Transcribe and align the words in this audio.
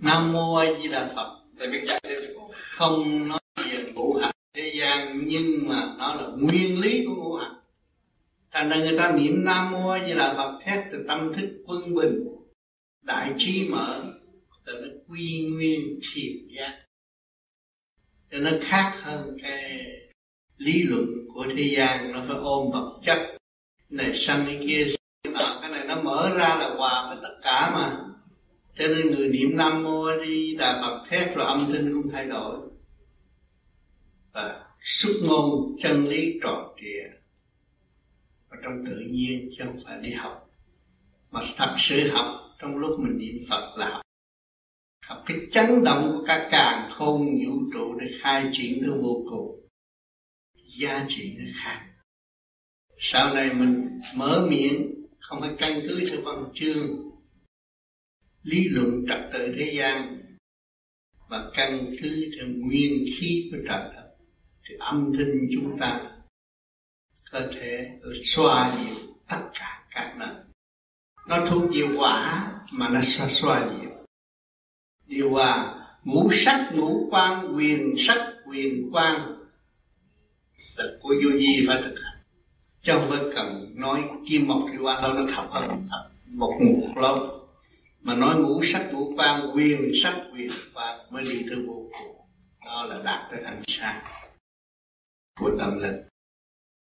nam 0.00 0.32
mô 0.32 0.54
a 0.54 0.66
di 0.82 0.88
đà 0.88 1.12
phật. 1.14 1.40
Thầy 1.58 1.68
biết 1.68 1.84
chắc 1.86 2.02
không 2.76 3.28
nói 3.28 3.38
về 3.56 3.92
ngũ 3.94 4.14
hành 4.14 4.34
thế 4.54 4.72
gian 4.74 5.22
nhưng 5.26 5.68
mà 5.68 5.94
nó 5.98 6.14
là 6.14 6.28
nguyên 6.38 6.80
lý 6.80 7.04
của 7.06 7.14
ngũ 7.14 7.34
hành. 7.34 7.54
Thành 8.50 8.68
ra 8.68 8.76
người 8.76 8.98
ta 8.98 9.12
niệm 9.12 9.44
nam 9.44 9.72
mô 9.72 9.88
a 9.88 10.06
di 10.06 10.14
đà 10.14 10.34
phật 10.34 10.58
thét 10.64 10.84
từ 10.92 11.04
tâm 11.08 11.32
thức 11.32 11.48
quân 11.66 11.94
bình 11.94 12.24
đại 13.02 13.34
trí 13.38 13.68
mở 13.68 14.02
từ 14.64 14.72
nó 14.72 14.88
quy 15.08 15.48
nguyên 15.50 16.00
thiền 16.12 16.32
giác 16.48 16.82
cho 18.30 18.38
nó 18.38 18.50
khác 18.62 18.92
hơn 19.02 19.36
cái 19.42 19.86
lý 20.56 20.82
luận 20.82 21.06
của 21.34 21.46
thế 21.56 21.74
gian. 21.76 22.12
Nó 22.12 22.24
phải 22.28 22.36
ôm 22.36 22.70
vật 22.70 23.00
chất. 23.04 23.36
Này 23.88 24.14
sanh 24.14 24.44
cái 24.46 24.58
kia 24.66 24.86
nọ 25.32 25.58
cái 25.62 25.70
này 25.70 25.84
nó 25.86 26.02
mở 26.02 26.30
ra 26.36 26.56
là 26.56 26.74
hòa 26.76 27.06
với 27.08 27.18
tất 27.22 27.38
cả 27.42 27.70
mà 27.74 28.09
cho 28.80 28.88
nên 28.88 29.10
người 29.10 29.28
niệm 29.28 29.56
nam 29.56 29.82
mô 29.82 30.16
đi 30.24 30.56
đà 30.56 30.80
phật 30.82 31.06
thét 31.10 31.36
rồi 31.36 31.46
âm 31.46 31.58
thanh 31.72 31.92
cũng 31.94 32.12
thay 32.12 32.26
đổi. 32.26 32.58
Và 34.32 34.66
xuất 34.82 35.12
ngôn 35.22 35.76
chân 35.78 36.06
lý 36.06 36.38
tròn 36.42 36.74
trịa. 36.80 37.18
Và 38.48 38.56
trong 38.62 38.84
tự 38.86 38.96
nhiên 39.10 39.50
chứ 39.58 39.64
không 39.66 39.80
phải 39.84 39.98
đi 40.02 40.10
học. 40.10 40.50
Mà 41.30 41.40
thật 41.56 41.74
sự 41.78 42.08
học, 42.08 42.26
trong 42.58 42.76
lúc 42.76 43.00
mình 43.00 43.18
niệm 43.18 43.46
phật 43.50 43.74
là 43.76 43.90
học. 43.90 44.02
Học 45.06 45.18
cái 45.26 45.36
chấn 45.52 45.84
động 45.84 46.12
của 46.12 46.24
các 46.26 46.48
càng 46.50 46.90
khôn 46.92 47.26
vũ 47.26 47.58
trụ 47.72 47.94
để 48.00 48.06
khai 48.20 48.48
triển 48.52 48.82
nó 48.82 48.92
vô 49.02 49.24
cùng. 49.30 49.68
Giá 50.80 51.06
trị 51.08 51.34
nó 51.38 51.44
khác. 51.64 51.86
Sau 52.98 53.34
này 53.34 53.54
mình 53.54 54.00
mở 54.16 54.46
miệng, 54.50 54.94
không 55.20 55.40
phải 55.40 55.50
căn 55.58 55.80
cứ 55.82 56.04
theo 56.10 56.20
văn 56.24 56.44
chương 56.54 57.09
lý 58.42 58.68
luận 58.68 59.04
trật 59.08 59.20
tự 59.32 59.54
thế 59.58 59.72
gian 59.76 60.20
mà 61.28 61.50
căn 61.54 61.94
cứ 62.02 62.30
theo 62.36 62.46
nguyên 62.48 63.04
khí 63.16 63.50
của 63.50 63.58
trật 63.68 63.80
tự 63.96 64.02
thì 64.68 64.74
âm 64.78 65.12
thanh 65.18 65.48
chúng 65.52 65.78
ta 65.80 66.00
có 67.32 67.40
thể 67.54 67.88
xoa 68.24 68.76
dịu 68.78 68.94
tất 69.28 69.40
cả 69.54 69.84
các 69.90 70.14
năng. 70.18 70.44
Nó 71.28 71.46
thuộc 71.46 71.62
về 71.74 71.82
quả 71.96 72.48
mà 72.72 72.88
nó 72.88 73.00
xoa 73.02 73.28
xoa 73.28 73.68
dịu. 73.80 73.90
Điều 75.06 75.30
hòa, 75.30 75.74
ngũ 76.04 76.30
sắc, 76.32 76.70
ngũ 76.74 77.08
quan, 77.10 77.56
quyền 77.56 77.94
sắc, 77.98 78.34
quyền 78.46 78.90
quan 78.92 79.36
là 80.76 80.84
của 81.00 81.14
vô 81.24 81.30
vi 81.38 81.64
phải 81.68 81.82
thực 81.82 81.94
hành. 82.04 82.22
Chứ 82.82 82.92
không 82.92 83.10
phải 83.10 83.20
cần 83.34 83.72
nói 83.74 84.08
kim 84.28 84.48
một 84.48 84.68
thì 84.72 84.78
qua 84.78 85.00
đâu 85.00 85.12
nó 85.12 85.22
thật 85.34 85.46
hơn 85.50 85.86
thật, 85.90 86.10
một 86.26 86.58
ngục 86.60 86.96
lâu 86.96 87.39
mà 88.02 88.14
nói 88.14 88.36
ngũ 88.36 88.62
sắc 88.62 88.88
ngũ 88.92 89.12
quan, 89.16 89.50
quyền 89.54 89.90
sắc 90.02 90.14
quyền 90.32 90.50
quan 90.74 90.98
mới 91.10 91.22
đi 91.22 91.42
tới 91.48 91.58
vô 91.66 91.90
cùng. 91.98 92.16
Đó 92.66 92.86
là 92.90 93.00
đạt 93.04 93.30
tới 93.30 93.40
ánh 93.44 93.62
sáng 93.66 94.00
của 95.40 95.50
tâm 95.58 95.78
linh. 95.78 95.96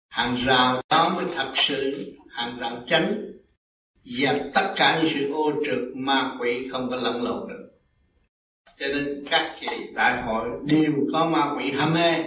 Hàng 0.08 0.36
rào 0.46 0.80
đó 0.90 1.12
mới 1.16 1.24
thật 1.34 1.52
sự, 1.54 2.12
hàng 2.30 2.58
rào 2.58 2.82
chánh, 2.86 3.14
dẹp 4.00 4.36
tất 4.54 4.74
cả 4.76 4.98
những 4.98 5.12
sự 5.14 5.32
ô 5.32 5.52
trực 5.66 5.96
ma 5.96 6.36
quỷ 6.40 6.68
không 6.72 6.90
có 6.90 6.96
lẫn 6.96 7.22
lộn 7.22 7.48
được. 7.48 7.70
Cho 8.78 8.86
nên 8.86 9.24
các 9.30 9.56
kỳ 9.60 9.66
đại 9.94 10.22
hội 10.22 10.48
đều 10.64 10.92
có 11.12 11.26
ma 11.26 11.54
quỷ 11.56 11.70
ham 11.70 11.94
mê. 11.94 12.24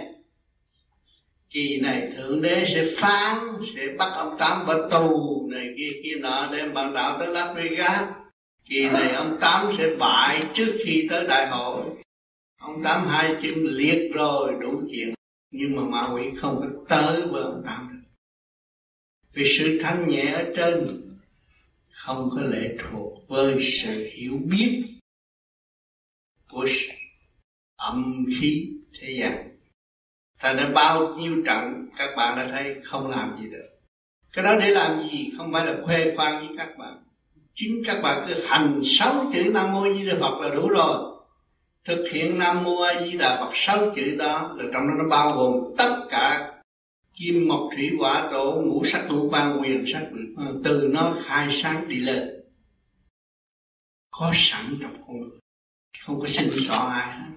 Kỳ 1.50 1.80
này 1.80 2.12
thượng 2.16 2.42
đế 2.42 2.64
sẽ 2.74 2.84
phán, 2.96 3.38
sẽ 3.76 3.82
bắt 3.98 4.12
ông 4.16 4.36
tám 4.38 4.66
vào 4.66 4.90
tù 4.90 5.48
này 5.50 5.66
kia 5.76 5.90
kia 6.02 6.14
nọ 6.20 6.48
đem 6.52 6.74
bạn 6.74 6.94
đạo 6.94 7.16
tới 7.18 7.28
Las 7.28 7.56
Vegas 7.56 8.02
kỳ 8.68 8.88
này 8.88 9.12
ông 9.12 9.38
tám 9.40 9.72
sẽ 9.78 9.84
bại 9.98 10.42
trước 10.54 10.78
khi 10.84 11.06
tới 11.10 11.26
đại 11.26 11.48
hội. 11.48 11.84
Ông 12.60 12.82
tám 12.84 13.08
hai 13.08 13.34
chân 13.42 13.64
liệt 13.64 14.10
rồi, 14.14 14.54
đủ 14.60 14.82
chuyện. 14.90 15.14
Nhưng 15.50 15.76
mà 15.76 15.82
ma 15.82 16.14
quỷ 16.14 16.22
không 16.40 16.60
có 16.60 16.66
tới 16.88 17.22
với 17.26 17.42
ông 17.42 17.62
tám 17.66 17.88
được. 17.92 18.08
Vì 19.32 19.44
sự 19.58 19.78
thanh 19.82 20.08
nhẹ 20.08 20.32
ở 20.32 20.52
trên 20.56 21.00
không 21.92 22.28
có 22.34 22.42
lệ 22.42 22.76
thuộc 22.78 23.28
với 23.28 23.58
sự 23.60 24.08
hiểu 24.12 24.38
biết 24.44 24.84
của 26.50 26.66
âm 27.76 28.26
khí 28.40 28.70
thế 29.00 29.16
gian. 29.20 29.58
Thành 30.38 30.56
ra 30.56 30.70
bao 30.74 31.16
nhiêu 31.16 31.42
trận, 31.46 31.88
các 31.96 32.14
bạn 32.16 32.36
đã 32.36 32.48
thấy 32.50 32.74
không 32.84 33.06
làm 33.06 33.36
gì 33.40 33.50
được. 33.50 33.68
Cái 34.32 34.44
đó 34.44 34.56
để 34.60 34.70
làm 34.70 35.08
gì? 35.08 35.32
Không 35.36 35.52
phải 35.52 35.66
là 35.66 35.80
khoe 35.84 36.16
khoang 36.16 36.46
với 36.46 36.56
các 36.56 36.78
bạn 36.78 37.07
chính 37.60 37.82
các 37.84 38.00
bạn 38.02 38.24
cứ 38.28 38.42
hành 38.46 38.80
sáu 38.84 39.30
chữ 39.32 39.50
nam 39.52 39.72
mô 39.72 39.94
di 39.94 40.06
đà 40.06 40.14
phật 40.20 40.40
là 40.40 40.54
đủ 40.54 40.68
rồi. 40.68 41.20
Thực 41.84 42.04
hiện 42.12 42.38
nam 42.38 42.64
mô 42.64 42.80
a 42.80 43.02
di 43.02 43.18
đà 43.18 43.36
phật 43.40 43.50
sáu 43.54 43.92
chữ 43.94 44.16
đó 44.18 44.54
là 44.58 44.64
trong 44.72 44.88
đó 44.88 44.94
nó 44.98 45.08
bao 45.08 45.36
gồm 45.36 45.74
tất 45.78 46.06
cả 46.10 46.54
kim 47.14 47.48
mộc 47.48 47.70
thủy 47.76 47.90
hỏa 47.98 48.28
thổ 48.30 48.60
ngũ 48.60 48.84
sắc 48.84 49.06
ngũ 49.08 49.28
quan 49.30 49.60
quyền 49.62 49.84
sắc. 49.86 50.08
Ừ, 50.36 50.60
từ 50.64 50.88
nó 50.92 51.14
khai 51.24 51.48
sáng 51.52 51.88
đi 51.88 51.96
lên. 51.96 52.28
Có 54.10 54.32
sẵn 54.34 54.78
trong 54.82 55.02
con 55.06 55.20
người. 55.20 55.38
Không 56.06 56.20
có 56.20 56.26
xin 56.26 56.50
xỏ 56.56 56.74
ai 56.74 57.18
hết. 57.18 57.36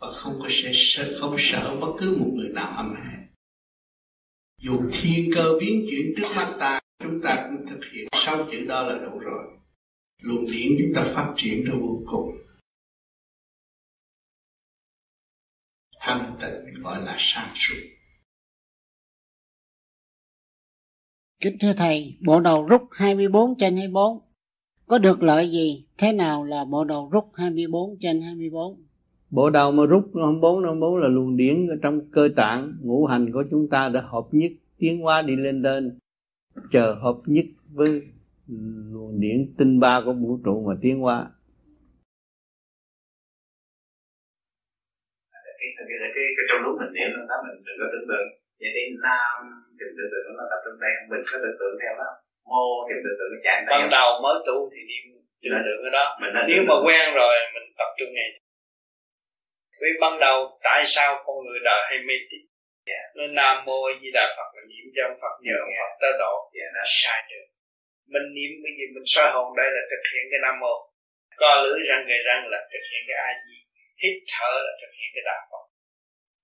Và 0.00 0.12
không 0.12 0.38
có 0.42 0.48
sẽ 0.50 0.70
sợ, 0.74 1.16
không 1.20 1.36
sợ 1.38 1.76
bất 1.80 1.92
cứ 1.98 2.16
một 2.18 2.30
người 2.34 2.48
nào 2.54 2.72
âm 2.76 2.94
hại 2.94 3.16
dù 4.62 4.80
thiên 4.92 5.30
cơ 5.34 5.52
biến 5.60 5.86
chuyển 5.90 6.14
trước 6.16 6.28
mắt 6.36 6.54
ta 6.58 6.79
chúng 7.00 7.20
ta 7.22 7.48
cũng 7.50 7.66
thực 7.70 7.80
hiện 7.92 8.08
sáu 8.12 8.48
chữ 8.52 8.64
đó 8.68 8.82
là 8.82 8.98
đủ 9.04 9.18
rồi. 9.18 9.44
Luồng 10.22 10.46
điển 10.46 10.68
chúng 10.78 10.92
ta 10.94 11.12
phát 11.14 11.34
triển 11.36 11.64
ra 11.64 11.72
vô 11.80 12.02
cùng. 12.10 12.36
Thanh 16.00 16.36
tịnh 16.40 16.82
gọi 16.82 17.02
là 17.02 17.16
sáng 17.18 17.52
suốt 17.54 17.76
Kính 21.40 21.56
thưa 21.60 21.72
Thầy, 21.76 22.16
bộ 22.20 22.40
đầu 22.40 22.66
rút 22.66 22.82
24 22.90 23.54
trên 23.58 23.76
24 23.76 24.20
có 24.86 24.98
được 24.98 25.22
lợi 25.22 25.50
gì? 25.50 25.86
Thế 25.98 26.12
nào 26.12 26.44
là 26.44 26.64
bộ 26.64 26.84
đầu 26.84 27.08
rút 27.12 27.24
24 27.34 27.96
trên 28.00 28.22
24? 28.22 28.82
Bộ 29.30 29.50
đầu 29.50 29.72
mà 29.72 29.86
rút 29.86 30.10
24 30.14 30.64
24 30.64 30.96
là 30.96 31.08
luồng 31.08 31.36
điển 31.36 31.68
ở 31.68 31.76
trong 31.82 32.10
cơ 32.10 32.28
tạng 32.36 32.72
ngũ 32.82 33.06
hành 33.06 33.32
của 33.32 33.44
chúng 33.50 33.68
ta 33.68 33.88
đã 33.88 34.00
hợp 34.00 34.26
nhất 34.32 34.52
tiến 34.78 35.00
hóa 35.00 35.22
đi 35.22 35.36
lên 35.36 35.62
lên 35.62 35.98
chờ 36.72 36.86
hợp 37.02 37.16
nhất 37.26 37.46
với 37.72 38.02
luồng 38.92 39.20
điển 39.20 39.38
tinh 39.58 39.80
ba 39.80 40.02
của 40.04 40.12
vũ 40.12 40.38
trụ 40.44 40.54
mà 40.68 40.74
tiến 40.82 40.98
hóa. 41.04 41.18
Cái, 45.58 45.70
cái, 45.76 45.86
cái, 46.00 46.26
cái 46.36 46.44
trong 46.48 46.60
lúc 46.64 46.74
mình 46.80 46.92
niệm 46.96 47.10
đó 47.30 47.36
mình 47.46 47.56
đừng 47.66 47.78
có 47.80 47.86
tưởng 47.92 48.06
tượng. 48.10 48.28
Vậy 48.60 48.70
thì 48.74 48.82
nam 49.06 49.36
thì 49.78 49.86
tưởng 49.96 50.10
tượng 50.12 50.26
nó 50.38 50.44
tập 50.50 50.60
trung 50.64 50.76
đây 50.84 50.92
mình 51.10 51.22
có 51.30 51.36
tưởng 51.42 51.58
tượng 51.60 51.74
theo 51.82 51.92
đó. 52.00 52.10
Mô 52.50 52.64
thì 52.86 52.94
tưởng 53.04 53.16
tượng 53.18 53.30
nó 53.34 53.38
chạy 53.46 53.56
ban 53.70 53.82
đầu 53.96 54.08
mới 54.24 54.36
tu 54.46 54.56
thì 54.72 54.80
niệm 54.90 55.04
tưởng 55.42 55.64
tượng 55.66 55.80
cái 55.84 55.92
đó. 55.98 56.04
mình 56.20 56.32
nếu 56.50 56.62
mà 56.68 56.76
quen 56.86 57.04
rồi 57.20 57.34
mình 57.54 57.66
tập 57.80 57.90
trung 57.98 58.12
này 58.18 58.28
vì 59.82 59.90
ban 60.00 60.14
đầu 60.20 60.58
tại 60.62 60.82
sao 60.86 61.10
con 61.26 61.36
người 61.44 61.60
đời 61.64 61.80
hay 61.88 61.98
mê 62.08 62.14
tín 62.30 62.49
yeah. 62.90 63.04
nó 63.16 63.24
nam 63.38 63.56
mô 63.66 63.78
di 64.00 64.08
đà 64.16 64.24
phật 64.36 64.48
là 64.56 64.62
niệm 64.70 64.86
cho 64.96 65.02
phật 65.22 65.34
nhờ 65.46 65.58
yeah. 65.60 65.76
phật 65.78 65.92
tới 66.00 66.12
độ. 66.22 66.34
Yeah, 66.56 66.70
nó 66.76 66.82
sai 67.00 67.20
được. 67.30 67.46
Mình 68.12 68.26
niệm 68.36 68.52
cái 68.62 68.72
gì 68.78 68.84
mình 68.94 69.06
soi 69.12 69.28
hồn 69.34 69.48
đây 69.60 69.68
là 69.76 69.82
thực 69.90 70.02
hiện 70.10 70.24
cái 70.30 70.40
nam 70.44 70.54
mô. 70.62 70.74
Co 71.40 71.52
lưỡi 71.64 71.80
răng 71.88 72.04
gầy 72.10 72.20
răng 72.28 72.42
là 72.52 72.58
thực 72.72 72.84
hiện 72.90 73.02
cái 73.08 73.18
a 73.28 73.30
di. 73.46 73.58
Hít 74.02 74.14
thở 74.32 74.52
là 74.66 74.72
thực 74.80 74.92
hiện 74.96 75.08
cái 75.14 75.24
đạo 75.28 75.42
phật. 75.50 75.64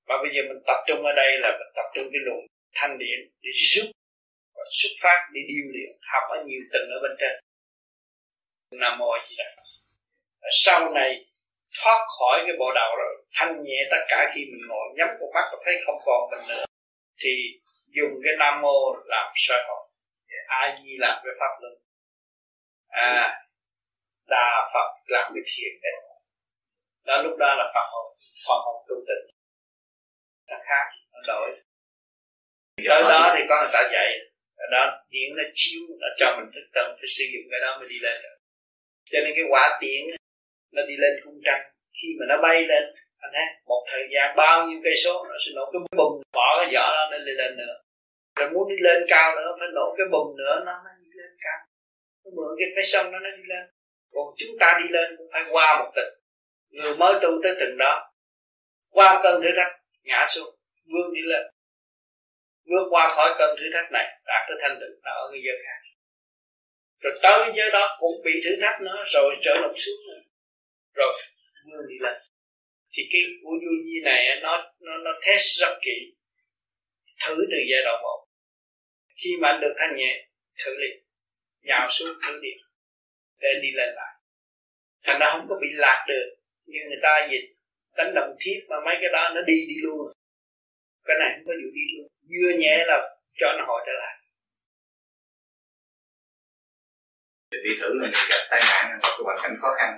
Và 0.08 0.14
bây 0.22 0.30
giờ 0.34 0.40
mình 0.48 0.60
tập 0.68 0.78
trung 0.86 1.00
ở 1.10 1.12
đây 1.22 1.30
là 1.42 1.50
mình 1.58 1.70
tập 1.78 1.88
trung 1.94 2.06
cái 2.12 2.22
luồng 2.26 2.44
thanh 2.78 2.94
điện 3.02 3.18
để 3.42 3.50
giúp 3.70 3.86
và 4.56 4.64
xuất 4.78 4.92
phát 5.02 5.20
đi 5.34 5.40
điêu 5.50 5.64
luyện 5.72 5.90
học 6.10 6.24
ở 6.36 6.38
nhiều 6.46 6.62
tầng 6.72 6.86
ở 6.96 6.98
bên 7.04 7.14
trên. 7.20 7.34
Nam 8.80 8.98
mô 8.98 9.10
di 9.28 9.34
đà 9.38 9.48
phật. 9.56 9.68
Sau 10.64 10.80
này 10.98 11.10
thoát 11.82 12.00
khỏi 12.18 12.36
cái 12.46 12.56
bộ 12.58 12.68
đầu 12.74 12.90
rồi 13.00 13.12
thanh 13.36 13.52
nhẹ 13.64 13.78
tất 13.90 14.02
cả 14.08 14.32
khi 14.34 14.40
mình 14.50 14.64
ngồi 14.68 14.86
nhắm 14.96 15.08
con 15.20 15.30
mắt 15.34 15.46
và 15.52 15.58
thấy 15.64 15.74
không 15.86 15.98
còn 16.06 16.20
mình 16.30 16.44
nữa 16.48 16.64
thì 17.22 17.32
dùng 17.96 18.12
cái 18.24 18.34
nam 18.38 18.62
mô 18.62 18.78
làm 19.04 19.32
soi 19.34 19.58
hồn. 19.68 19.82
A 20.46 20.76
di 20.82 20.96
làm 20.98 21.22
cái 21.24 21.34
pháp 21.40 21.52
luân. 21.60 21.74
À 22.88 23.42
đà 24.28 24.70
phật 24.74 24.88
làm 25.06 25.32
cái 25.34 25.42
thiền 25.46 25.72
định 25.82 26.00
đó 27.06 27.22
lúc 27.22 27.36
đó 27.38 27.54
là 27.58 27.64
phần 27.74 27.86
hồn 27.92 28.06
phần 28.48 28.58
hồn 28.64 28.76
tu 28.88 28.96
tịnh 29.08 29.26
nó 30.48 30.56
khác 30.68 30.86
nó 31.12 31.20
đổi. 31.26 31.50
Tới 32.88 33.02
đó 33.02 33.32
thì 33.34 33.40
người 33.40 33.66
ta 33.72 33.88
dạy 33.92 34.08
đó 34.72 35.02
điện 35.10 35.28
nó 35.36 35.42
chiếu 35.54 35.80
nó 36.00 36.06
cho 36.18 36.26
mình 36.36 36.50
thức 36.54 36.66
tâm 36.74 36.86
phải 36.96 37.08
sử 37.16 37.24
dụng 37.32 37.46
cái 37.50 37.60
đó 37.60 37.78
mới 37.78 37.88
đi 37.88 37.98
lên 38.02 38.22
được. 38.22 38.36
Cho 39.10 39.18
nên 39.24 39.32
cái 39.36 39.44
quả 39.50 39.78
tiễn 39.80 40.02
nó 40.76 40.82
đi 40.88 40.96
lên 40.96 41.12
cung 41.24 41.38
trăng. 41.44 41.62
Khi 41.98 42.08
mà 42.18 42.24
nó 42.28 42.42
bay 42.42 42.66
lên, 42.70 42.84
anh 43.24 43.30
thấy 43.34 43.46
một 43.66 43.82
thời 43.90 44.04
gian 44.14 44.36
bao 44.36 44.66
nhiêu 44.66 44.80
cây 44.84 44.94
số 45.04 45.24
nó 45.30 45.36
sẽ 45.46 45.50
nổ 45.54 45.64
cái 45.72 45.80
bùm 45.98 46.12
bỏ 46.32 46.48
cái 46.60 46.68
vỏ 46.74 46.86
đó 46.96 47.02
nó 47.10 47.16
lên 47.26 47.36
lên 47.36 47.56
nữa. 47.56 47.74
Rồi 48.40 48.50
muốn 48.52 48.68
đi 48.68 48.76
lên 48.80 48.98
cao 49.08 49.36
nữa, 49.36 49.56
phải 49.58 49.68
nổ 49.74 49.94
cái 49.98 50.06
bùm 50.12 50.36
nữa, 50.36 50.62
nó 50.66 50.72
mới 50.84 50.92
đi 51.02 51.10
lên 51.20 51.30
cao. 51.44 51.58
Nó 52.24 52.30
mượn 52.36 52.50
cái 52.58 52.68
cái 52.74 52.84
sông 52.84 53.12
đó 53.12 53.18
nó 53.18 53.30
đi 53.30 53.42
lên. 53.52 53.64
Còn 54.12 54.26
chúng 54.38 54.58
ta 54.60 54.78
đi 54.82 54.88
lên 54.88 55.16
cũng 55.18 55.28
phải 55.32 55.42
qua 55.52 55.66
một 55.80 55.90
tầng. 55.96 56.12
Người 56.70 56.94
mới 57.00 57.14
tu 57.22 57.30
tới 57.42 57.56
từng 57.60 57.78
đó. 57.78 58.12
Qua 58.90 59.20
cơn 59.22 59.42
thử 59.42 59.48
thách, 59.56 59.72
ngã 60.04 60.26
xuống, 60.28 60.54
vươn 60.92 61.14
đi 61.14 61.20
lên. 61.24 61.42
Vượt 62.70 62.86
qua 62.90 63.14
khỏi 63.14 63.34
cơn 63.38 63.56
thử 63.58 63.64
thách 63.74 63.92
này, 63.92 64.06
đạt 64.26 64.48
tới 64.48 64.56
thanh 64.62 64.76
tịnh 64.80 65.00
ở 65.02 65.30
cái 65.32 65.40
giới 65.46 65.56
khác. 65.64 65.80
Rồi 67.00 67.18
tới 67.22 67.38
cái 67.40 67.52
giới 67.56 67.70
đó 67.72 67.96
cũng 68.00 68.22
bị 68.24 68.32
thử 68.44 68.50
thách 68.62 68.82
nữa, 68.82 69.04
rồi 69.06 69.34
trở 69.44 69.54
lộn 69.62 69.74
xuống 69.76 70.00
nữa 70.08 70.25
rồi 70.96 71.12
vươn 71.66 71.86
đi 71.88 71.96
lên 72.00 72.16
thì 72.96 73.02
cái 73.12 73.22
của 73.42 73.50
vô 73.62 73.72
vi 73.84 74.00
này 74.04 74.40
nó 74.42 74.72
nó 74.80 74.98
nó 75.04 75.10
test 75.26 75.60
rất 75.60 75.78
kỹ. 75.82 75.96
Thử 77.26 77.34
từ 77.50 77.58
giai 77.70 77.82
đoạn 77.84 78.02
một. 78.02 78.26
Khi 79.16 79.30
mà 79.40 79.48
anh 79.48 79.60
được 79.60 79.74
thanh 79.78 79.96
nhẹ, 79.96 80.28
thử 80.64 80.70
liền. 80.80 81.04
Nhào 81.62 81.88
xuống, 81.90 82.08
thử 82.26 82.32
liền. 82.42 82.56
Để 83.40 83.48
đi 83.62 83.68
lên 83.74 83.94
lại. 83.94 84.14
Thành 85.04 85.20
ra 85.20 85.26
không 85.32 85.46
có 85.48 85.56
bị 85.62 85.68
lạc 85.72 86.04
được, 86.08 86.36
như 86.66 86.78
người 86.88 86.98
ta 87.02 87.28
dịch 87.30 87.54
đánh 87.96 88.12
đồng 88.14 88.36
thiết 88.40 88.60
mà 88.68 88.76
mấy 88.84 88.94
cái 89.00 89.10
đó, 89.12 89.30
nó 89.34 89.40
đi 89.40 89.66
đi 89.68 89.74
luôn. 89.82 90.12
Cái 91.04 91.16
này 91.20 91.30
không 91.34 91.44
có 91.46 91.52
vụ 91.52 91.70
đi 91.74 91.84
luôn. 91.96 92.08
Vừa 92.30 92.58
nhẹ 92.58 92.84
là 92.86 93.18
cho 93.34 93.46
nó 93.58 93.64
hồi 93.66 93.82
trở 93.86 93.92
lại. 93.92 94.16
Đi 97.50 97.70
thử 97.80 97.88
là 98.00 98.08
gặp 98.30 98.46
tai 98.50 98.60
nạn, 98.60 98.98
gặp 99.02 99.08
cái 99.16 99.24
hoàn 99.24 99.38
cảnh 99.42 99.56
khó 99.62 99.68
khăn 99.78 99.92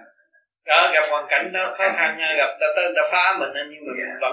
đó 0.71 0.81
gặp 0.95 1.05
hoàn 1.11 1.27
cảnh 1.33 1.47
đó 1.55 1.63
khó 1.79 1.87
khăn 1.99 2.11
gặp 2.41 2.51
ta 2.61 2.67
ta, 2.77 2.83
ta 2.97 3.03
phá 3.13 3.25
mình 3.41 3.53
nhưng 3.73 3.83
mà 3.87 3.93
yeah. 3.99 4.19
vẫn 4.23 4.33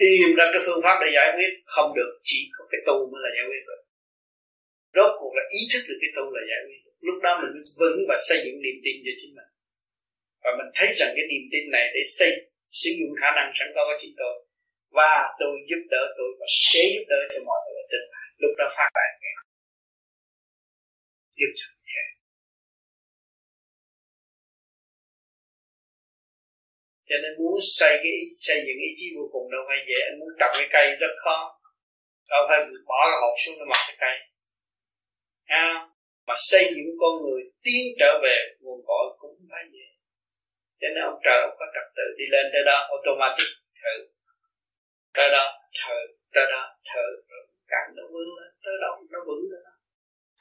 tìm 0.00 0.28
ra 0.38 0.46
cái 0.52 0.60
phương 0.66 0.82
pháp 0.84 0.96
để 1.02 1.08
giải 1.16 1.28
quyết. 1.36 1.52
Không 1.74 1.90
được 1.98 2.10
chỉ 2.28 2.40
có 2.54 2.62
cái 2.70 2.80
tu 2.86 2.96
mới 3.10 3.20
là 3.24 3.30
giải 3.36 3.46
quyết 3.48 3.62
được. 3.68 3.80
Rốt 4.96 5.10
cuộc 5.18 5.32
là 5.38 5.44
ý 5.58 5.60
thức 5.70 5.82
được 5.88 5.98
cái 6.02 6.10
tu 6.16 6.24
là 6.36 6.42
giải 6.50 6.60
quyết 6.66 6.80
được. 6.84 6.96
Lúc 7.06 7.16
đó 7.24 7.30
mình 7.40 7.52
vững 7.80 8.00
và 8.08 8.16
xây 8.28 8.38
dựng 8.44 8.58
niềm 8.64 8.78
tin 8.84 8.96
cho 9.04 9.12
chính 9.20 9.32
mình. 9.38 9.50
Và 10.42 10.50
mình 10.58 10.70
thấy 10.76 10.88
rằng 10.98 11.10
cái 11.16 11.24
niềm 11.30 11.44
tin 11.52 11.64
này 11.74 11.84
để 11.94 12.02
xây 12.18 12.30
sử 12.80 12.90
dụng 12.98 13.12
khả 13.20 13.30
năng 13.36 13.48
sẵn 13.58 13.68
có 13.74 13.82
của 13.88 13.98
chính 14.02 14.14
tôi. 14.20 14.34
Và 14.98 15.12
tôi 15.40 15.52
giúp 15.68 15.82
đỡ 15.92 16.02
tôi 16.18 16.30
và 16.40 16.46
sẽ 16.70 16.82
giúp 16.92 17.04
đỡ 17.12 17.20
cho 17.32 17.40
mọi 17.48 17.60
người 17.64 17.84
tương 17.92 18.08
lai 18.12 18.26
lúc 18.42 18.52
đó 18.58 18.66
phát 18.76 18.90
đại 18.96 19.10
nghe 19.20 19.34
cho 27.10 27.16
nên 27.22 27.32
muốn 27.38 27.56
xây 27.78 27.92
cái 28.02 28.12
ý, 28.22 28.24
xây 28.46 28.58
dựng 28.66 28.78
ý 28.88 28.90
chí 28.98 29.06
vô 29.16 29.24
cùng 29.32 29.46
đâu 29.52 29.62
phải 29.68 29.78
dễ. 29.88 29.98
Anh 30.08 30.18
muốn 30.20 30.30
trồng 30.40 30.54
cái 30.58 30.68
cây 30.76 30.86
rất 31.02 31.14
khó 31.24 31.38
đâu 32.30 32.42
phải 32.48 32.60
bỏ 32.90 33.00
cái 33.10 33.18
hộp 33.22 33.34
xuống 33.42 33.56
để 33.58 33.64
mọc 33.72 33.82
cái 33.88 33.96
cây. 34.04 34.16
À, 35.62 35.66
mà 36.26 36.34
xây 36.50 36.64
những 36.76 36.92
con 37.00 37.12
người 37.22 37.40
tiến 37.64 37.84
trở 38.00 38.12
về 38.24 38.38
nguồn 38.60 38.80
cội 38.88 39.06
cũng 39.20 39.36
phải 39.50 39.64
dễ. 39.74 39.86
Cho 40.80 40.88
nên 40.94 41.02
ông 41.10 41.18
trời 41.24 41.38
ông 41.46 41.56
có 41.60 41.66
trật 41.74 41.86
tự 41.96 42.06
đi 42.18 42.24
lên 42.34 42.46
tới 42.52 42.62
đó 42.70 42.76
automatic 42.94 43.50
thử. 43.82 43.94
Tới 45.16 45.28
đó 45.34 45.44
thở 45.78 45.98
tới 46.34 46.46
đó 46.52 46.62
thở 46.88 47.04
cảm 47.72 47.86
nó 47.96 48.02
vững 48.12 48.30
lên 48.38 48.50
tới 48.64 48.74
đó 48.82 48.90
nó 49.10 49.18
vững 49.28 49.44
lên. 49.52 49.62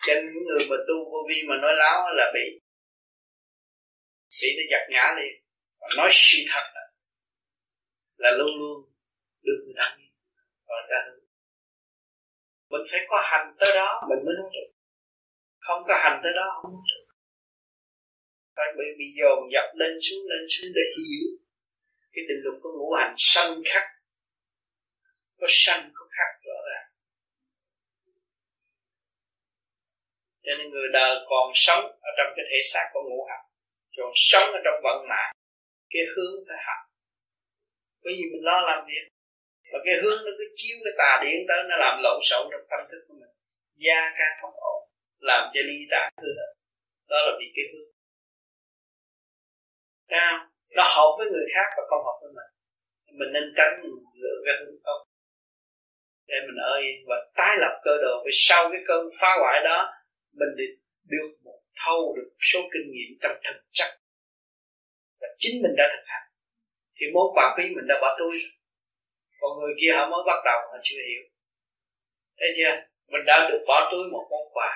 Cho 0.05 0.13
nên 0.13 0.25
những 0.33 0.45
người 0.47 0.63
mà 0.69 0.77
tu 0.87 0.97
vô 1.11 1.19
vi 1.29 1.37
mà 1.49 1.55
nói 1.63 1.73
láo 1.81 1.97
là 2.19 2.31
bị 2.33 2.45
bị 4.41 4.49
nó 4.57 4.63
giật 4.71 4.83
ngã 4.89 5.05
liền 5.17 5.35
nói 5.97 6.09
sự 6.11 6.37
thật 6.49 6.65
là, 6.75 6.81
là 8.17 8.31
luôn 8.37 8.49
luôn 8.59 8.89
được 9.41 9.63
người 9.65 9.73
ta 9.77 9.97
và 10.67 10.75
người 10.75 10.87
ta 10.89 10.99
mình 12.69 12.81
phải 12.91 12.99
có 13.07 13.17
hành 13.23 13.55
tới 13.59 13.69
đó 13.75 14.01
mình 14.09 14.25
mới 14.25 14.35
nói 14.39 14.49
được. 14.53 14.69
Không 15.59 15.81
có 15.87 15.93
hành 16.03 16.19
tới 16.23 16.31
đó 16.35 16.45
không 16.61 16.71
nói 16.71 16.81
được. 16.91 17.05
Phải 18.55 18.67
bị 18.77 18.85
bị 18.99 19.05
dồn 19.19 19.39
dập 19.53 19.67
lên 19.75 19.97
xuống 20.01 20.23
lên 20.29 20.43
xuống 20.49 20.71
để 20.75 20.81
hiểu 20.97 21.27
cái 22.11 22.23
định 22.27 22.41
luật 22.43 22.59
của 22.63 22.69
ngũ 22.77 22.93
hành 22.93 23.13
sanh 23.17 23.61
khắc. 23.65 23.85
Có 25.37 25.47
sanh 25.49 25.91
có 25.93 26.05
khắc 26.17 26.31
rõ 26.45 26.57
ràng. 26.69 26.89
Cho 30.43 30.51
nên 30.57 30.69
người 30.69 30.87
đời 30.93 31.15
còn 31.29 31.51
sống 31.53 31.83
ở 31.85 32.09
trong 32.17 32.33
cái 32.35 32.45
thể 32.49 32.59
xác 32.73 32.85
của 32.93 33.01
ngũ 33.09 33.25
hành 33.29 33.49
còn 33.99 34.11
sống 34.15 34.51
ở 34.53 34.59
trong 34.65 34.81
vận 34.83 35.07
mạng 35.09 35.31
cái 35.93 36.03
hướng 36.13 36.35
phải 36.47 36.59
học 36.67 36.81
bởi 38.03 38.13
vì 38.17 38.25
mình 38.31 38.43
lo 38.49 38.57
làm 38.69 38.79
việc 38.87 39.05
và 39.71 39.79
cái 39.85 39.95
hướng 40.01 40.19
nó 40.25 40.31
cứ 40.37 40.45
chiếu 40.55 40.77
cái 40.83 40.93
tà 40.97 41.11
điện 41.23 41.45
tới 41.47 41.59
nó 41.69 41.75
làm 41.77 41.99
lộn 42.03 42.19
xộn 42.29 42.47
trong 42.51 42.65
tâm 42.69 42.79
thức 42.91 43.01
của 43.07 43.13
mình. 43.21 43.33
Da 43.83 44.01
ca 44.17 44.27
không 44.41 44.55
ổn 44.73 44.81
làm 45.19 45.51
cho 45.53 45.61
ly 45.67 45.87
tà 45.91 46.09
hư 46.21 46.29
hết 46.39 46.51
đó 47.09 47.17
là 47.25 47.31
vì 47.39 47.45
cái 47.55 47.65
hướng. 47.71 47.89
Thấy 50.09 50.19
Nó 50.77 50.83
hợp 50.95 51.11
với 51.17 51.27
người 51.31 51.47
khác 51.55 51.67
và 51.77 51.83
không 51.89 52.03
hợp 52.07 52.17
với 52.21 52.31
mình. 52.37 52.49
Mình 53.19 53.31
nên 53.33 53.43
tránh 53.57 53.73
mình 53.81 53.91
lựa 54.21 54.37
cái 54.45 54.55
hướng 54.59 54.79
không. 54.83 55.01
Để 56.27 56.35
mình 56.47 56.59
ơi 56.75 56.83
và 57.07 57.15
tái 57.35 57.57
lập 57.59 57.81
cơ 57.83 57.91
đồ 58.01 58.23
Vì 58.25 58.31
sau 58.33 58.69
cái 58.71 58.81
cơn 58.87 59.09
phá 59.21 59.31
hoại 59.39 59.57
đó 59.63 59.93
Mình 60.31 60.49
được, 60.57 60.73
được 61.03 61.29
một 61.43 61.59
thâu 61.85 62.15
được 62.15 62.27
một 62.29 62.43
số 62.51 62.59
kinh 62.73 62.91
nghiệm 62.91 63.17
trong 63.21 63.37
thực 63.43 63.59
chất 63.71 63.98
là 65.19 65.27
chính 65.37 65.61
mình 65.63 65.75
đã 65.77 65.85
thực 65.93 66.03
hành. 66.05 66.27
Thì 66.95 67.05
món 67.13 67.27
quà 67.35 67.55
quý 67.57 67.63
mình 67.75 67.87
đã 67.87 67.95
bỏ 68.01 68.15
túi. 68.19 68.35
Còn 69.39 69.51
người 69.59 69.73
kia 69.81 69.91
họ 69.95 70.09
mới 70.09 70.21
bắt 70.27 70.39
đầu 70.45 70.59
họ 70.71 70.77
chưa 70.83 71.01
hiểu. 71.09 71.23
Thấy 72.39 72.49
chưa? 72.57 72.73
Mình 73.11 73.23
đã 73.25 73.47
được 73.49 73.61
bỏ 73.67 73.89
túi 73.91 74.03
một 74.11 74.25
món 74.31 74.45
quà. 74.53 74.71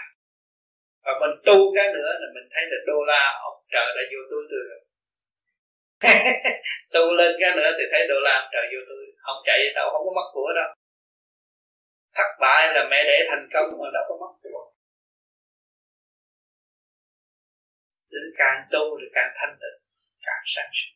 Và 1.06 1.12
mình 1.22 1.34
tu 1.46 1.58
cái 1.76 1.88
nữa 1.94 2.12
là 2.22 2.28
mình 2.36 2.48
thấy 2.54 2.64
là 2.72 2.78
đô 2.88 2.98
la 3.08 3.24
ông 3.44 3.58
trời 3.72 3.88
đã 3.96 4.04
vô 4.12 4.22
túi 4.32 4.44
tôi 4.52 4.62
rồi. 4.70 4.82
Tu 6.94 7.14
lên 7.20 7.32
cái 7.40 7.56
nữa 7.56 7.72
thì 7.78 7.84
thấy 7.92 8.08
đô 8.08 8.16
la 8.20 8.34
ông 8.42 8.50
trời 8.54 8.66
vô 8.72 8.80
túi. 8.90 9.06
Không 9.18 9.40
chạy 9.46 9.60
đâu, 9.76 9.90
không 9.92 10.06
có 10.06 10.12
mất 10.16 10.28
của 10.34 10.52
đâu. 10.56 10.70
Thất 12.16 12.30
bại 12.40 12.74
là 12.74 12.88
mẹ 12.92 13.04
để 13.04 13.28
thành 13.30 13.48
công 13.54 13.70
mà 13.80 13.90
đâu 13.94 14.04
có 14.10 14.16
mất 14.22 14.34
của. 14.44 14.72
Nên 18.12 18.34
càng 18.38 18.68
tu 18.72 18.84
thì 19.00 19.06
càng 19.14 19.32
thanh 19.36 19.58
tịnh 19.62 19.83
càng 20.26 20.44
sáng 20.54 20.70
suốt 20.78 20.94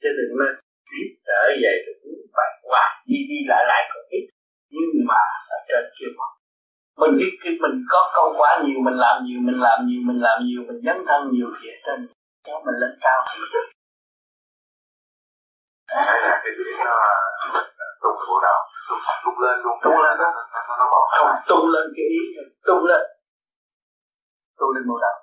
chứ 0.00 0.08
đừng 0.18 0.32
nên 0.40 0.52
biết 0.92 1.10
trở 1.26 1.40
về 1.62 1.72
được 1.84 1.96
cũng 2.02 2.20
phải 2.36 2.50
hoài 2.70 2.90
đi 3.08 3.18
đi 3.30 3.38
lại 3.50 3.62
lại 3.70 3.82
còn 3.90 4.02
ít 4.18 4.24
nhưng 4.74 5.06
mà 5.10 5.22
ở 5.56 5.58
trên 5.68 5.84
kia 5.96 6.10
mất 6.18 6.30
mình 7.00 7.12
biết 7.18 7.32
khi 7.42 7.50
mình 7.62 7.76
có 7.92 8.00
câu 8.16 8.26
quá 8.38 8.50
nhiều 8.64 8.78
mình 8.86 8.98
làm 9.04 9.16
nhiều 9.24 9.40
mình 9.48 9.58
làm 9.66 9.78
nhiều 9.86 10.00
mình 10.08 10.20
làm 10.26 10.38
nhiều 10.46 10.60
mình 10.68 10.78
dấn 10.86 10.98
thân 11.08 11.20
nhiều 11.32 11.48
thì 11.56 11.68
trên 11.86 11.98
cho 12.46 12.54
mình 12.66 12.76
lên 12.82 12.92
cao 13.04 13.18
thấy 16.04 16.20
là 16.22 16.40
cái 16.44 16.52
chuyện 16.56 16.78
nó 16.84 16.96
tung 18.02 18.18
bộ 18.28 18.36
đầu 18.46 18.60
tung 19.24 19.38
lên 19.44 19.56
luôn. 19.64 19.76
Tung 19.82 19.98
lên 20.04 20.18
đó. 20.18 20.28
Nó 20.78 20.86
không 21.18 21.36
tung 21.48 21.66
lên 21.74 21.86
cái 21.96 22.06
ý 22.18 22.20
tung 22.66 22.84
lên 22.84 23.00
tu 24.60 24.66
lên 24.74 24.84
mô 24.88 24.96
đạo. 25.04 25.16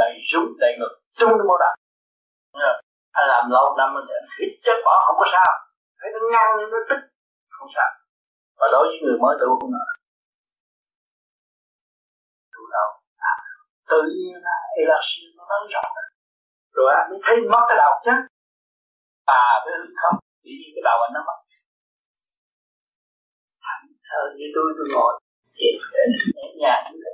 Đầy 0.00 0.12
rúng 0.30 0.48
đầy 0.62 0.72
ngực 0.78 0.92
trung 1.18 1.30
lên 1.38 1.46
bộ 1.50 1.56
đầu 1.64 1.74
anh 3.18 3.26
làm 3.32 3.50
lâu 3.50 3.66
năm 3.78 3.88
mình 3.94 4.06
hít 4.38 4.50
chất 4.64 4.76
bỏ 4.84 4.94
không 5.06 5.16
có 5.20 5.26
sao. 5.34 5.50
Thấy 5.98 6.08
nó 6.12 6.18
ngăn 6.32 6.48
nó 6.72 6.78
tích 6.88 7.02
không 7.56 7.68
sao. 7.74 7.90
Và 8.58 8.66
đối 8.72 8.84
với 8.88 8.98
người 9.02 9.18
mới 9.22 9.34
tu 9.40 9.48
cũng 9.60 9.72
là 9.76 9.84
tu 12.54 12.62
đâu. 12.76 12.88
À, 13.30 13.34
tự 13.90 14.00
nhiên 14.16 14.36
là 14.48 14.56
elastic 14.80 15.28
nó 15.36 15.44
lớn 15.50 15.62
rộng 15.74 15.90
rồi 16.76 16.88
anh 16.98 17.10
mới 17.10 17.20
thấy 17.24 17.36
mất 17.52 17.62
cái 17.68 17.76
đầu 17.82 17.92
chứ. 18.04 18.14
À 19.40 19.46
với 19.64 19.74
hư 19.80 19.86
không 20.00 20.16
chỉ 20.42 20.52
như 20.60 20.68
cái 20.74 20.82
đầu 20.88 20.98
anh 21.06 21.12
nó 21.16 21.20
mất. 21.28 21.38
Thảnh 23.64 23.86
thơ 24.08 24.20
như 24.36 24.46
tôi 24.54 24.66
tôi 24.76 24.86
ngồi. 24.94 25.12
Nhẹ 26.36 26.46
nhàng 26.60 26.82
như 26.92 26.98
thế 27.04 27.12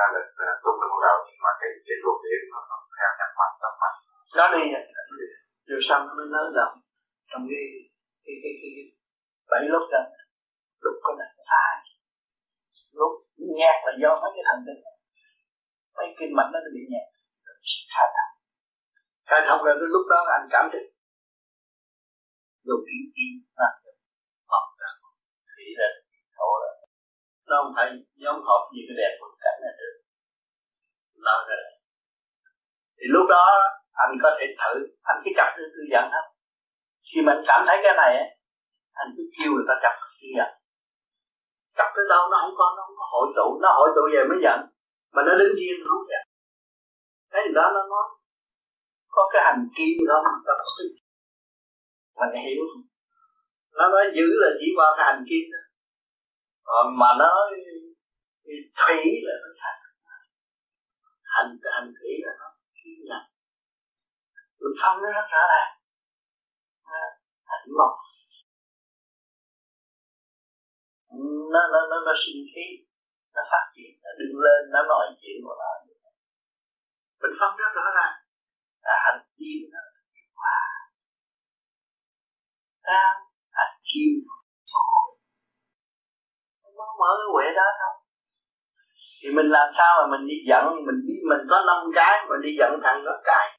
ra 0.00 0.06
là 0.14 0.20
à, 0.46 0.50
tu 0.62 0.70
được 0.80 0.92
đầu 1.06 1.16
nhưng 1.26 1.40
mà 1.44 1.52
cái 1.60 1.70
cái 1.86 1.96
luồng 2.02 2.20
điển 2.24 2.40
nó 2.52 2.60
theo 2.96 3.10
nhắc 3.18 3.30
mặt 3.40 3.50
tập 3.62 3.74
mặt. 3.82 3.94
Nó 4.38 4.44
đi 4.54 4.62
rồi 5.68 5.80
xong 5.88 6.02
nó 6.06 6.12
mới 6.18 6.28
lớn 6.34 6.46
rộng 6.58 6.74
trong 7.30 7.42
cái 7.50 7.64
cái 8.24 8.34
cái 8.42 8.52
cái, 8.60 8.70
cái 8.76 8.86
bảy 9.50 9.62
lúc 9.72 9.84
đó 9.92 10.00
lúc 10.84 10.94
có 11.04 11.10
này 11.20 11.30
ai 11.62 11.74
lúc 12.98 13.12
nhạt 13.60 13.76
là 13.86 13.92
do 14.02 14.10
mấy 14.22 14.30
cái 14.36 14.44
thần 14.48 14.58
kinh. 14.66 14.80
Mấy 15.96 16.06
kinh 16.18 16.32
mạch 16.36 16.50
nó 16.52 16.58
bị 16.76 16.82
nhạt 16.92 17.06
khai 17.94 18.08
thông 18.16 18.32
khai 19.28 19.40
thông 19.46 19.60
rồi 19.64 19.74
lúc 19.94 20.04
đó 20.12 20.18
là 20.28 20.32
anh 20.38 20.48
cảm 20.54 20.64
thấy 20.72 20.82
dùng 22.66 22.84
ý 22.96 22.98
chí 23.14 23.26
là 23.60 23.68
học 24.52 24.66
ra. 24.80 24.90
Thì 25.52 25.64
là 25.80 25.88
thổ 26.36 26.50
là 26.62 26.70
nó 27.48 27.56
không 27.62 27.72
phải 27.76 27.88
nhóm 28.22 28.36
họp 28.46 28.62
như 28.72 28.82
cái 28.88 28.96
đẹp. 29.00 29.12
của 29.20 29.30
đó 31.30 31.36
rồi. 31.48 31.64
Thì 32.98 33.06
lúc 33.14 33.26
đó, 33.34 33.44
anh 34.04 34.12
có 34.22 34.28
thể 34.38 34.46
thử, 34.60 34.72
anh 35.10 35.18
cứ 35.24 35.30
chặt 35.38 35.48
thư 35.56 35.64
thư 35.74 35.82
giận 35.92 36.04
hết 36.14 36.24
khi 37.08 37.20
mình 37.26 37.38
cảm 37.48 37.60
thấy 37.66 37.76
cái 37.84 37.94
này 38.02 38.12
anh 39.02 39.08
cứ 39.16 39.22
kêu 39.34 39.50
người 39.52 39.66
ta 39.68 39.74
chặt 39.82 39.94
tư 40.20 40.28
dẫn 40.38 40.50
tập 41.78 41.88
tới 41.96 42.04
đâu 42.12 42.22
nó 42.30 42.36
không 42.42 42.54
có, 42.60 42.66
nó 42.76 42.82
không 42.86 42.96
có 43.00 43.06
hội 43.12 43.26
tụ, 43.36 43.48
nó 43.62 43.68
hội 43.78 43.88
tụ 43.96 44.02
về 44.14 44.22
mới 44.30 44.38
giận, 44.44 44.58
mà 45.14 45.20
nó 45.26 45.32
đứng 45.40 45.54
yên 45.64 45.76
không 45.86 46.04
thấy 47.32 47.42
gì 47.46 47.52
đó 47.54 47.70
nó 47.74 47.82
nói, 47.92 48.06
có 49.08 49.22
cái 49.32 49.42
hành 49.44 49.62
kim 49.76 49.96
đó 50.08 50.16
mà 50.24 50.30
ta 50.46 50.54
mình 52.20 52.42
hiểu 52.44 52.62
nó 53.78 53.88
nói 53.88 54.04
giữ 54.16 54.26
là 54.42 54.50
chỉ 54.60 54.66
qua 54.76 54.94
cái 54.96 55.06
hành 55.06 55.24
kim 55.28 55.44
đó. 55.52 55.62
Còn 56.62 56.86
mà 56.98 57.10
nó 57.18 57.30
thủy 58.80 59.00
là 59.26 59.34
nó 59.42 59.50
thành 59.60 59.79
hành 61.34 61.50
hành 61.74 61.88
thủy 61.96 62.12
là 62.26 62.32
nó 62.40 62.48
khi 62.76 62.90
nhập 63.08 63.24
luật 64.60 64.74
phân 64.82 64.94
nó 65.02 65.08
rất 65.16 65.26
rõ 65.34 65.42
ràng. 65.52 65.70
À, 67.00 67.02
hành 67.50 67.66
mộc. 67.78 67.94
Nó 71.52 71.62
nó 71.72 71.80
nó 71.90 71.96
nó 72.06 72.12
sinh 72.22 72.40
khí, 72.52 72.66
nó 73.34 73.42
phát 73.50 73.64
triển, 73.74 73.92
nó 74.04 74.10
đứng 74.18 74.34
lên, 74.44 74.60
nó 74.72 74.80
nói 74.90 75.04
chuyện 75.20 75.36
của 75.44 75.56
nó 75.62 75.70
mình 77.20 77.34
phân 77.40 77.56
rất 77.56 77.72
rõ 77.74 77.86
ràng. 77.98 78.14
Là 78.86 78.94
hành 79.04 79.20
kim 79.36 79.58
nó 79.72 79.80
hòa 80.40 80.60
sao? 82.86 83.10
Hành 83.58 83.74
kim 83.88 84.10
nó 86.78 86.86
mở 87.00 87.10
cái 87.18 87.28
quệ 87.34 87.46
đó 87.60 87.66
thôi 87.80 87.94
thì 89.22 89.28
mình 89.36 89.48
làm 89.50 89.68
sao 89.78 89.90
mà 89.98 90.04
mình 90.12 90.26
đi 90.28 90.34
giận? 90.48 90.64
Mình 90.86 91.00
đi, 91.06 91.14
mình 91.30 91.42
có 91.50 91.56
năm 91.66 91.78
cái, 91.94 92.26
mình 92.28 92.40
đi 92.46 92.50
giận 92.58 92.72
thằng 92.84 93.02
có 93.06 93.20
cái. 93.24 93.58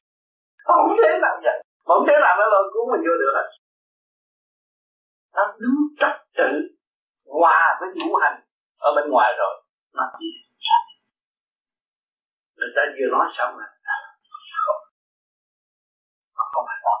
Không 0.64 0.96
thế 1.02 1.18
nào 1.22 1.34
giận. 1.44 1.56
Không 1.84 2.04
thế 2.08 2.14
nào 2.20 2.36
nó 2.38 2.44
lôi 2.52 2.64
cuốn 2.72 2.84
mình 2.92 3.02
vô 3.06 3.14
được 3.22 3.32
hết. 3.34 3.48
Nó 5.36 5.54
đứng 5.58 5.78
trật 6.00 6.16
tự 6.36 6.50
hòa 7.26 7.78
với 7.80 7.88
ngũ 7.94 8.16
hành. 8.22 8.38
Ở 8.78 8.92
bên 8.96 9.10
ngoài 9.10 9.32
rồi. 9.38 9.62
Nó 9.92 10.04
đi. 10.20 10.26
Người 12.56 12.72
ta 12.76 12.82
vừa 12.98 13.08
nói 13.12 13.26
xong 13.30 13.58
là 13.58 13.66
không 16.34 16.48
không 16.52 16.64
phải 16.68 16.80
đó. 16.84 16.96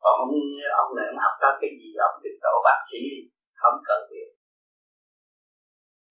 Còn 0.00 0.14
ông 0.20 0.34
ông 0.82 0.96
này 0.96 1.06
ông 1.12 1.18
học 1.24 1.34
các 1.40 1.54
cái 1.60 1.70
gì? 1.78 1.88
Ông 2.08 2.22
được 2.22 2.36
độ 2.42 2.54
bác 2.64 2.78
sĩ 2.90 2.98
không 3.54 3.76
cần 3.84 4.00
việc. 4.10 4.28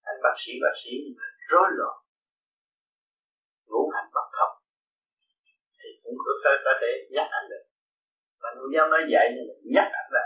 Anh 0.03 0.17
bác 0.23 0.35
sĩ 0.37 0.51
bác 0.63 0.75
sĩ 0.83 0.91
rối 1.51 1.67
loạn, 1.77 1.97
ngũ 3.65 3.89
hành 3.95 4.09
bất 4.13 4.27
thông, 4.37 4.63
thì 5.77 5.89
cũng 6.03 6.13
có 6.25 6.31
thể 6.43 6.51
có 6.65 6.71
thể 6.81 6.87
nhắc 7.11 7.27
anh 7.31 7.49
được. 7.49 7.63
Mà 8.41 8.49
không 8.55 8.73
dám 8.75 8.89
nói 8.89 8.99
dạy 9.13 9.27
nhưng 9.35 9.73
nhắc 9.73 9.87
anh 9.91 10.09
là 10.11 10.21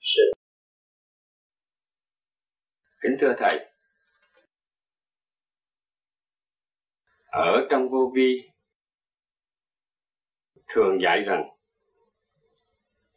sự. 0.00 0.32
Kính 3.02 3.16
thưa 3.20 3.34
thầy, 3.38 3.66
ở 7.30 7.66
trong 7.70 7.88
vô 7.90 8.12
vi, 8.14 8.50
thường 10.68 10.98
dạy 11.02 11.22
rằng, 11.26 11.44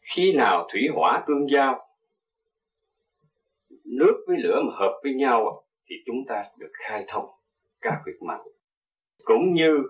khi 0.02 0.34
nào 0.34 0.68
thủy 0.72 0.82
hỏa 0.96 1.24
tương 1.28 1.48
giao, 1.54 1.88
nước 3.86 4.24
với 4.28 4.38
lửa 4.44 4.62
mà 4.66 4.74
hợp 4.80 5.00
với 5.04 5.14
nhau 5.14 5.69
thì 5.90 5.96
chúng 6.06 6.26
ta 6.28 6.46
được 6.58 6.72
khai 6.74 7.06
thông 7.08 7.26
các 7.82 7.94
huyệt 8.04 8.16
mạch 8.22 8.42
cũng 9.24 9.54
như 9.54 9.84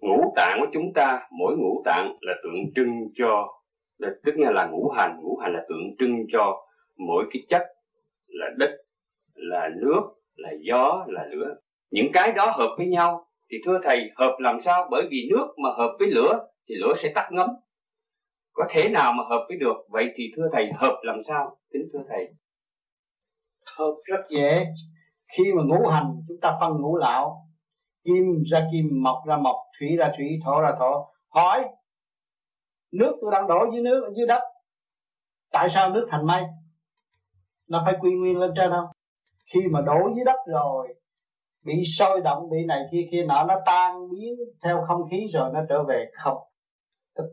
ngũ 0.00 0.32
tạng 0.36 0.58
của 0.60 0.66
chúng 0.72 0.92
ta 0.94 1.28
mỗi 1.38 1.56
ngũ 1.56 1.82
tạng 1.84 2.16
là 2.20 2.34
tượng 2.42 2.72
trưng 2.74 2.92
cho 3.14 3.48
là, 3.98 4.08
tức 4.24 4.32
là 4.38 4.66
ngũ 4.66 4.88
hành 4.88 5.20
ngũ 5.22 5.36
hành 5.36 5.52
là 5.52 5.64
tượng 5.68 5.96
trưng 5.98 6.26
cho 6.32 6.66
mỗi 6.96 7.24
cái 7.32 7.42
chất 7.48 7.62
là 8.26 8.46
đất 8.58 8.70
là 9.34 9.68
nước 9.82 10.02
là 10.36 10.50
gió 10.60 11.04
là 11.08 11.26
lửa. 11.30 11.54
Những 11.90 12.06
cái 12.12 12.32
đó 12.32 12.52
hợp 12.56 12.74
với 12.78 12.86
nhau 12.86 13.26
thì 13.50 13.58
thưa 13.66 13.80
thầy 13.82 14.10
hợp 14.16 14.36
làm 14.38 14.60
sao? 14.64 14.88
Bởi 14.90 15.06
vì 15.10 15.28
nước 15.30 15.54
mà 15.62 15.70
hợp 15.70 15.96
với 15.98 16.08
lửa 16.08 16.46
thì 16.68 16.74
lửa 16.74 16.94
sẽ 17.02 17.12
tắt 17.14 17.28
ngấm. 17.32 17.50
Có 18.52 18.66
thể 18.70 18.88
nào 18.88 19.12
mà 19.12 19.24
hợp 19.24 19.44
với 19.48 19.56
được? 19.56 19.76
Vậy 19.88 20.08
thì 20.14 20.24
thưa 20.36 20.48
thầy 20.52 20.70
hợp 20.76 21.00
làm 21.02 21.22
sao? 21.28 21.58
Kính 21.72 21.88
thưa 21.92 22.02
thầy. 22.08 22.28
Hợp 23.76 23.94
rất 24.04 24.20
dễ 24.30 24.66
khi 25.32 25.44
mà 25.56 25.62
ngũ 25.62 25.88
hành, 25.88 26.16
chúng 26.28 26.40
ta 26.42 26.56
phân 26.60 26.72
ngũ 26.80 26.96
lão, 26.96 27.46
kim 28.04 28.42
ra 28.50 28.68
kim, 28.72 29.02
mộc 29.02 29.22
ra 29.26 29.36
mộc, 29.36 29.56
thủy 29.78 29.96
ra 29.96 30.12
thủy, 30.16 30.38
thổ 30.44 30.60
ra 30.60 30.72
thổ. 30.78 31.06
Hỏi, 31.28 31.64
nước 32.92 33.16
tôi 33.20 33.30
đang 33.32 33.46
đổ 33.46 33.58
dưới 33.72 33.82
nước, 33.82 34.12
dưới 34.16 34.26
đất, 34.26 34.42
tại 35.52 35.68
sao 35.68 35.90
nước 35.90 36.08
thành 36.10 36.26
mây? 36.26 36.42
Nó 37.68 37.82
phải 37.84 37.94
quy 38.00 38.10
nguyên 38.10 38.38
lên 38.38 38.50
trên 38.56 38.70
không? 38.70 38.86
Khi 39.54 39.60
mà 39.70 39.80
đổ 39.80 40.10
dưới 40.16 40.24
đất 40.24 40.36
rồi, 40.46 40.94
bị 41.64 41.82
sôi 41.98 42.20
động, 42.20 42.50
bị 42.50 42.64
này 42.66 42.82
kia 42.92 43.08
kia 43.10 43.24
nọ, 43.24 43.44
nó 43.44 43.60
tan 43.66 44.08
biến 44.10 44.34
theo 44.62 44.84
không 44.88 45.00
khí 45.10 45.26
rồi 45.32 45.50
nó 45.54 45.60
trở 45.68 45.82
về 45.82 46.10
không. 46.12 46.38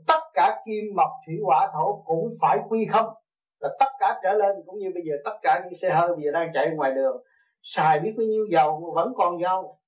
Tất 0.07 0.19
cả 0.33 0.61
kim, 0.65 0.95
mộc, 0.95 1.09
thủy, 1.25 1.35
hỏa, 1.45 1.71
thổ 1.73 2.03
cũng 2.05 2.37
phải 2.41 2.57
quy 2.69 2.85
không. 2.91 3.13
Là 3.59 3.69
tất 3.79 3.91
cả 3.99 4.19
trở 4.23 4.33
lên, 4.33 4.55
cũng 4.65 4.79
như 4.79 4.91
bây 4.93 5.03
giờ, 5.05 5.13
tất 5.25 5.37
cả 5.41 5.61
những 5.63 5.73
xe 5.73 5.89
hơi 5.89 6.09
bây 6.15 6.23
giờ 6.23 6.31
đang 6.31 6.51
chạy 6.53 6.69
ngoài 6.75 6.91
đường 6.95 7.23
xài 7.63 7.99
biết 7.99 8.13
bao 8.17 8.25
nhiêu 8.25 8.45
dầu 8.51 8.79
mà 8.79 9.01
vẫn 9.03 9.13
còn 9.15 9.41
dầu. 9.41 9.79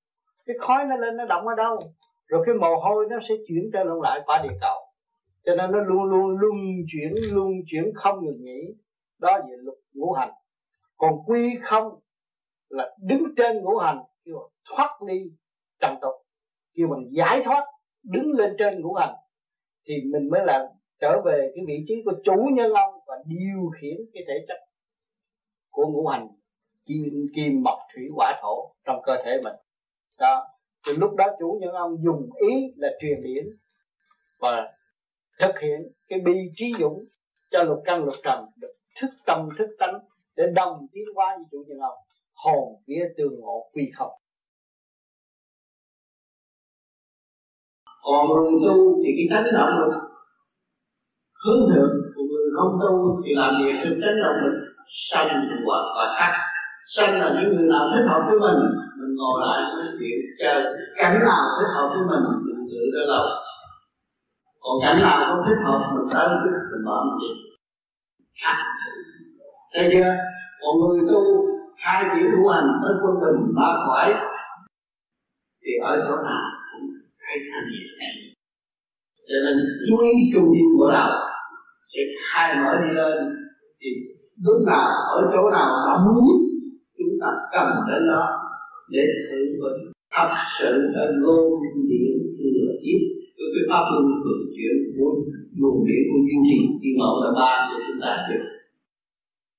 Cái 0.46 0.56
khói 0.60 0.84
nó 0.84 0.96
lên, 0.96 1.16
nó 1.16 1.24
động 1.24 1.46
ở 1.46 1.54
đâu? 1.54 1.78
Rồi 2.26 2.42
cái 2.46 2.54
mồ 2.54 2.76
hôi 2.76 3.06
nó 3.10 3.16
sẽ 3.28 3.34
chuyển 3.48 3.70
trở 3.72 3.84
lại 4.02 4.20
qua 4.26 4.42
địa 4.42 4.56
cầu. 4.60 4.78
Cho 5.44 5.54
nên 5.54 5.72
nó 5.72 5.78
luôn 5.80 6.04
luôn 6.04 6.38
luân 6.38 6.56
chuyển 6.92 7.14
luân 7.34 7.48
chuyển 7.66 7.84
không 7.94 8.24
ngừng 8.24 8.44
nghỉ. 8.44 8.74
Đó 9.18 9.38
về 9.48 9.56
luật 9.58 9.78
ngũ 9.94 10.12
hành. 10.12 10.30
Còn 10.96 11.12
quy 11.26 11.58
không 11.62 12.00
là 12.68 12.96
đứng 13.02 13.24
trên 13.36 13.62
ngũ 13.62 13.76
hành, 13.76 13.98
kêu 14.24 14.50
thoát 14.70 14.98
ly 15.06 15.18
trần 15.80 15.94
tục. 16.02 16.14
Kêu 16.74 16.88
bằng 16.88 17.04
giải 17.10 17.42
thoát, 17.44 17.64
đứng 18.02 18.30
lên 18.30 18.54
trên 18.58 18.80
ngũ 18.80 18.94
hành, 18.94 19.14
thì 19.86 19.94
mình 20.12 20.28
mới 20.30 20.40
là 20.44 20.68
trở 21.00 21.20
về 21.24 21.52
cái 21.54 21.64
vị 21.68 21.84
trí 21.88 21.94
của 22.04 22.12
chủ 22.24 22.48
nhân 22.52 22.72
ông 22.72 22.94
và 23.06 23.14
điều 23.26 23.70
khiển 23.80 23.96
cái 24.12 24.22
thể 24.28 24.44
chất 24.48 24.58
của 25.70 25.86
ngũ 25.86 26.06
hành 26.06 26.28
kim 26.86 27.26
kim 27.34 27.62
mộc 27.62 27.78
thủy 27.94 28.04
hỏa 28.14 28.38
thổ 28.42 28.72
trong 28.84 29.02
cơ 29.04 29.12
thể 29.24 29.40
mình. 29.44 29.54
Đó. 30.18 30.46
Thì 30.86 30.92
lúc 30.96 31.14
đó 31.16 31.24
chủ 31.38 31.58
nhân 31.60 31.74
ông 31.74 31.96
dùng 32.04 32.30
ý 32.48 32.74
là 32.76 32.88
truyền 33.00 33.22
điển 33.22 33.44
và 34.38 34.72
thực 35.40 35.58
hiện 35.62 35.92
cái 36.08 36.20
bi 36.20 36.32
trí 36.56 36.72
dũng 36.78 37.04
cho 37.50 37.62
lục 37.62 37.82
căn 37.84 38.04
lục 38.04 38.14
trần 38.24 38.44
được 38.56 38.72
thức 39.00 39.10
tâm 39.26 39.48
thức 39.58 39.68
tánh 39.78 39.98
để 40.36 40.44
đồng 40.54 40.86
tiến 40.92 41.04
qua 41.14 41.36
với 41.36 41.44
chủ 41.50 41.64
nhân 41.68 41.78
ông. 41.78 41.98
Hồn 42.34 42.82
vía 42.86 43.04
tương 43.16 43.40
ngộ 43.40 43.70
quy 43.72 43.90
không. 43.96 44.12
Còn 48.02 48.26
người 48.28 48.60
tu 48.68 49.02
thì 49.04 49.10
cái 49.16 49.26
tánh 49.30 49.52
động 49.54 49.70
mình 49.80 49.98
hướng 51.44 51.68
thượng 51.68 51.90
của 52.14 52.22
người 52.22 52.50
không 52.56 52.78
tu 52.80 53.22
thì 53.24 53.34
làm 53.34 53.54
việc 53.64 53.74
trên 53.84 54.00
tánh 54.02 54.16
động 54.22 54.36
lực 54.44 54.66
sanh 55.10 55.28
hoặc 55.66 55.84
và 55.96 56.16
khác 56.18 56.45
sanh 56.94 57.12
là 57.20 57.28
những 57.34 57.50
người 57.54 57.68
nào 57.72 57.84
thích 57.92 58.06
hợp 58.08 58.20
với 58.28 58.38
mình. 58.44 58.60
Mình 58.98 59.12
ngồi 59.18 59.36
lại 59.42 59.58
nói 59.74 59.86
chuyện, 59.98 60.18
chờ 60.40 60.54
cảnh 60.96 61.14
nào 61.26 61.42
thích 61.58 61.72
hợp 61.74 61.88
với 61.94 62.04
mình 62.10 62.22
mình 62.44 62.66
tự 62.70 62.82
ra 62.94 63.02
lòng. 63.12 63.30
Còn 64.62 64.74
cảnh 64.82 64.98
nào 65.02 65.18
không 65.26 65.44
thích 65.46 65.60
hợp, 65.64 65.80
mình 65.94 66.08
tới, 66.14 66.28
mình 66.70 66.84
bỏ 66.86 67.04
mình 67.06 67.18
đi. 67.22 67.30
Thấy 69.74 69.88
chưa? 69.92 70.12
Còn 70.60 70.72
người 70.78 71.04
tu, 71.12 71.22
hai 71.76 72.04
chữ 72.04 72.22
ngũ 72.30 72.48
hành 72.48 72.68
tới 72.82 72.92
quân 73.02 73.14
bình 73.22 73.54
ba 73.56 73.68
khỏi 73.86 74.14
thì 75.62 75.72
ở 75.82 75.96
chỗ 75.96 76.16
nào 76.16 76.44
cũng 76.72 76.86
thấy 77.22 77.36
thành 77.50 77.66
gì 77.70 77.80
cho 79.28 79.36
nên 79.44 79.56
duy 79.88 80.10
trung 80.34 80.44
tâm 80.44 80.68
của 80.78 80.90
đạo 80.92 81.10
sẽ 81.92 82.00
khai 82.24 82.56
mở 82.56 82.72
đi 82.82 82.94
lên, 82.94 83.16
thì 83.80 83.88
lúc 84.42 84.62
nào, 84.66 84.88
ở 85.16 85.30
chỗ 85.32 85.50
nào 85.50 85.68
đóng 85.86 86.14
nhất 86.14 86.45
ta 87.26 87.32
cầm 87.52 87.68
đến 87.88 88.02
đó 88.12 88.24
để 88.88 89.04
thử 89.26 89.38
vấn. 89.62 89.76
Thật 90.14 90.30
sự 90.58 90.72
là 90.94 91.04
ngôn 91.20 91.62
điện 91.90 92.12
thừa 92.38 92.72
tiếp 92.82 93.00
với 93.36 93.48
cái 93.54 93.64
pháp 93.70 93.84
luân 93.92 94.04
thường 94.22 94.42
chuyển 94.54 94.74
của 94.94 95.10
luồng 95.60 95.86
điển 95.86 96.02
của 96.10 96.20
chương 96.26 96.44
trình. 96.48 96.64
Thì 96.80 96.88
mẫu 96.98 97.14
là 97.22 97.30
ba 97.40 97.52
cho 97.68 97.76
chúng 97.86 98.00
ta 98.02 98.28
được 98.30 98.44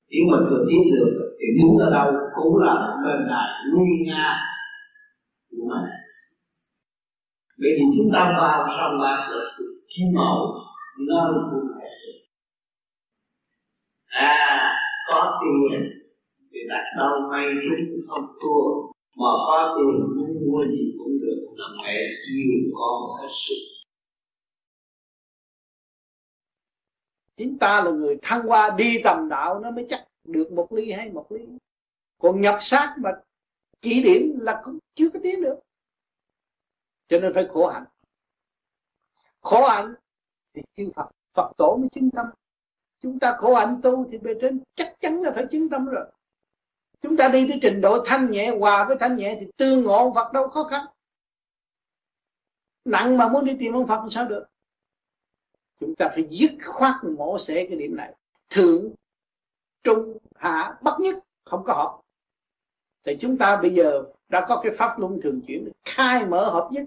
nếu 0.10 0.24
mà 0.32 0.38
thừa 0.50 0.66
tiếp 0.70 0.84
được, 0.96 1.12
thì 1.40 1.46
đứng 1.58 1.78
ở 1.86 1.92
đâu 1.92 2.14
cũng 2.36 2.58
là 2.58 2.96
bên 3.06 3.28
đại 3.30 3.50
nguy 3.74 4.06
nga. 4.06 4.38
Của 5.50 5.66
mình 5.70 5.90
bởi 7.60 7.72
vì 7.76 7.84
chúng 7.98 8.10
ta 8.14 8.36
vào 8.38 8.68
sông 8.78 9.00
bạc 9.02 9.30
là 9.32 9.46
khí 9.90 10.04
mẫu 10.16 10.56
nơi 11.08 11.32
của 11.52 11.62
thể 11.76 11.90
à 14.08 14.74
có 15.08 15.40
tiền 15.42 15.97
là 16.68 16.84
đâu 16.98 17.30
may 17.32 17.46
chúng 17.54 18.02
không 18.08 18.28
thua 18.42 18.88
mà 19.16 19.32
có 19.48 19.76
tiền 19.78 20.16
muốn 20.16 20.52
mua 20.52 20.64
gì 20.66 20.96
cũng 20.98 21.18
được. 21.22 21.54
Là 21.56 21.68
mẹ 21.84 21.98
chiều 22.26 22.72
con 22.74 23.22
hết 23.22 23.28
sức. 23.48 23.56
Chính 27.38 27.58
ta 27.58 27.84
là 27.84 27.92
người 27.92 28.18
thăng 28.22 28.48
hoa 28.48 28.76
đi 28.78 29.02
tầm 29.04 29.30
đạo, 29.30 29.60
nó 29.60 29.72
mới 29.72 29.86
chắc 29.90 30.08
được 30.24 30.52
một 30.52 30.72
ly 30.72 30.92
hay 30.92 31.10
một 31.12 31.32
ly. 31.32 31.46
Còn 32.18 32.42
nhập 32.42 32.58
sát 32.62 32.96
mà 33.00 33.12
chỉ 33.82 34.04
điểm 34.04 34.40
là 34.40 34.62
cũng 34.64 34.78
chưa 34.96 35.10
có 35.10 35.20
tiến 35.24 35.42
được. 35.42 35.60
Cho 37.08 37.20
nên 37.20 37.34
phải 37.34 37.48
khổ 37.50 37.68
hạnh. 37.68 37.86
Khổ 39.42 39.68
hạnh 39.68 39.94
thì 40.54 40.62
chư 40.78 40.92
Phật 40.96 41.10
Phật 41.34 41.52
tổ 41.58 41.78
mới 41.80 41.90
chứng 41.90 42.10
tâm. 42.12 42.26
Chúng 43.00 43.20
ta 43.20 43.36
khổ 43.38 43.56
hạnh 43.56 43.80
tu 43.84 44.10
thì 44.12 44.18
bề 44.18 44.34
trên 44.42 44.60
chắc 44.76 44.96
chắn 45.00 45.22
là 45.22 45.32
phải 45.36 45.46
chứng 45.52 45.70
tâm 45.70 45.86
rồi 45.86 46.12
chúng 47.02 47.18
ta 47.18 47.28
đi 47.28 47.48
tới 47.50 47.60
trình 47.62 47.82
độ 47.82 48.04
thanh 48.06 48.32
nhẹ, 48.32 48.56
hòa 48.60 48.86
với 48.88 48.98
thanh 49.00 49.16
nhẹ 49.16 49.38
thì 49.40 49.48
tương 49.58 49.84
ngộ 49.84 50.12
Phật 50.16 50.34
đâu 50.34 50.48
khó 50.48 50.64
khăn. 50.64 50.86
Nặng 52.86 53.18
mà 53.18 53.30
muốn 53.30 53.46
đi 53.46 53.56
tìm 53.60 53.74
ông 53.74 53.88
Phật 53.88 54.02
thì 54.04 54.10
sao 54.12 54.26
được? 54.26 54.46
Chúng 55.80 55.96
ta 55.96 56.10
phải 56.16 56.28
dứt 56.30 56.52
khoát 56.66 56.96
mổ 57.18 57.38
xẻ 57.38 57.66
cái 57.70 57.78
điểm 57.78 57.96
này. 57.96 58.14
Thượng, 58.50 58.94
trung, 59.84 60.18
hạ, 60.36 60.78
bất 60.82 61.00
nhất, 61.00 61.16
không 61.46 61.64
có 61.66 61.74
hợp. 61.74 62.00
Thì 63.06 63.18
chúng 63.20 63.38
ta 63.38 63.62
bây 63.62 63.74
giờ 63.74 64.04
đã 64.30 64.46
có 64.50 64.62
cái 64.64 64.72
pháp 64.78 65.00
luân 65.00 65.20
thường 65.24 65.42
chuyển 65.48 65.70
khai 65.86 66.26
mở 66.26 66.50
hợp 66.50 66.70
nhất, 66.72 66.84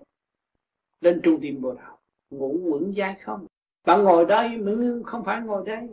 lên 1.00 1.20
trung 1.24 1.40
tâm 1.42 1.60
bồ 1.62 1.72
đạo. 1.72 1.98
Ngủ 2.30 2.60
quẩn 2.64 2.94
dai 2.96 3.14
không. 3.14 3.46
Bạn 3.84 4.04
ngồi 4.04 4.24
đây 4.24 4.50
nhưng 4.58 5.02
không 5.04 5.24
phải 5.24 5.40
ngồi 5.40 5.66
đây. 5.66 5.88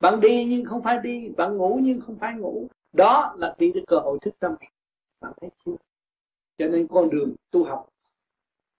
Bạn 0.00 0.20
đi 0.20 0.44
nhưng 0.44 0.64
không 0.64 0.82
phải 0.82 0.98
đi, 0.98 1.28
bạn 1.28 1.56
ngủ 1.56 1.78
nhưng 1.82 2.00
không 2.00 2.18
phải 2.18 2.34
ngủ 2.34 2.68
đó 2.92 3.34
là 3.38 3.54
khi 3.58 3.70
cái 3.74 3.82
cơ 3.86 3.98
hội 3.98 4.18
thức 4.22 4.34
tâm. 4.38 4.54
Bạn 5.20 5.32
thấy 5.40 5.50
chưa? 5.64 5.76
Cho 6.58 6.68
nên 6.68 6.86
con 6.90 7.10
đường 7.10 7.34
tu 7.50 7.64
học, 7.64 7.88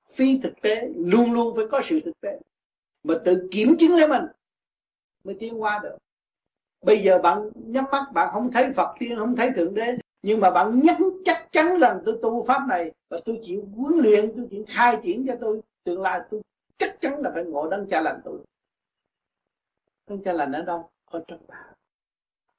phi 0.09 0.39
thực 0.43 0.53
tế, 0.61 0.89
luôn 0.95 1.33
luôn 1.33 1.55
phải 1.55 1.65
có 1.71 1.81
sự 1.83 1.99
thực 2.05 2.21
tế. 2.21 2.39
Mà 3.03 3.15
tự 3.25 3.47
kiểm 3.51 3.75
chứng 3.79 3.95
lấy 3.95 4.07
mình 4.07 4.25
mới 5.23 5.35
tiến 5.39 5.61
qua 5.61 5.79
được. 5.83 5.97
Bây 6.81 7.03
giờ 7.03 7.19
bạn 7.23 7.49
nhắm 7.55 7.85
mắt, 7.91 8.05
bạn 8.13 8.29
không 8.33 8.51
thấy 8.51 8.73
phật 8.73 8.95
tiên, 8.99 9.15
không 9.17 9.35
thấy 9.35 9.51
thượng 9.55 9.73
đế, 9.73 9.97
nhưng 10.21 10.39
mà 10.39 10.51
bạn 10.51 10.81
nhắc 10.83 10.97
chắc 11.25 11.47
chắn 11.51 11.77
rằng 11.79 12.01
tôi 12.05 12.19
tu 12.21 12.43
pháp 12.43 12.65
này 12.67 12.91
và 13.09 13.19
tôi 13.25 13.39
chịu 13.43 13.65
huấn 13.75 13.93
luyện, 13.97 14.33
tôi 14.35 14.47
chịu 14.51 14.65
khai 14.67 14.99
triển 15.03 15.25
cho 15.27 15.35
tôi, 15.41 15.61
tương 15.83 16.01
lai 16.01 16.21
tôi 16.31 16.41
chắc 16.77 17.01
chắn 17.01 17.21
là 17.21 17.31
phải 17.33 17.43
ngộ 17.43 17.69
đấng 17.69 17.87
cha 17.89 18.01
lành 18.01 18.21
tôi. 18.23 18.39
Đấng 20.07 20.23
cha 20.23 20.33
lành 20.33 20.51
ở 20.51 20.61
đâu? 20.61 20.89
Ở 21.05 21.23
trong 21.27 21.39
bạn 21.47 21.70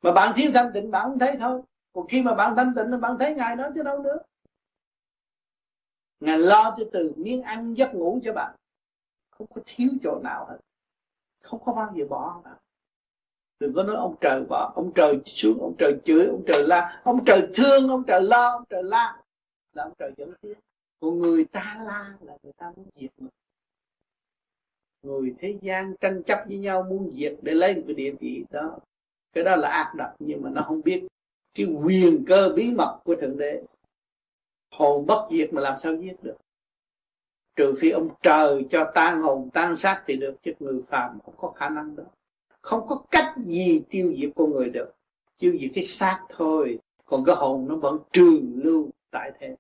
mà 0.03 0.13
bạn 0.13 0.33
thiếu 0.37 0.51
thanh 0.55 0.71
tịnh, 0.75 0.91
bạn 0.91 1.09
không 1.09 1.19
thấy 1.19 1.37
thôi. 1.41 1.63
Còn 1.93 2.07
khi 2.07 2.23
mà 2.23 2.35
bạn 2.35 2.57
thanh 2.57 2.73
tịnh 2.77 3.01
bạn 3.01 3.17
thấy 3.19 3.35
ngài 3.35 3.57
đó 3.57 3.69
chứ 3.75 3.83
đâu 3.83 4.03
nữa. 4.03 4.19
Ngài 6.21 6.39
lo 6.39 6.75
cho 6.79 6.85
từ 6.93 7.13
miếng 7.17 7.43
ăn 7.43 7.75
giấc 7.75 7.95
ngủ 7.95 8.21
cho 8.25 8.33
bạn. 8.33 8.57
Không 9.31 9.47
có 9.55 9.61
thiếu 9.67 9.89
chỗ 10.03 10.21
nào 10.25 10.47
hết. 10.49 10.59
Không 11.43 11.65
có 11.65 11.73
bao 11.73 11.93
giờ 11.97 12.05
bỏ 12.09 12.41
bạn. 12.45 12.57
Đừng 13.61 13.73
có 13.75 13.83
nói 13.83 13.97
ông 13.97 14.15
trời 14.21 14.45
bỏ, 14.49 14.73
ông 14.77 14.93
trời 14.95 15.21
xuống, 15.25 15.59
ông 15.61 15.75
trời 15.79 15.95
chửi, 16.05 16.27
ông 16.27 16.43
trời 16.47 16.67
la. 16.67 17.01
Ông 17.05 17.25
trời 17.25 17.49
thương, 17.55 17.89
ông 17.89 18.05
trời 18.07 18.23
lo, 18.23 18.51
ông 18.51 18.65
trời 18.71 18.83
la. 18.83 19.23
Là 19.73 19.83
ông 19.83 19.93
trời 19.99 20.13
dẫn 20.17 20.33
tiến 20.41 20.53
còn 21.03 21.19
người 21.19 21.45
ta 21.45 21.77
la 21.79 22.15
là 22.21 22.37
người 22.43 22.53
ta 22.53 22.73
muốn 22.77 22.87
diệt 22.95 23.11
mình. 23.19 23.31
Người 25.03 25.35
thế 25.39 25.59
gian 25.63 25.97
tranh 26.01 26.23
chấp 26.27 26.45
với 26.49 26.59
nhau 26.59 26.83
muốn 26.83 27.13
diệt 27.19 27.37
để 27.43 27.55
lấy 27.55 27.75
một 27.75 27.83
cái 27.87 27.95
địa 27.95 28.15
vị 28.21 28.45
đó 28.51 28.79
cái 29.33 29.45
đó 29.45 29.57
là 29.57 29.69
ác 29.69 29.93
độc, 29.97 30.17
nhưng 30.19 30.43
mà 30.43 30.51
nó 30.51 30.63
không 30.63 30.81
biết. 30.85 31.07
Cái 31.55 31.67
quyền 31.67 32.25
cơ 32.27 32.53
bí 32.57 32.71
mật 32.71 33.01
của 33.05 33.17
thượng 33.21 33.39
đế, 33.39 33.63
hồn 34.71 35.07
bất 35.07 35.29
diệt 35.31 35.53
mà 35.53 35.61
làm 35.63 35.79
sao 35.79 35.97
giết 35.97 36.23
được? 36.23 36.37
Trừ 37.57 37.75
phi 37.79 37.91
ông 37.91 38.09
trời 38.23 38.67
cho 38.71 38.93
tan 38.95 39.23
hồn, 39.23 39.51
tan 39.53 39.77
xác 39.77 40.05
thì 40.07 40.17
được, 40.17 40.35
chứ 40.43 40.53
người 40.59 40.83
phàm 40.89 41.19
không 41.25 41.35
có 41.37 41.51
khả 41.51 41.69
năng 41.69 41.97
đó. 41.97 42.05
Không 42.63 42.87
có 42.89 43.05
cách 43.11 43.35
gì 43.45 43.83
tiêu 43.91 44.15
diệt 44.17 44.31
con 44.37 44.51
người 44.51 44.71
được. 44.71 44.93
Tiêu 45.39 45.57
diệt 45.61 45.71
cái 45.75 45.85
xác 45.85 46.27
thôi, 46.29 46.79
còn 47.05 47.25
cái 47.25 47.37
hồn 47.37 47.69
nó 47.69 47.77
vẫn 47.77 47.99
trường 48.13 48.61
lưu 48.65 48.91
tại 49.11 49.33
thế. 49.39 49.57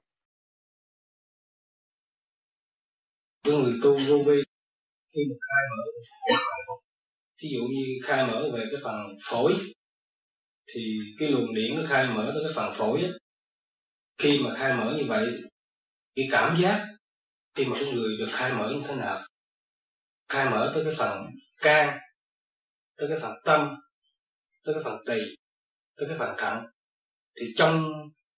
Người 3.45 3.73
tu 3.83 3.99
vô 4.09 4.19
vi, 4.27 4.43
khi 5.15 5.21
mà 5.31 5.37
khai 5.41 5.65
mở 5.77 6.75
ví 7.43 7.49
dụ 7.55 7.65
như 7.65 7.85
khai 8.05 8.27
mở 8.27 8.51
về 8.55 8.65
cái 8.73 8.81
phần 8.85 8.97
phổi, 9.25 9.57
thì 10.67 10.99
cái 11.19 11.29
luồng 11.29 11.55
điện 11.55 11.77
nó 11.77 11.83
khai 11.89 12.07
mở 12.07 12.31
tới 12.35 12.43
cái 12.45 12.53
phần 12.55 12.75
phổi 12.75 13.03
á. 13.03 13.11
Khi 14.19 14.41
mà 14.45 14.55
khai 14.59 14.73
mở 14.73 14.97
như 14.99 15.05
vậy, 15.09 15.27
cái 16.17 16.29
cảm 16.31 16.57
giác 16.61 16.87
khi 17.55 17.65
mà 17.65 17.77
cái 17.81 17.93
người 17.93 18.17
được 18.19 18.29
khai 18.33 18.53
mở 18.53 18.73
như 18.75 18.83
thế 18.89 18.95
nào, 18.95 19.27
khai 20.29 20.51
mở 20.51 20.73
tới 20.75 20.85
cái 20.85 20.95
phần 20.97 21.27
can, 21.59 21.99
tới 22.97 23.09
cái 23.09 23.19
phần 23.23 23.33
tâm, 23.45 23.75
tới 24.65 24.75
cái 24.75 24.85
phần 24.85 24.99
tỳ, 25.07 25.19
tới 25.97 26.09
cái 26.09 26.19
phần 26.19 26.35
thận, 26.39 26.65
thì 27.41 27.47
trong 27.57 27.93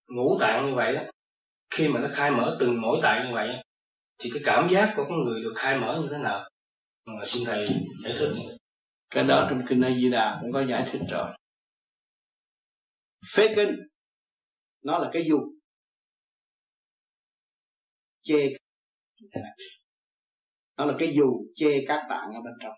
ngũ 0.07 0.39
tạng 0.41 0.67
như 0.67 0.75
vậy 0.75 0.95
đó 0.95 1.03
khi 1.71 1.89
mà 1.89 2.01
nó 2.01 2.09
khai 2.13 2.31
mở 2.31 2.57
từng 2.61 2.81
mỗi 2.81 2.99
tạng 3.03 3.27
như 3.27 3.35
vậy 3.35 3.49
thì 4.19 4.31
cái 4.35 4.43
cảm 4.45 4.69
giác 4.71 4.93
của 4.97 5.05
con 5.09 5.25
người 5.25 5.43
được 5.43 5.53
khai 5.57 5.79
mở 5.79 6.01
như 6.03 6.09
thế 6.11 6.19
nào? 6.23 6.51
Mà 7.05 7.25
xin 7.27 7.45
thầy 7.47 7.67
giải 8.05 8.15
thích 8.19 8.54
cái 9.11 9.25
đó 9.25 9.47
trong 9.51 9.63
kinh 9.69 9.81
A 9.81 9.91
Di 9.95 10.11
Đà 10.11 10.39
cũng 10.41 10.53
có 10.53 10.65
giải 10.67 10.89
thích 10.93 11.01
rồi. 11.11 11.39
Phế 13.35 13.55
kinh 13.57 13.71
nó 14.83 14.99
là 14.99 15.11
cái 15.13 15.25
dù 15.29 15.39
chê 18.23 18.49
nó 20.77 20.85
là 20.85 20.95
cái 20.99 21.15
dù 21.17 21.47
chê 21.55 21.85
các 21.89 22.07
tạng 22.11 22.35
ở 22.35 22.41
bên 22.45 22.55
trong. 22.63 22.75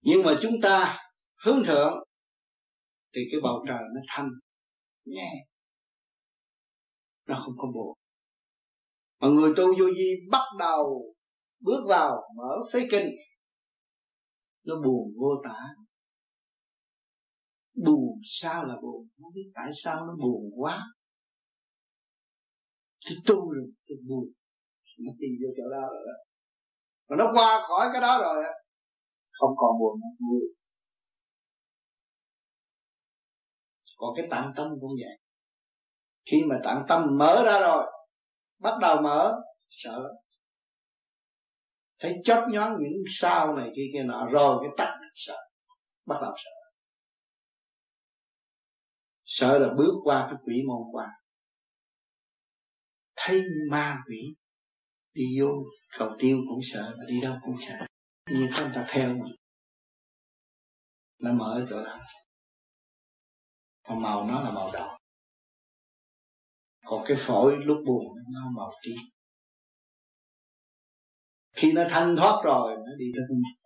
Nhưng 0.00 0.22
mà 0.22 0.38
chúng 0.42 0.54
ta 0.62 0.98
hướng 1.44 1.62
thượng 1.66 1.94
thì 3.14 3.20
cái 3.32 3.40
bầu 3.42 3.64
trời 3.68 3.80
nó 3.94 4.00
thanh 4.08 4.30
nhẹ. 5.04 5.30
Nó 7.26 7.42
không 7.44 7.54
có 7.56 7.68
buồn. 7.74 7.98
Mà 9.20 9.28
người 9.28 9.52
tu 9.56 9.64
vô 9.78 9.84
vi 9.96 10.10
bắt 10.30 10.44
đầu 10.58 11.14
bước 11.64 11.86
vào, 11.88 12.22
mở 12.36 12.50
phế 12.72 12.80
kinh. 12.90 13.10
Nó 14.64 14.74
buồn 14.84 15.12
vô 15.20 15.28
tả. 15.44 15.58
Buồn 17.84 18.20
sao 18.24 18.64
là 18.64 18.74
buồn? 18.82 19.08
Không 19.22 19.32
biết 19.34 19.50
tại 19.54 19.70
sao 19.84 20.06
nó 20.06 20.14
buồn 20.22 20.50
quá. 20.56 20.82
Tôi 23.06 23.16
tu 23.26 23.52
rồi, 23.52 23.72
tôi 23.88 23.98
buồn. 24.08 24.24
Nó 24.98 25.12
tìm 25.18 25.30
vô 25.42 25.48
chỗ 25.56 25.70
đó 25.70 25.80
rồi 25.80 26.04
đó. 26.06 26.16
Mà 27.08 27.16
nó 27.16 27.32
qua 27.34 27.64
khỏi 27.68 27.88
cái 27.92 28.00
đó 28.00 28.18
rồi 28.22 28.44
không 29.32 29.50
còn 29.56 29.78
buồn 29.78 30.00
nữa 30.00 30.26
vui 30.28 30.54
còn 34.04 34.14
cái 34.16 34.26
tạng 34.30 34.52
tâm 34.56 34.68
cũng 34.80 34.90
vậy. 35.04 35.18
Khi 36.30 36.44
mà 36.48 36.56
tạng 36.64 36.84
tâm 36.88 37.18
mở 37.18 37.42
ra 37.44 37.60
rồi, 37.60 37.84
bắt 38.58 38.78
đầu 38.80 39.02
mở, 39.02 39.32
sợ 39.70 40.02
thấy 42.04 42.20
chớp 42.24 42.46
nhón 42.50 42.82
những 42.82 43.02
sao 43.08 43.56
này 43.56 43.72
kia 43.76 43.82
kia 43.92 44.02
nọ, 44.02 44.28
rồi 44.32 44.58
cái 44.62 44.70
tắt 44.76 45.00
sợ, 45.14 45.36
bắt 46.06 46.16
đầu 46.22 46.32
sợ. 46.36 46.50
Sợ 49.24 49.58
là 49.58 49.74
bước 49.74 49.92
qua 50.04 50.26
cái 50.30 50.40
quỷ 50.44 50.62
môn 50.66 50.82
qua. 50.92 51.08
Thấy 53.16 53.42
ma 53.70 54.02
quỷ 54.08 54.34
đi 55.14 55.24
vô 55.40 55.46
cầu 55.98 56.16
tiêu 56.18 56.38
cũng 56.48 56.60
sợ 56.62 56.96
đi 57.08 57.20
đâu 57.20 57.36
cũng 57.42 57.56
sợ. 57.60 57.86
Nhưng 58.30 58.50
có 58.56 58.62
người 58.62 58.72
ta 58.74 58.86
theo 58.88 59.08
mình. 59.08 59.36
Nó 61.18 61.32
mở 61.32 61.66
chỗ 61.70 61.84
đó. 61.84 62.00
Còn 63.82 64.02
màu 64.02 64.26
nó 64.26 64.42
là 64.42 64.50
màu 64.50 64.72
đỏ. 64.72 64.98
Còn 66.84 67.04
cái 67.08 67.16
phổi 67.20 67.56
lúc 67.64 67.78
buồn 67.86 68.04
nó 68.32 68.40
màu 68.56 68.72
tím 68.82 69.13
khi 71.54 71.72
nó 71.72 71.82
thanh 71.90 72.16
thoát 72.18 72.42
rồi, 72.44 72.76
nó 72.76 72.92
đi 72.98 73.04
tới 73.14 73.36
mặt 73.42 73.64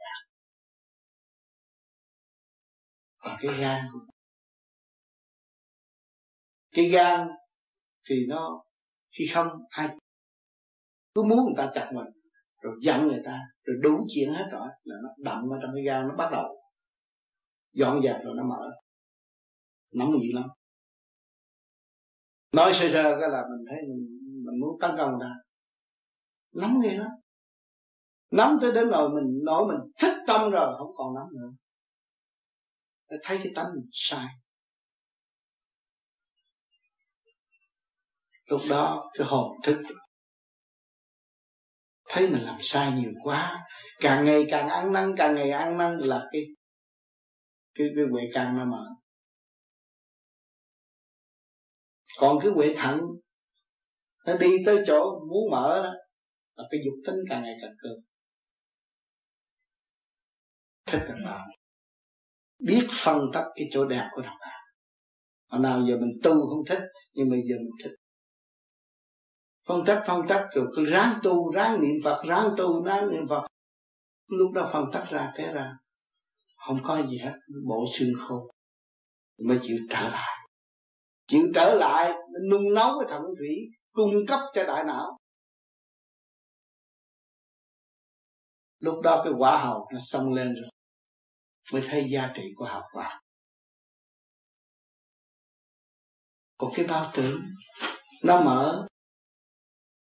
còn 3.18 3.36
cái 3.40 3.54
gan 3.60 3.84
của 3.92 3.98
cái 6.70 6.88
gan 6.88 7.28
thì 8.08 8.14
nó, 8.28 8.62
khi 9.18 9.24
không, 9.34 9.48
ai 9.70 9.88
cứ 11.14 11.22
muốn 11.22 11.38
người 11.44 11.54
ta 11.56 11.70
chặt 11.74 11.90
mình, 11.94 12.06
rồi 12.62 12.76
giận 12.82 13.06
người 13.06 13.22
ta, 13.24 13.40
rồi 13.62 13.76
đủ 13.82 14.06
chuyện 14.14 14.32
hết 14.32 14.48
rồi, 14.52 14.68
là 14.84 14.96
nó 15.02 15.08
đậm 15.18 15.52
ở 15.52 15.58
trong 15.62 15.70
cái 15.74 15.84
gan, 15.84 16.08
nó 16.08 16.16
bắt 16.16 16.28
đầu 16.32 16.58
dọn 17.72 18.02
dẹp 18.02 18.16
rồi 18.24 18.34
nó 18.36 18.44
mở. 18.44 18.70
Nóng 19.94 20.20
gì 20.20 20.32
lắm. 20.32 20.44
Nói 22.52 22.72
sơ 22.74 22.88
sơ 22.92 23.18
cái 23.20 23.30
là 23.30 23.42
mình 23.50 23.64
thấy 23.68 23.78
mình 23.88 24.18
mình 24.44 24.60
muốn 24.60 24.80
tấn 24.80 24.90
công 24.98 25.10
người 25.10 25.20
ta. 25.20 25.34
Nóng 26.60 26.80
ghê 26.80 26.90
lắm 26.90 27.10
nắm 28.30 28.58
tới 28.60 28.72
đến 28.74 28.88
rồi 28.88 29.08
mình 29.08 29.40
nỗi 29.44 29.66
mình 29.68 29.92
thích 30.00 30.16
tâm 30.26 30.50
rồi, 30.50 30.74
không 30.78 30.92
còn 30.94 31.14
nắm 31.14 31.26
nữa. 31.32 31.50
Để 33.10 33.16
thấy 33.22 33.38
cái 33.38 33.52
tâm 33.54 33.66
mình 33.74 33.88
sai. 33.92 34.26
Lúc 38.46 38.60
đó, 38.70 39.10
cái 39.18 39.26
hồn 39.26 39.56
thức 39.62 39.82
thấy 42.08 42.30
mình 42.30 42.42
làm 42.42 42.58
sai 42.60 42.92
nhiều 42.92 43.10
quá. 43.22 43.66
Càng 44.00 44.24
ngày 44.24 44.46
càng 44.50 44.68
ăn 44.68 44.92
năn, 44.92 45.14
càng 45.16 45.34
ngày 45.34 45.50
ăn 45.50 45.78
năn 45.78 45.98
là 45.98 46.28
cái 46.32 46.42
cái 47.74 47.86
cái 47.96 48.04
quệ 48.12 48.22
càng 48.34 48.58
nó 48.58 48.64
mở. 48.64 48.84
Còn 52.18 52.38
cái 52.42 52.50
quệ 52.54 52.74
thẳng 52.76 53.00
nó 54.26 54.36
đi 54.36 54.56
tới 54.66 54.84
chỗ 54.86 55.20
muốn 55.30 55.50
mở 55.50 55.82
đó, 55.82 55.92
là 56.54 56.64
cái 56.70 56.80
dục 56.84 56.94
tính 57.06 57.16
càng 57.28 57.42
ngày 57.42 57.56
càng 57.60 57.72
cường 57.82 58.00
thích 60.90 61.02
đồng 61.08 61.24
bào 61.24 61.46
biết 62.58 62.88
phân 62.92 63.20
tích 63.34 63.46
cái 63.54 63.68
chỗ 63.70 63.84
đẹp 63.84 64.08
của 64.14 64.22
đồng 64.22 64.36
bào 64.40 64.58
hồi 65.48 65.60
nào 65.60 65.80
giờ 65.80 65.96
mình 66.00 66.18
tu 66.22 66.32
không 66.32 66.64
thích, 66.68 66.82
nhưng 67.14 67.30
bây 67.30 67.40
giờ 67.48 67.56
mình 67.58 67.76
thích. 67.84 67.96
Phân 69.66 69.84
tích 69.86 70.02
phân 70.06 70.28
tích 70.28 70.42
rồi 70.54 70.66
cứ 70.76 70.84
ráng 70.84 71.18
tu, 71.22 71.52
ráng 71.52 71.80
niệm 71.80 71.96
phật, 72.04 72.22
ráng 72.28 72.50
tu, 72.56 72.84
ráng 72.84 73.10
niệm 73.10 73.28
phật. 73.28 73.46
Lúc 74.26 74.52
đó 74.52 74.70
phân 74.72 74.84
tích 74.92 75.04
ra 75.10 75.32
thế 75.36 75.52
ra, 75.52 75.72
không 76.56 76.80
có 76.84 77.06
gì 77.06 77.18
hết 77.18 77.32
bộ 77.68 77.84
xương 77.94 78.12
khô, 78.18 78.50
mới 79.38 79.58
chịu 79.62 79.76
trở 79.90 80.08
lại. 80.08 80.48
Chịu 81.26 81.42
trở 81.54 81.74
lại 81.74 82.12
nung 82.50 82.74
nấu 82.74 82.98
cái 82.98 83.08
thận 83.10 83.22
thủy, 83.38 83.56
cung 83.92 84.26
cấp 84.28 84.40
cho 84.54 84.64
đại 84.64 84.84
não. 84.84 85.18
Lúc 88.78 89.00
đó 89.02 89.20
cái 89.24 89.32
quả 89.38 89.58
hầu 89.64 89.88
nó 89.92 89.98
xông 89.98 90.34
lên 90.34 90.54
rồi 90.54 90.70
mới 91.72 91.82
thấy 91.86 92.06
giá 92.10 92.32
trị 92.34 92.42
của 92.56 92.64
học 92.64 92.84
quang 92.92 93.22
còn 96.58 96.72
cái 96.74 96.86
bao 96.86 97.12
tử, 97.14 97.40
nó 98.22 98.42
mở, 98.42 98.88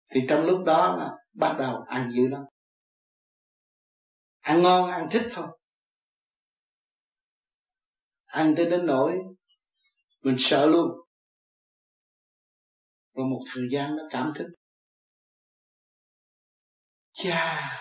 thì 0.09 0.21
trong 0.29 0.43
lúc 0.43 0.63
đó 0.65 0.95
là 0.97 1.11
bắt 1.33 1.55
đầu 1.59 1.81
ăn 1.87 2.11
dữ 2.15 2.27
lắm. 2.27 2.43
Ăn 4.39 4.61
ngon, 4.61 4.89
ăn 4.89 5.07
thích 5.11 5.27
thôi. 5.31 5.47
Ăn 8.25 8.53
tới 8.57 8.69
đến 8.69 8.85
nỗi 8.85 9.17
mình 10.21 10.35
sợ 10.39 10.65
luôn. 10.65 10.91
Rồi 13.13 13.25
một 13.25 13.41
thời 13.53 13.63
gian 13.71 13.95
nó 13.95 14.03
cảm 14.11 14.31
thức. 14.35 14.47
Cha 17.11 17.71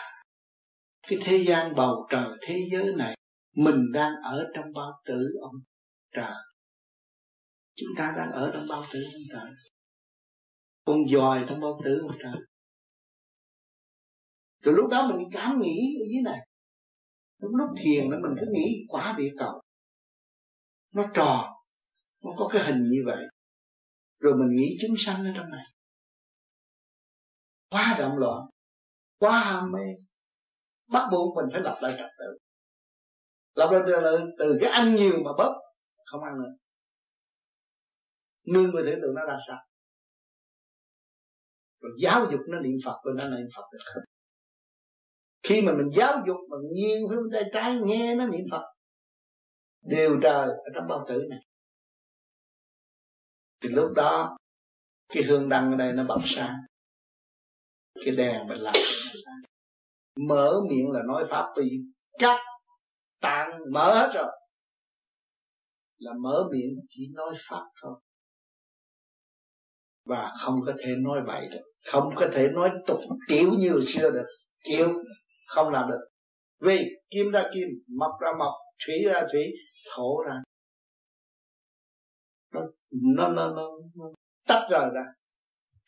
cái 1.02 1.18
thế 1.24 1.44
gian 1.46 1.74
bầu 1.76 2.06
trời 2.10 2.28
thế 2.46 2.68
giới 2.72 2.92
này 2.96 3.16
mình 3.54 3.92
đang 3.92 4.12
ở 4.22 4.50
trong 4.54 4.72
bao 4.72 5.00
tử 5.04 5.38
ông 5.40 5.54
trời. 6.12 6.34
Chúng 7.74 7.88
ta 7.96 8.14
đang 8.16 8.30
ở 8.30 8.50
trong 8.54 8.66
bao 8.68 8.82
tử 8.92 9.00
ông 9.12 9.22
trời. 9.30 9.52
Con 10.84 10.96
dòi 11.12 11.44
trong 11.48 11.60
bao 11.60 11.80
tử 11.84 11.98
ông 12.02 12.18
trời. 12.22 12.40
Rồi 14.60 14.74
lúc 14.74 14.90
đó 14.90 15.08
mình 15.10 15.28
cảm 15.32 15.60
nghĩ 15.60 15.96
ở 16.00 16.04
dưới 16.12 16.22
này. 16.24 16.38
Lúc 17.38 17.50
lúc 17.54 17.68
thiền 17.84 18.10
đó 18.10 18.16
mình 18.22 18.36
cứ 18.40 18.46
nghĩ 18.52 18.84
quả 18.88 19.14
địa 19.18 19.32
cầu. 19.38 19.62
Nó 20.92 21.10
tròn. 21.14 21.44
Nó 22.24 22.30
có 22.36 22.48
cái 22.52 22.64
hình 22.64 22.84
như 22.90 23.02
vậy. 23.06 23.24
Rồi 24.18 24.38
mình 24.38 24.56
nghĩ 24.56 24.76
chúng 24.80 24.96
sanh 24.98 25.24
ở 25.24 25.32
trong 25.36 25.50
này. 25.50 25.64
Quá 27.70 27.96
động 27.98 28.16
loạn. 28.16 28.46
Quá 29.18 29.38
ham 29.38 29.72
mê 29.72 29.92
bắt 30.92 31.08
buộc 31.12 31.36
mình 31.36 31.46
phải 31.52 31.60
lập 31.60 31.78
lại 31.82 31.94
trật 31.98 32.10
tự 32.18 32.38
lập 33.54 33.70
lại 33.70 33.82
trật 33.86 34.22
từ 34.38 34.58
cái 34.60 34.70
ăn 34.70 34.94
nhiều 34.94 35.12
mà 35.24 35.30
bớt, 35.38 35.52
không 36.04 36.24
ăn 36.24 36.38
nữa. 36.38 36.50
Nương 38.52 38.70
người 38.70 38.82
tưởng 38.86 39.00
tượng 39.02 39.14
nó 39.14 39.26
ra 39.26 39.38
sao? 39.46 39.58
Rồi 41.80 41.92
giáo 42.02 42.26
dục 42.32 42.40
nó 42.48 42.60
niệm 42.60 42.76
phật 42.84 43.00
rồi 43.04 43.14
nó 43.18 43.28
niệm 43.28 43.46
phật 43.56 43.64
được. 43.72 43.78
Không 43.94 44.02
khi 45.42 45.62
mà 45.62 45.72
mình 45.72 45.90
giáo 45.96 46.22
dục 46.26 46.36
mà 46.50 46.56
nhiều 46.72 47.08
phía 47.10 47.16
bên 47.16 47.30
tay 47.32 47.50
trái 47.52 47.76
nghe 47.84 48.14
nó 48.14 48.26
niệm 48.26 48.44
phật, 48.50 48.62
đều 49.82 50.20
trời 50.22 50.48
ở 50.48 50.70
trong 50.74 50.88
bao 50.88 51.04
tử 51.08 51.26
này. 51.30 51.38
Thì 53.60 53.68
lúc 53.68 53.92
đó, 53.96 54.36
cái 55.08 55.22
hương 55.22 55.48
đăng 55.48 55.70
ở 55.70 55.76
đây 55.76 55.92
nó 55.92 56.04
bật 56.04 56.20
sáng. 56.24 56.54
Cái 58.04 58.16
đèn 58.16 58.48
mình 58.48 58.58
làm 58.58 58.74
mở 60.28 60.60
miệng 60.70 60.90
là 60.90 61.02
nói 61.06 61.24
pháp 61.30 61.54
vì 61.56 61.70
các 62.18 62.40
tạng 63.24 63.50
mở 63.72 63.94
hết 63.94 64.10
rồi. 64.14 64.32
Là 65.98 66.12
mở 66.20 66.44
miệng 66.52 66.74
chỉ 66.88 67.02
nói 67.14 67.34
pháp 67.48 67.64
thôi. 67.82 68.00
Và 70.04 70.32
không 70.40 70.60
có 70.66 70.72
thể 70.78 70.94
nói 70.98 71.18
bậy 71.26 71.48
được. 71.52 71.64
Không 71.92 72.10
có 72.16 72.26
thể 72.32 72.48
nói 72.48 72.70
tục 72.86 73.00
tiểu 73.28 73.50
như 73.58 73.70
hồi 73.72 73.86
xưa 73.86 74.10
được. 74.10 74.26
Kiểu 74.64 75.02
không 75.48 75.68
làm 75.68 75.90
được. 75.90 76.08
Vì 76.60 76.84
kim 77.10 77.30
ra 77.30 77.44
kim 77.54 77.68
mọc 77.98 78.12
ra 78.20 78.28
mọc, 78.38 78.52
thủy 78.86 78.94
ra 79.06 79.26
thủy 79.32 79.42
thổ 79.90 80.24
ra. 80.26 80.34
Nó 82.52 82.60
nó 82.90 83.28
nó, 83.28 83.50
nó, 83.50 83.68
nó 83.94 84.04
tách 84.48 84.66
rời 84.70 84.86
ra. 84.94 85.04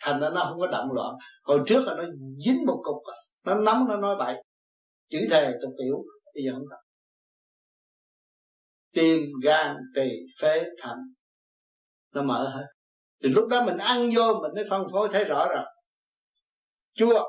Thành 0.01 0.21
ra 0.21 0.31
nó 0.31 0.45
không 0.49 0.61
có 0.61 0.67
động 0.67 0.93
loạn. 0.93 1.15
Hồi 1.43 1.61
trước 1.67 1.83
là 1.87 1.95
nó 1.95 2.05
dính 2.47 2.67
một 2.67 2.81
cục 2.85 3.03
nó 3.45 3.55
nóng 3.55 3.89
nó 3.89 3.97
nói 3.97 4.17
bậy. 4.19 4.43
Chữ 5.11 5.19
thề 5.31 5.53
tục 5.63 5.73
tiểu 5.79 6.05
bây 6.35 6.45
giờ 6.47 6.53
không 6.53 6.65
có 6.71 6.77
tim, 8.97 9.21
gan, 9.43 9.77
tỳ, 9.95 10.09
phế, 10.41 10.65
thận. 10.83 10.99
Nó 12.15 12.23
mở 12.23 12.49
hết. 12.55 12.67
Thì 13.23 13.29
lúc 13.29 13.49
đó 13.49 13.65
mình 13.65 13.77
ăn 13.77 14.11
vô 14.17 14.41
mình 14.43 14.53
mới 14.55 14.65
phân 14.71 14.87
phối, 14.93 15.09
thấy 15.13 15.25
rõ 15.25 15.49
rồi. 15.49 15.65
Chua. 16.95 17.25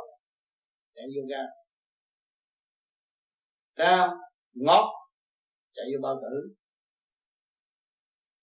Chạy 0.96 1.06
vô 1.16 1.22
gan. 1.30 1.46
Ta 3.76 4.10
ngọt. 4.54 4.94
Chạy 5.74 5.86
vô 5.94 6.02
bao 6.02 6.16
tử. 6.22 6.56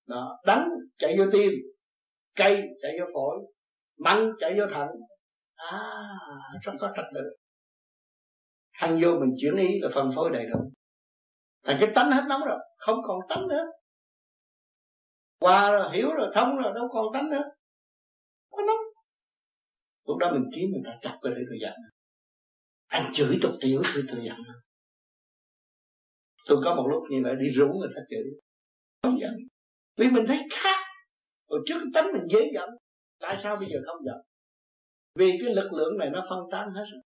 Đó. 0.06 0.38
Đắng, 0.46 0.68
chạy 0.98 1.14
vô 1.18 1.24
tim. 1.32 1.52
Cây 2.34 2.62
chạy 2.82 3.00
vô 3.00 3.06
phổi. 3.14 3.37
Mặn, 3.96 4.30
chạy 4.38 4.54
vô 4.58 4.66
thận. 4.66 4.88
À 5.54 5.80
rất 6.62 6.72
có 6.80 6.92
trật 6.96 7.04
tự. 7.14 7.20
Ăn 8.70 8.98
vô 9.02 9.10
mình 9.20 9.32
chuyển 9.40 9.56
ý 9.56 9.78
là 9.80 9.88
phân 9.94 10.10
phối 10.14 10.30
đầy 10.32 10.46
đủ 10.46 10.70
thành 11.64 11.77
cái 11.81 11.90
tánh 11.94 12.11
hết 12.11 12.22
nóng 12.29 12.40
rồi, 12.44 12.59
không 12.77 12.98
còn 13.05 13.18
tánh 13.29 13.48
nữa. 13.48 13.66
Qua 15.38 15.70
rồi, 15.70 15.96
hiểu 15.96 16.12
rồi, 16.12 16.31
thông 16.35 16.57
rồi, 16.57 16.72
đâu 16.74 16.88
còn 16.92 17.07
tánh 17.14 17.31
nữa. 17.31 17.42
Có 18.50 18.62
nóng. 18.66 18.77
Lúc 20.07 20.18
đó 20.18 20.33
mình 20.33 20.50
kiếm, 20.55 20.70
mình 20.72 20.83
đã 20.83 20.98
chặt 21.00 21.18
cái 21.22 21.33
thứ 21.37 21.44
thời 21.48 21.59
giận 21.61 21.74
anh 22.87 23.12
chửi 23.14 23.38
tục 23.42 23.53
tiểu 23.61 23.83
thứ 23.94 24.03
thời 24.09 24.24
giận 24.24 24.37
tôi 26.46 26.59
có 26.64 26.74
một 26.74 26.87
lúc 26.90 27.03
như 27.11 27.20
vậy, 27.24 27.35
đi 27.40 27.48
rủ 27.48 27.66
người 27.66 27.90
ta 27.94 28.00
chửi. 28.11 28.24
Không 29.03 29.18
giận. 29.20 29.35
Vì 29.96 30.11
mình 30.11 30.24
thấy 30.29 30.38
khác. 30.50 30.85
Hồi 31.50 31.61
trước 31.66 31.81
tánh 31.94 32.12
mình 32.12 32.22
dễ 32.31 32.50
giận. 32.55 32.68
Tại 33.20 33.37
sao 33.42 33.57
bây 33.57 33.68
giờ 33.68 33.79
không 33.87 34.05
giận? 34.05 34.16
Vì 35.14 35.38
cái 35.44 35.55
lực 35.55 35.72
lượng 35.72 35.98
này 35.98 36.11
nó 36.11 36.27
phân 36.31 36.38
tán 36.53 36.70
hết 36.70 36.85
rồi. 36.92 37.03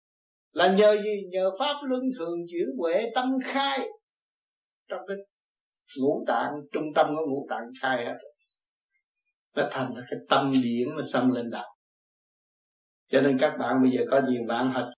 Là 0.51 0.75
nhờ 0.75 0.97
gì? 1.03 1.21
Nhờ 1.31 1.51
pháp 1.59 1.75
luân 1.83 2.01
thường 2.17 2.39
chuyển 2.51 2.67
huệ 2.77 3.11
tâm 3.15 3.31
khai 3.43 3.89
trong 4.87 5.01
cái 5.07 5.17
ngũ 5.97 6.23
tạng, 6.27 6.51
trung 6.71 6.83
tâm 6.95 7.07
của 7.15 7.25
ngũ 7.27 7.47
tạng 7.49 7.63
khai 7.81 8.05
hết. 8.05 8.17
Nó 9.55 9.67
thành 9.71 9.93
cái 9.95 10.19
tâm 10.29 10.51
điển 10.63 10.87
nó 10.95 11.01
xâm 11.01 11.31
lên 11.31 11.49
đạo. 11.49 11.75
Cho 13.07 13.21
nên 13.21 13.37
các 13.37 13.55
bạn 13.59 13.81
bây 13.81 13.91
giờ 13.91 14.05
có 14.11 14.21
nhiều 14.27 14.41
bạn 14.47 14.71
hạch 14.71 14.89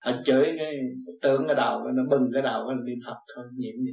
hạch 0.00 0.20
chửi 0.24 0.44
cái 0.58 0.74
tưởng 1.22 1.44
cái 1.46 1.56
đầu 1.56 1.80
nó 1.94 2.02
bừng 2.10 2.30
cái 2.32 2.42
đầu 2.42 2.64
nó 2.64 2.74
niệm 2.74 2.98
phật 3.06 3.16
thôi 3.34 3.44
nhiễm 3.56 3.74
đi. 3.86 3.92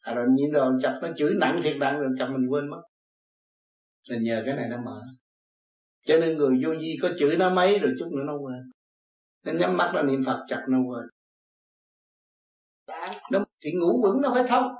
À 0.00 0.14
rồi 0.14 0.26
nhìn 0.30 0.50
rồi 0.50 0.72
chặt 0.82 0.98
nó 1.02 1.08
chửi 1.16 1.34
nặng 1.40 1.60
thiệt 1.64 1.76
nặng 1.76 2.00
rồi 2.00 2.10
chặt 2.18 2.28
mình 2.32 2.48
quên 2.50 2.70
mất. 2.70 2.82
Là 4.08 4.18
nhờ 4.20 4.42
cái 4.46 4.56
này 4.56 4.68
nó 4.68 4.76
mở. 4.84 5.00
Cho 6.06 6.18
nên 6.18 6.36
người 6.36 6.60
vô 6.64 6.70
vi 6.80 6.98
có 7.02 7.10
chửi 7.18 7.36
nó 7.36 7.54
mấy 7.54 7.78
rồi 7.78 7.92
chút 7.98 8.08
nữa 8.16 8.22
nó 8.26 8.32
quên. 8.38 8.58
Nên 9.44 9.58
nhắm 9.58 9.76
mắt 9.76 9.92
nó 9.94 10.02
niệm 10.02 10.24
phật 10.26 10.44
chặt 10.48 10.64
nó 10.68 10.78
quên 10.78 11.04
nó 13.30 13.44
thì 13.60 13.70
ngũ 13.72 14.00
quẩn 14.02 14.20
nó 14.20 14.30
phải 14.34 14.44
thông. 14.48 14.72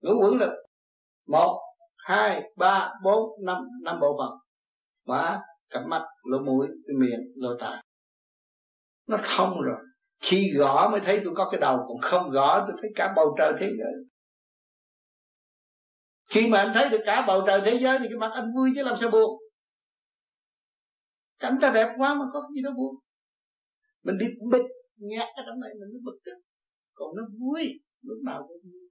Ngũ 0.00 0.10
quẩn 0.20 0.40
là 0.40 0.48
một, 1.26 1.60
hai, 1.96 2.42
ba, 2.56 2.92
bốn, 3.04 3.44
năm 3.44 3.56
năm 3.82 4.00
bộ 4.00 4.18
phận. 4.18 4.38
Má 5.06 5.40
cặp 5.70 5.82
mắt, 5.86 6.02
lỗ 6.22 6.38
mũi 6.38 6.66
cái 6.86 6.94
miệng, 6.98 7.20
lỗ 7.36 7.50
tai. 7.60 7.84
Nó 9.06 9.16
thông 9.24 9.60
rồi. 9.60 9.78
Khi 10.20 10.52
gõ 10.56 10.88
mới 10.90 11.00
thấy 11.00 11.20
tôi 11.24 11.34
có 11.36 11.48
cái 11.50 11.60
đầu, 11.60 11.76
còn 11.88 11.98
không 12.02 12.30
gõ 12.30 12.64
tôi 12.66 12.76
thấy 12.82 12.90
cả 12.94 13.12
bầu 13.16 13.34
trời 13.38 13.52
thế 13.58 13.66
giới. 13.66 13.92
Khi 16.30 16.46
mà 16.48 16.58
anh 16.58 16.72
thấy 16.74 16.88
được 16.88 17.00
cả 17.06 17.24
bầu 17.26 17.42
trời 17.46 17.60
thế 17.64 17.78
giới 17.82 17.98
thì 17.98 18.06
cái 18.08 18.18
mặt 18.18 18.30
anh 18.34 18.52
vui 18.56 18.70
chứ 18.74 18.82
làm 18.82 18.96
sao 19.00 19.10
buồn? 19.10 19.40
Cảnh 21.38 21.56
ta 21.60 21.70
đẹp 21.70 21.94
quá 21.98 22.14
mà 22.14 22.24
có 22.32 22.42
gì 22.54 22.62
đâu 22.62 22.72
buồn? 22.76 22.94
Mình 24.02 24.18
đi 24.18 24.26
bịch 24.52 24.66
nhạc 24.96 25.26
cái 25.36 25.44
đám 25.46 25.60
này, 25.60 25.70
mình 25.80 25.88
mới 25.92 26.00
bực 26.04 26.18
tức 26.24 26.34
còn 26.94 27.16
nó 27.16 27.22
vui, 27.40 27.80
lúc 28.02 28.18
nào 28.24 28.44
cũng 28.48 28.58
vui. 28.62 28.90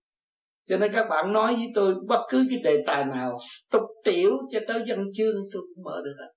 Cho 0.67 0.77
nên 0.77 0.91
các 0.95 1.07
bạn 1.09 1.33
nói 1.33 1.55
với 1.55 1.71
tôi, 1.75 1.95
bất 2.07 2.25
cứ 2.29 2.45
cái 2.49 2.59
đề 2.63 2.83
tài 2.87 3.05
nào, 3.05 3.37
tục 3.71 3.81
tiểu 4.03 4.31
cho 4.51 4.59
tới 4.67 4.83
dân 4.87 4.99
chương, 5.13 5.35
tôi 5.53 5.61
cũng 5.75 5.83
mở 5.83 6.01
được 6.05 6.13
rồi. 6.17 6.33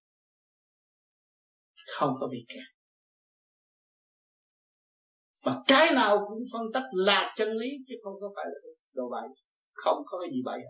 Không 1.86 2.14
có 2.20 2.28
bị 2.30 2.44
kẹt. 2.48 2.64
Và 5.44 5.62
cái 5.66 5.94
nào 5.94 6.26
cũng 6.28 6.44
phân 6.52 6.62
tích 6.74 6.88
là 6.92 7.34
chân 7.36 7.48
lý, 7.48 7.68
chứ 7.88 7.94
không 8.02 8.14
có 8.20 8.32
phải 8.36 8.44
là 8.48 8.70
đồ 8.94 9.08
bậy. 9.10 9.28
Không 9.72 10.02
có 10.06 10.18
cái 10.20 10.30
gì 10.30 10.42
bậy. 10.44 10.60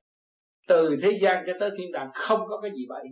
Từ 0.68 0.96
thế 1.02 1.18
gian 1.22 1.44
cho 1.46 1.52
tới 1.61 1.70
thiên 1.78 1.92
đàng, 1.92 2.11
không 2.14 2.40
có 2.48 2.61
cái 2.61 2.70
gì 2.74 2.87
bậy. 2.88 3.04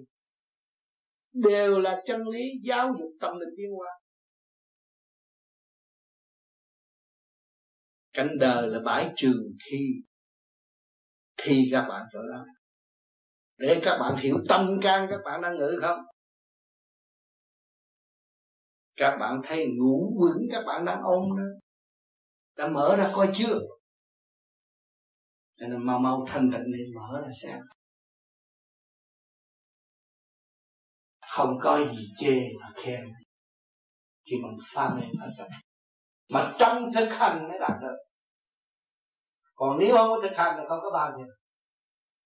Đều 1.32 1.78
là 1.78 2.02
chân 2.06 2.28
lý, 2.28 2.40
giáo 2.62 2.94
dục 2.98 3.10
tâm 3.20 3.38
linh 3.38 3.54
tiến 3.56 3.70
hóa. 3.76 3.88
Cảnh 8.14 8.31
đời 8.40 8.68
là 8.68 8.79
bãi 8.85 9.12
trường 9.16 9.42
thi. 9.64 9.79
Thi 11.37 11.68
các 11.72 11.87
bạn 11.88 12.07
chỗ 12.12 12.18
đó. 12.33 12.44
Để 13.57 13.81
các 13.85 13.98
bạn 14.00 14.16
hiểu 14.16 14.37
tâm 14.48 14.66
can 14.83 15.07
các 15.11 15.20
bạn 15.24 15.42
đang 15.42 15.59
ngữ 15.59 15.79
không? 15.83 15.98
Các 18.96 19.16
bạn 19.20 19.40
thấy 19.44 19.66
ngủ 19.79 20.16
vững 20.20 20.42
các 20.53 20.62
bạn 20.66 20.85
đang 20.85 21.03
ôm 21.03 21.37
đó. 21.37 21.44
Đã 22.57 22.68
mở 22.68 22.96
ra 22.96 23.11
coi 23.14 23.31
chưa? 23.35 23.61
Nên 25.57 25.87
mau 25.87 25.98
mau 25.98 26.24
thanh 26.29 26.50
tịnh 26.53 26.64
lên, 26.64 26.87
mở 26.94 27.20
ra 27.22 27.31
xem. 27.42 27.61
Không 31.20 31.59
có 31.61 31.79
gì 31.79 32.09
chê 32.18 32.48
mà 32.61 32.70
khen. 32.74 33.05
Khi 34.24 34.37
mình 34.42 34.57
pha 34.74 34.94
lên 34.94 35.11
ở 35.20 35.29
trong 35.38 35.48
mà 36.28 36.54
trong 36.58 36.92
thực 36.94 37.08
hành 37.10 37.48
mới 37.48 37.58
đạt 37.60 37.80
được. 37.82 37.96
Còn 39.54 39.78
nếu 39.78 39.96
không 39.96 40.08
có 40.08 40.28
thực 40.28 40.37
hành 40.37 40.56
thì 40.58 40.64
không 40.68 40.78
có 40.82 40.90
bao 40.90 41.18
giờ 41.18 41.24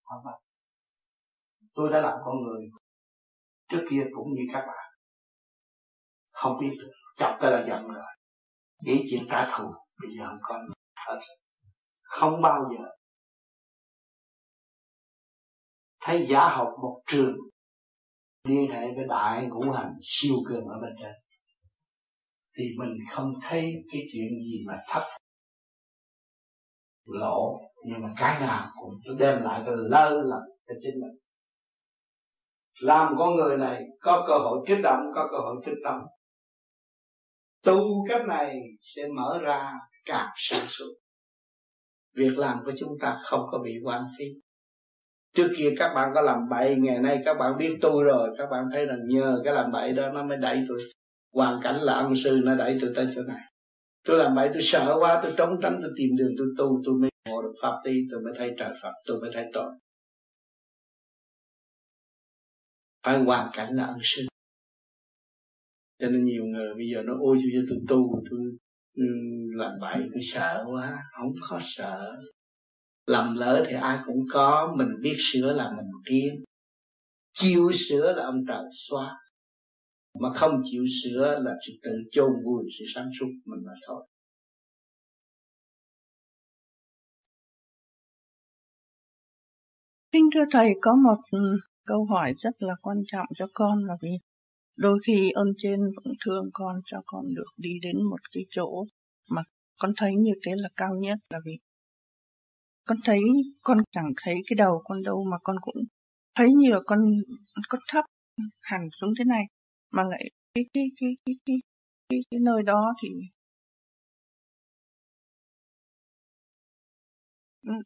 không 0.04 0.20
phải 0.24 0.34
tôi 1.78 1.90
đã 1.90 2.00
làm 2.00 2.18
con 2.24 2.42
người 2.42 2.70
trước 3.68 3.86
kia 3.90 4.02
cũng 4.14 4.28
như 4.34 4.42
các 4.52 4.64
bạn. 4.66 4.92
Không 6.30 6.56
biết 6.60 6.70
được. 6.78 6.92
Chọc 7.16 7.36
cái 7.40 7.50
là 7.50 7.64
giận 7.66 7.88
rồi. 7.88 8.04
Nghĩ 8.82 9.04
chuyện 9.10 9.22
trả 9.30 9.48
thù, 9.50 9.64
bây 10.02 10.10
giờ 10.18 10.26
không 10.28 10.38
có 10.42 10.58
hết. 11.06 11.18
Không 12.02 12.42
bao 12.42 12.70
giờ. 12.70 12.84
Thấy 16.00 16.26
giả 16.28 16.48
học 16.48 16.68
một 16.82 17.00
trường 17.06 17.36
liên 18.44 18.70
hệ 18.70 18.94
với 18.96 19.04
đại 19.08 19.46
ngũ 19.46 19.70
hành 19.70 19.92
siêu 20.02 20.34
cường 20.48 20.64
ở 20.66 20.78
bên 20.82 20.92
trên 21.02 21.12
thì 22.58 22.64
mình 22.78 22.98
không 23.10 23.32
thấy 23.42 23.72
cái 23.92 24.02
chuyện 24.12 24.28
gì 24.28 24.64
mà 24.66 24.74
thấp. 24.88 25.02
Lỗ 27.06 27.54
nhưng 27.84 28.02
mà 28.02 28.08
cái 28.16 28.40
nào 28.40 28.66
cũng 28.80 29.18
đem 29.18 29.42
lại 29.42 29.62
cái 29.66 29.74
lơ 29.76 30.10
lầm 30.10 30.42
cho 30.68 30.74
chính 30.82 31.00
mình. 31.00 31.18
Làm 32.80 33.14
con 33.18 33.34
người 33.34 33.56
này 33.56 33.84
có 34.00 34.24
cơ 34.28 34.38
hội 34.38 34.64
kích 34.66 34.78
động, 34.82 35.00
có 35.14 35.28
cơ 35.30 35.38
hội 35.38 35.56
kích 35.66 35.74
tâm. 35.84 36.00
Tu 37.64 38.06
cách 38.08 38.22
này 38.28 38.60
sẽ 38.80 39.02
mở 39.16 39.38
ra 39.42 39.72
càng 40.04 40.28
sản 40.36 40.64
xuất 40.68 40.86
việc 42.14 42.38
làm 42.38 42.58
của 42.64 42.72
chúng 42.78 42.92
ta 43.00 43.18
không 43.22 43.40
có 43.50 43.58
bị 43.58 43.72
quan 43.84 44.02
phí. 44.18 44.24
Trước 45.34 45.48
kia 45.56 45.70
các 45.78 45.92
bạn 45.94 46.10
có 46.14 46.20
làm 46.20 46.38
bậy, 46.50 46.74
ngày 46.78 46.98
nay 46.98 47.22
các 47.24 47.34
bạn 47.34 47.52
biết 47.58 47.78
tu 47.82 48.02
rồi, 48.02 48.28
các 48.38 48.46
bạn 48.50 48.64
thấy 48.72 48.86
rằng 48.86 48.98
nhờ 49.08 49.40
cái 49.44 49.54
làm 49.54 49.72
bậy 49.72 49.92
đó 49.92 50.08
nó 50.12 50.22
mới 50.22 50.36
đẩy 50.36 50.64
tôi 50.68 50.78
hoàn 51.32 51.60
cảnh 51.62 51.76
là 51.82 51.92
ân 51.92 52.16
sư 52.16 52.40
nó 52.44 52.54
đẩy 52.54 52.78
tôi 52.80 52.92
tới 52.96 53.08
chỗ 53.14 53.22
này. 53.22 53.40
Tôi 54.04 54.18
làm 54.18 54.34
vậy, 54.34 54.50
tôi 54.52 54.62
sợ 54.62 54.96
quá, 55.00 55.20
tôi 55.22 55.32
trốn 55.36 55.50
tránh, 55.62 55.78
tôi 55.82 55.90
tìm 55.96 56.16
đường 56.16 56.32
tôi 56.38 56.46
tu, 56.58 56.82
tôi 56.84 56.94
mới 57.00 57.10
ngộ 57.28 57.42
được 57.42 57.54
pháp 57.62 57.74
đi 57.84 58.06
tôi 58.10 58.20
mới 58.20 58.32
thấy 58.36 58.50
trời 58.58 58.70
phật, 58.82 58.92
tôi 59.06 59.20
mới 59.20 59.30
thấy 59.34 59.46
tội. 59.52 59.72
Phải 63.02 63.18
hoàn 63.18 63.50
cảnh 63.52 63.74
là 63.74 63.84
ân 63.84 63.98
sư. 64.02 64.26
Cho 66.00 66.08
nên 66.08 66.24
nhiều 66.24 66.44
người 66.44 66.74
bây 66.74 66.86
giờ 66.94 67.02
nó 67.02 67.12
ôi 67.20 67.36
cho 67.40 67.60
tôi 67.68 67.78
tu, 67.88 68.22
tôi 68.30 68.40
làm 69.56 69.72
bậy 69.80 69.98
tôi 70.12 70.20
sợ 70.22 70.64
quá, 70.70 70.98
không 71.18 71.32
có 71.48 71.58
sợ. 71.62 72.16
Làm 73.06 73.34
lỡ 73.34 73.64
thì 73.68 73.74
ai 73.74 73.98
cũng 74.06 74.26
có, 74.32 74.74
mình 74.78 74.88
biết 75.02 75.16
sửa 75.18 75.52
là 75.52 75.72
mình 75.76 75.86
tiến 76.04 76.44
chịu 77.32 77.70
sửa 77.72 78.12
là 78.12 78.24
ông 78.24 78.44
trời 78.48 78.64
xóa 78.72 79.16
mà 80.20 80.30
không 80.32 80.62
chịu 80.64 80.84
sửa 81.02 81.38
là 81.42 81.54
sự 81.66 81.72
tự 81.82 81.90
chôn 82.10 82.30
vùi 82.44 82.64
sự 82.78 82.84
sáng 82.94 83.10
suốt 83.20 83.26
mình 83.44 83.64
mà 83.66 83.72
thôi. 83.86 84.06
Kính 90.12 90.28
thưa 90.34 90.44
Thầy, 90.52 90.70
có 90.80 90.94
một 90.94 91.16
ừ, 91.30 91.58
câu 91.86 92.04
hỏi 92.04 92.34
rất 92.38 92.50
là 92.58 92.74
quan 92.82 93.02
trọng 93.06 93.26
cho 93.38 93.46
con 93.54 93.78
là 93.84 93.94
vì 94.02 94.10
đôi 94.76 94.98
khi 95.06 95.30
ơn 95.30 95.48
trên 95.58 95.80
vẫn 95.80 96.14
thương 96.24 96.50
con 96.52 96.76
cho 96.86 97.02
con 97.06 97.34
được 97.34 97.52
đi 97.56 97.70
đến 97.82 98.02
một 98.02 98.20
cái 98.32 98.44
chỗ 98.50 98.84
mà 99.30 99.42
con 99.78 99.92
thấy 99.96 100.14
như 100.16 100.32
thế 100.46 100.52
là 100.56 100.68
cao 100.76 100.94
nhất 100.94 101.18
là 101.30 101.38
vì 101.44 101.58
con 102.86 102.98
thấy 103.04 103.20
con 103.62 103.78
chẳng 103.92 104.12
thấy 104.22 104.34
cái 104.46 104.54
đầu 104.56 104.82
con 104.84 105.02
đâu 105.02 105.24
mà 105.30 105.36
con 105.42 105.56
cũng 105.60 105.76
thấy 106.34 106.48
như 106.52 106.70
là 106.70 106.80
con 106.86 107.00
có 107.68 107.78
thấp 107.88 108.04
hẳn 108.60 108.88
xuống 109.00 109.12
thế 109.18 109.24
này 109.24 109.44
mà 109.90 110.02
lại 110.10 110.30
cái 110.54 110.64
cái 110.74 110.84
cái 111.00 111.10
cái 111.26 111.34
cái 111.46 111.56
cái, 112.08 112.18
cái 112.30 112.40
nơi 112.40 112.62
đó 112.62 112.94
thì 113.02 113.08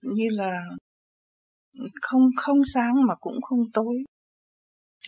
như 0.03 0.29
là 0.31 0.65
không 2.03 2.23
không 2.37 2.59
sáng 2.75 2.95
mà 3.09 3.15
cũng 3.21 3.43
không 3.43 3.59
tối. 3.73 3.95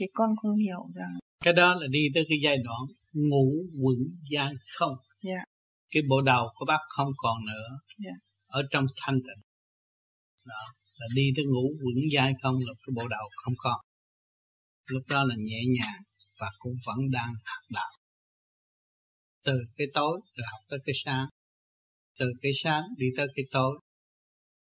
Thì 0.01 0.07
con 0.15 0.37
không 0.43 0.57
hiểu 0.57 0.87
rằng 0.95 1.19
cái 1.45 1.53
đó 1.53 1.75
là 1.75 1.87
đi 1.91 2.01
tới 2.15 2.25
cái 2.29 2.39
giai 2.45 2.57
đoạn 2.65 2.81
ngủ 3.13 3.53
quẩn 3.83 3.99
gian 4.31 4.55
không. 4.79 4.97
Yeah. 5.21 5.45
cái 5.91 6.03
bộ 6.09 6.21
đầu 6.21 6.47
của 6.55 6.65
bác 6.67 6.79
không 6.89 7.09
còn 7.17 7.37
nữa. 7.47 7.79
Yeah. 8.05 8.17
ở 8.49 8.63
trong 8.71 8.87
thanh 8.97 9.15
tịnh. 9.15 9.43
Đó 10.47 10.63
là 10.99 11.07
đi 11.15 11.23
tới 11.37 11.45
ngủ 11.45 11.69
quẩn 11.83 11.97
dai 12.15 12.33
không 12.43 12.55
là 12.67 12.73
cái 12.87 12.93
bộ 12.97 13.09
đầu 13.09 13.29
không 13.45 13.55
còn. 13.59 13.81
Lúc 14.87 15.03
đó 15.09 15.25
là 15.25 15.35
nhẹ 15.39 15.61
nhàng 15.79 16.03
và 16.45 16.51
cũng 16.59 16.77
vẫn 16.87 17.11
đang 17.11 17.33
học 17.45 17.65
đạo. 17.71 17.93
Từ 19.45 19.53
cái 19.77 19.87
tối 19.95 20.21
rồi 20.35 20.47
học 20.53 20.61
tới 20.69 20.79
cái 20.87 20.95
sáng. 21.05 21.27
Từ 22.19 22.27
cái 22.43 22.53
sáng 22.63 22.83
đi 22.97 23.07
tới 23.17 23.27
cái 23.35 23.45
tối. 23.51 23.81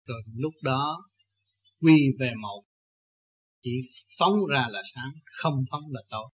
Rồi 0.06 0.22
lúc 0.36 0.54
đó, 0.64 1.10
quy 1.80 1.98
về 2.20 2.32
một. 2.42 2.64
Chỉ 3.64 3.72
phóng 4.20 4.46
ra 4.52 4.68
là 4.70 4.82
sáng, 4.96 5.12
không 5.26 5.64
phóng 5.72 5.84
là 5.90 6.02
tối. 6.10 6.30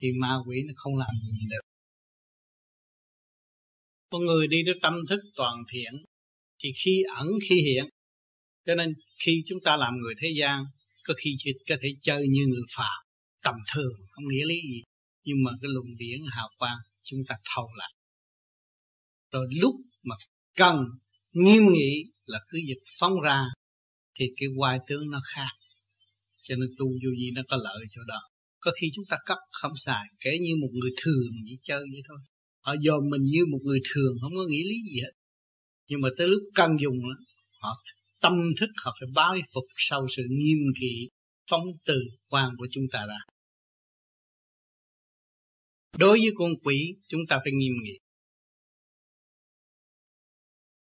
Thì 0.00 0.08
ma 0.20 0.36
quỷ 0.46 0.56
nó 0.66 0.72
không 0.76 0.96
làm 0.96 1.10
gì 1.32 1.46
được. 1.50 1.64
Con 4.10 4.24
người 4.24 4.46
đi 4.46 4.56
tới 4.66 4.74
tâm 4.82 4.94
thức 5.08 5.20
toàn 5.36 5.56
thiện, 5.72 5.92
thì 6.58 6.72
khi 6.84 7.02
ẩn, 7.16 7.26
khi 7.48 7.56
hiện. 7.62 7.84
Cho 8.66 8.74
nên 8.74 8.94
khi 9.24 9.42
chúng 9.48 9.58
ta 9.64 9.76
làm 9.76 9.94
người 9.96 10.14
thế 10.22 10.28
gian, 10.36 10.64
có 11.04 11.14
khi 11.24 11.30
chỉ 11.38 11.50
có 11.68 11.76
thể 11.82 11.88
chơi 12.02 12.22
như 12.28 12.46
người 12.46 12.66
phàm 12.76 13.09
tầm 13.42 13.54
thường, 13.74 13.92
không 14.10 14.24
nghĩa 14.28 14.44
lý 14.46 14.54
gì. 14.54 14.82
Nhưng 15.24 15.42
mà 15.44 15.50
cái 15.62 15.70
luồng 15.74 15.96
điển 15.98 16.20
hào 16.30 16.48
quang, 16.58 16.78
chúng 17.02 17.20
ta 17.28 17.34
thâu 17.54 17.68
lại. 17.76 17.92
Rồi 19.32 19.46
lúc 19.50 19.74
mà 20.02 20.14
cần, 20.56 20.76
nghiêm 21.32 21.62
nghị 21.72 22.04
là 22.26 22.38
cứ 22.48 22.58
việc 22.66 22.80
phóng 22.98 23.20
ra, 23.20 23.44
thì 24.18 24.24
cái 24.36 24.48
hoài 24.56 24.78
tướng 24.86 25.10
nó 25.10 25.20
khác. 25.34 25.52
Cho 26.42 26.56
nên 26.56 26.68
tu 26.78 26.86
vô 26.86 27.10
gì 27.20 27.30
nó 27.34 27.42
có 27.48 27.56
lợi 27.64 27.84
chỗ 27.90 28.02
đó. 28.08 28.20
Có 28.60 28.72
khi 28.80 28.86
chúng 28.94 29.04
ta 29.08 29.16
cấp 29.26 29.38
không 29.50 29.72
xài, 29.76 30.04
kể 30.20 30.38
như 30.38 30.56
một 30.60 30.68
người 30.72 30.90
thường 31.02 31.30
chỉ 31.46 31.58
chơi 31.62 31.80
vậy 31.92 32.02
thôi. 32.08 32.18
Họ 32.60 32.74
dồn 32.80 33.10
mình 33.10 33.22
như 33.22 33.44
một 33.52 33.58
người 33.62 33.80
thường, 33.94 34.16
không 34.22 34.32
có 34.36 34.44
nghĩ 34.50 34.62
lý 34.64 34.76
gì 34.90 35.00
hết. 35.00 35.12
Nhưng 35.88 36.00
mà 36.00 36.08
tới 36.18 36.28
lúc 36.28 36.42
cần 36.54 36.70
dùng 36.80 36.98
họ 37.60 37.76
tâm 38.20 38.32
thức 38.60 38.70
họ 38.84 38.96
phải 39.00 39.08
báo 39.14 39.36
phục 39.54 39.64
sau 39.76 40.06
sự 40.16 40.22
nghiêm 40.30 40.58
kỵ 40.80 41.08
phóng 41.50 41.64
từ 41.84 41.94
quan 42.28 42.50
của 42.58 42.66
chúng 42.70 42.84
ta 42.92 43.06
ra. 43.06 43.18
Đối 45.98 46.18
với 46.18 46.30
con 46.34 46.50
quỷ, 46.64 46.94
chúng 47.08 47.20
ta 47.28 47.40
phải 47.44 47.52
nghiêm 47.52 47.72
nghị. 47.82 47.98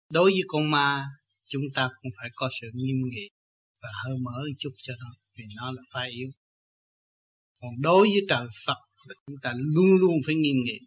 Đối 0.09 0.31
với 0.31 0.41
con 0.47 0.71
ma, 0.71 1.05
chúng 1.47 1.63
ta 1.75 1.89
cũng 2.01 2.11
phải 2.17 2.29
có 2.35 2.49
sự 2.61 2.67
nghiêm 2.73 2.95
nghị 3.11 3.29
và 3.81 3.89
hơi 4.03 4.17
mở 4.17 4.31
một 4.39 4.55
chút 4.59 4.71
cho 4.81 4.93
nó, 4.99 5.13
vì 5.35 5.43
nó 5.55 5.71
là 5.71 5.81
phái 5.93 6.09
yếu. 6.11 6.29
Còn 7.59 7.71
đối 7.81 8.07
với 8.07 8.21
trời 8.29 8.47
Phật 8.65 8.77
là 9.07 9.15
chúng 9.25 9.35
ta 9.41 9.53
luôn 9.57 9.91
luôn 9.99 10.15
phải 10.25 10.35
nghiêm 10.35 10.55
nghị. 10.63 10.79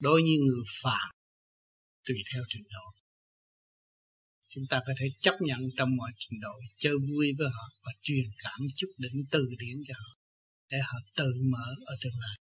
Đối 0.00 0.22
với 0.22 0.38
người 0.46 0.64
phàm, 0.82 1.10
tùy 2.04 2.16
theo 2.32 2.42
trình 2.48 2.62
độ 2.70 2.97
chúng 4.48 4.64
ta 4.70 4.80
có 4.86 4.92
thể 5.00 5.06
chấp 5.20 5.34
nhận 5.40 5.60
trong 5.76 5.96
mọi 5.96 6.10
trình 6.18 6.40
độ, 6.40 6.52
chơi 6.78 6.92
vui 6.92 7.32
với 7.38 7.48
họ 7.48 7.68
và 7.82 7.92
truyền 8.02 8.24
cảm 8.44 8.60
chút 8.76 8.88
đỉnh 8.98 9.24
từ 9.30 9.48
điển 9.58 9.76
cho 9.88 9.94
họ, 9.98 10.16
để 10.70 10.78
họ 10.78 10.98
tự 11.16 11.32
mở 11.50 11.74
ở 11.86 11.96
tương 12.02 12.12
lai. 12.20 12.38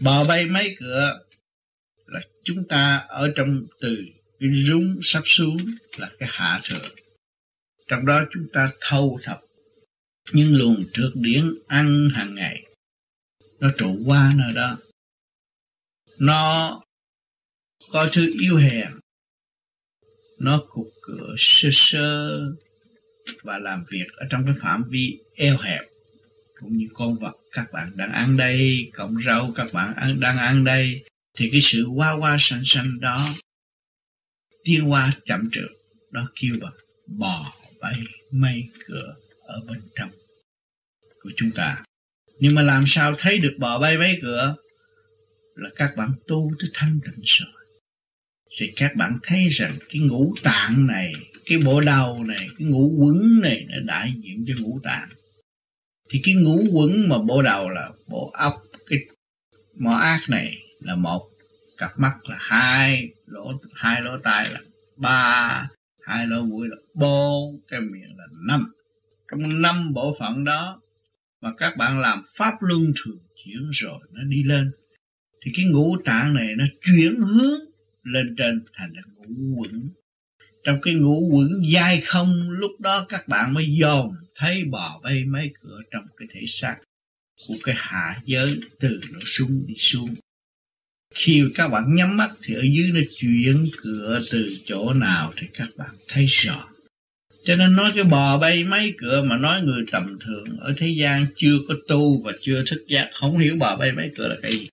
Bò 0.00 0.24
bay 0.24 0.46
mấy 0.46 0.76
cửa 0.78 1.20
là 2.06 2.20
chúng 2.44 2.68
ta 2.68 2.96
ở 3.08 3.32
trong 3.36 3.66
từ 3.80 4.04
cái 4.40 4.50
rúng 4.52 4.98
sắp 5.02 5.22
xuống 5.24 5.56
là 5.98 6.10
cái 6.18 6.28
hạ 6.32 6.60
thượng. 6.64 6.94
Trong 7.88 8.06
đó 8.06 8.24
chúng 8.32 8.46
ta 8.52 8.72
thâu 8.80 9.18
thập 9.22 9.40
những 10.32 10.56
luồng 10.56 10.84
trượt 10.92 11.12
điển 11.14 11.54
ăn 11.66 12.08
hàng 12.14 12.34
ngày 12.34 12.71
nó 13.62 13.70
trụ 13.78 13.98
qua 14.06 14.32
nơi 14.36 14.52
đó. 14.54 14.78
Nó 16.20 16.80
có 17.92 18.08
thứ 18.12 18.32
yêu 18.40 18.56
hèn. 18.56 18.92
Nó 20.38 20.62
cục 20.68 20.86
cửa 21.02 21.34
sơ 21.38 21.68
sơ 21.72 22.40
và 23.42 23.58
làm 23.58 23.84
việc 23.90 24.06
ở 24.16 24.26
trong 24.30 24.44
cái 24.46 24.54
phạm 24.62 24.84
vi 24.90 25.18
eo 25.36 25.56
hẹp 25.58 25.80
cũng 26.60 26.76
như 26.76 26.86
con 26.94 27.18
vật 27.18 27.36
các 27.52 27.72
bạn 27.72 27.92
đang 27.96 28.12
ăn 28.12 28.36
đây 28.36 28.90
cộng 28.92 29.16
rau 29.26 29.52
các 29.54 29.72
bạn 29.72 29.94
ăn, 29.94 30.20
đang 30.20 30.38
ăn 30.38 30.64
đây 30.64 31.04
thì 31.34 31.48
cái 31.52 31.60
sự 31.60 31.84
qua 31.96 32.16
qua 32.20 32.36
sanh 32.40 32.62
sanh 32.64 33.00
đó 33.00 33.34
tiên 34.64 34.90
qua 34.90 35.12
chậm 35.24 35.48
trượt. 35.52 35.70
Đó 36.10 36.28
kêu 36.34 36.56
bằng 36.60 36.74
bò 37.06 37.54
bay 37.80 37.94
mây 38.30 38.68
cửa 38.86 39.14
ở 39.42 39.60
bên 39.68 39.80
trong 39.94 40.10
của 41.22 41.30
chúng 41.36 41.50
ta 41.54 41.84
nhưng 42.38 42.54
mà 42.54 42.62
làm 42.62 42.84
sao 42.86 43.14
thấy 43.18 43.38
được 43.38 43.56
bò 43.58 43.78
bay 43.78 43.98
mấy 43.98 44.18
cửa? 44.22 44.56
Là 45.54 45.70
các 45.76 45.90
bạn 45.96 46.10
tu 46.26 46.52
tới 46.58 46.70
thanh 46.74 47.00
tịnh 47.04 47.20
rồi. 47.24 47.48
Thì 48.58 48.72
các 48.76 48.96
bạn 48.96 49.18
thấy 49.22 49.48
rằng 49.48 49.76
cái 49.88 50.02
ngũ 50.02 50.34
tạng 50.42 50.86
này, 50.86 51.12
cái 51.46 51.58
bộ 51.58 51.80
đầu 51.80 52.24
này, 52.24 52.48
cái 52.58 52.68
ngũ 52.68 52.94
quấn 52.98 53.40
này 53.42 53.66
nó 53.68 53.76
đại 53.86 54.12
diện 54.22 54.44
cho 54.48 54.54
ngũ 54.60 54.80
tạng. 54.82 55.08
Thì 56.10 56.20
cái 56.24 56.34
ngũ 56.34 56.64
quấn 56.72 57.08
mà 57.08 57.16
bộ 57.18 57.42
đầu 57.42 57.68
là 57.70 57.90
bộ 58.08 58.30
óc 58.34 58.54
cái 58.86 58.98
mỏ 59.78 59.92
ác 59.92 60.20
này 60.28 60.56
là 60.80 60.94
một, 60.94 61.28
cặp 61.78 61.90
mắt 61.98 62.14
là 62.22 62.36
hai, 62.40 63.08
lỗ 63.26 63.52
hai 63.74 64.00
lỗ 64.02 64.10
tai 64.22 64.50
là 64.52 64.60
ba, 64.96 65.68
hai 66.02 66.26
lỗ 66.26 66.42
mũi 66.42 66.68
là 66.68 66.76
bốn, 66.94 67.60
cái 67.68 67.80
miệng 67.80 68.16
là 68.16 68.24
năm. 68.48 68.72
Trong 69.30 69.62
năm 69.62 69.92
bộ 69.92 70.16
phận 70.18 70.44
đó 70.44 70.80
mà 71.42 71.50
các 71.58 71.76
bạn 71.76 71.98
làm 71.98 72.22
pháp 72.36 72.54
luân 72.60 72.92
thường 73.04 73.18
chuyển 73.44 73.70
rồi 73.72 74.00
nó 74.12 74.22
đi 74.28 74.42
lên. 74.42 74.70
Thì 75.44 75.50
cái 75.56 75.64
ngũ 75.64 75.96
tạng 76.04 76.34
này 76.34 76.48
nó 76.58 76.64
chuyển 76.84 77.20
hướng 77.20 77.60
lên 78.02 78.34
trên 78.38 78.64
thành 78.74 78.90
là 78.94 79.02
ngũ 79.16 79.56
quẩn. 79.60 79.90
Trong 80.64 80.78
cái 80.82 80.94
ngũ 80.94 81.28
quẩn 81.32 81.48
dai 81.74 82.00
không, 82.00 82.50
lúc 82.50 82.70
đó 82.80 83.06
các 83.08 83.28
bạn 83.28 83.54
mới 83.54 83.76
dòm 83.80 84.10
thấy 84.34 84.64
bò 84.64 85.00
bay 85.02 85.24
mấy 85.24 85.50
cửa 85.60 85.80
trong 85.90 86.04
cái 86.16 86.28
thể 86.34 86.40
xác 86.46 86.76
của 87.48 87.54
cái 87.62 87.74
hạ 87.78 88.22
giới 88.24 88.60
từ 88.80 89.00
nó 89.12 89.18
xuống 89.26 89.64
đi 89.66 89.74
xuống. 89.78 90.14
Khi 91.14 91.44
các 91.54 91.68
bạn 91.68 91.94
nhắm 91.94 92.16
mắt 92.16 92.30
thì 92.42 92.54
ở 92.54 92.62
dưới 92.62 92.90
nó 92.94 93.00
chuyển 93.16 93.68
cửa 93.76 94.22
từ 94.30 94.56
chỗ 94.66 94.92
nào 94.92 95.32
thì 95.36 95.46
các 95.54 95.68
bạn 95.76 95.94
thấy 96.08 96.26
rõ 96.26 96.71
cho 97.44 97.56
nên 97.56 97.76
nói 97.76 97.92
cái 97.94 98.04
bò 98.04 98.38
bay 98.38 98.64
mấy 98.64 98.94
cửa 98.98 99.22
mà 99.22 99.36
nói 99.36 99.62
người 99.62 99.84
tầm 99.92 100.18
thường 100.20 100.56
ở 100.60 100.74
thế 100.76 100.94
gian 101.00 101.26
chưa 101.36 101.58
có 101.68 101.74
tu 101.88 102.22
và 102.22 102.32
chưa 102.40 102.64
thức 102.66 102.84
giác, 102.88 103.10
không 103.14 103.38
hiểu 103.38 103.56
bò 103.56 103.76
bay 103.76 103.92
mấy 103.92 104.10
cửa 104.16 104.28
là 104.28 104.36
cái 104.42 104.52
gì. 104.52 104.68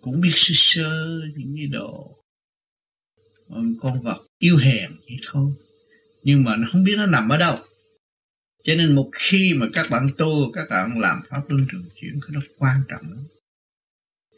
Cũng 0.00 0.20
biết 0.20 0.32
sơ 0.34 0.52
sơ 0.54 1.20
những 1.36 1.54
cái 1.56 1.66
đồ. 1.66 2.18
Con 3.80 4.02
vật 4.02 4.26
yêu 4.38 4.56
hèn 4.56 4.90
vậy 4.90 5.16
thôi. 5.26 5.52
Nhưng 6.22 6.44
mà 6.44 6.56
nó 6.56 6.68
không 6.72 6.84
biết 6.84 6.94
nó 6.96 7.06
nằm 7.06 7.28
ở 7.28 7.36
đâu. 7.36 7.56
Cho 8.64 8.74
nên 8.74 8.94
một 8.94 9.10
khi 9.12 9.54
mà 9.54 9.66
các 9.72 9.86
bạn 9.90 10.10
tu, 10.18 10.52
các 10.52 10.66
bạn 10.70 11.00
làm 11.00 11.16
pháp 11.28 11.42
luân 11.48 11.66
thường 11.72 11.84
chuyển, 11.94 12.20
cái 12.20 12.30
nó 12.32 12.40
quan 12.58 12.82
trọng 12.88 13.02
lắm. 13.10 13.24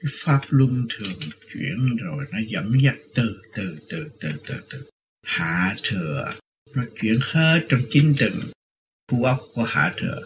Cái 0.03 0.13
pháp 0.25 0.41
luân 0.49 0.87
thường 0.91 1.13
chuyển 1.53 1.97
rồi 1.97 2.25
nó 2.33 2.39
dẫn 2.49 2.73
dắt 2.83 2.95
từ 3.15 3.41
từ 3.55 3.77
từ 3.89 4.09
từ 4.21 4.29
từ 4.47 4.55
từ. 4.71 4.79
Hạ 5.23 5.77
thừa 5.83 6.33
nó 6.75 6.85
chuyển 7.01 7.19
hết 7.23 7.67
trong 7.69 7.81
chính 7.91 8.15
tầng 8.19 8.41
khu 9.09 9.25
ốc 9.25 9.41
của 9.55 9.63
hạ 9.63 9.95
thừa. 9.97 10.21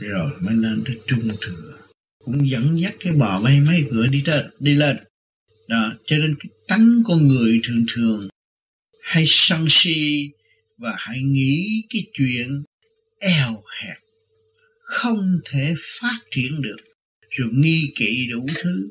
Rồi 0.00 0.32
mới 0.40 0.54
lên 0.54 0.82
tới 0.86 1.00
trung 1.06 1.28
thừa. 1.40 1.78
Cũng 2.24 2.48
dẫn 2.48 2.80
dắt 2.80 2.94
cái 3.00 3.12
bò 3.12 3.42
bay 3.42 3.60
mấy 3.60 3.86
cửa 3.90 4.06
đi 4.06 4.22
lên 4.26 4.50
đi 4.60 4.74
lên. 4.74 4.96
Đó, 5.68 5.92
cho 6.06 6.16
nên 6.16 6.34
cái 6.38 6.50
tánh 6.68 7.02
con 7.06 7.28
người 7.28 7.60
thường 7.64 7.84
thường 7.94 8.28
hay 9.02 9.24
sân 9.26 9.66
si 9.68 10.30
và 10.78 10.94
hãy 10.98 11.22
nghĩ 11.22 11.82
cái 11.90 12.02
chuyện 12.12 12.62
eo 13.18 13.62
hẹp, 13.80 13.96
không 14.80 15.40
thể 15.44 15.74
phát 16.00 16.18
triển 16.30 16.62
được, 16.62 16.76
rồi 17.30 17.48
nghi 17.52 17.92
kỵ 17.96 18.28
đủ 18.30 18.46
thứ. 18.54 18.90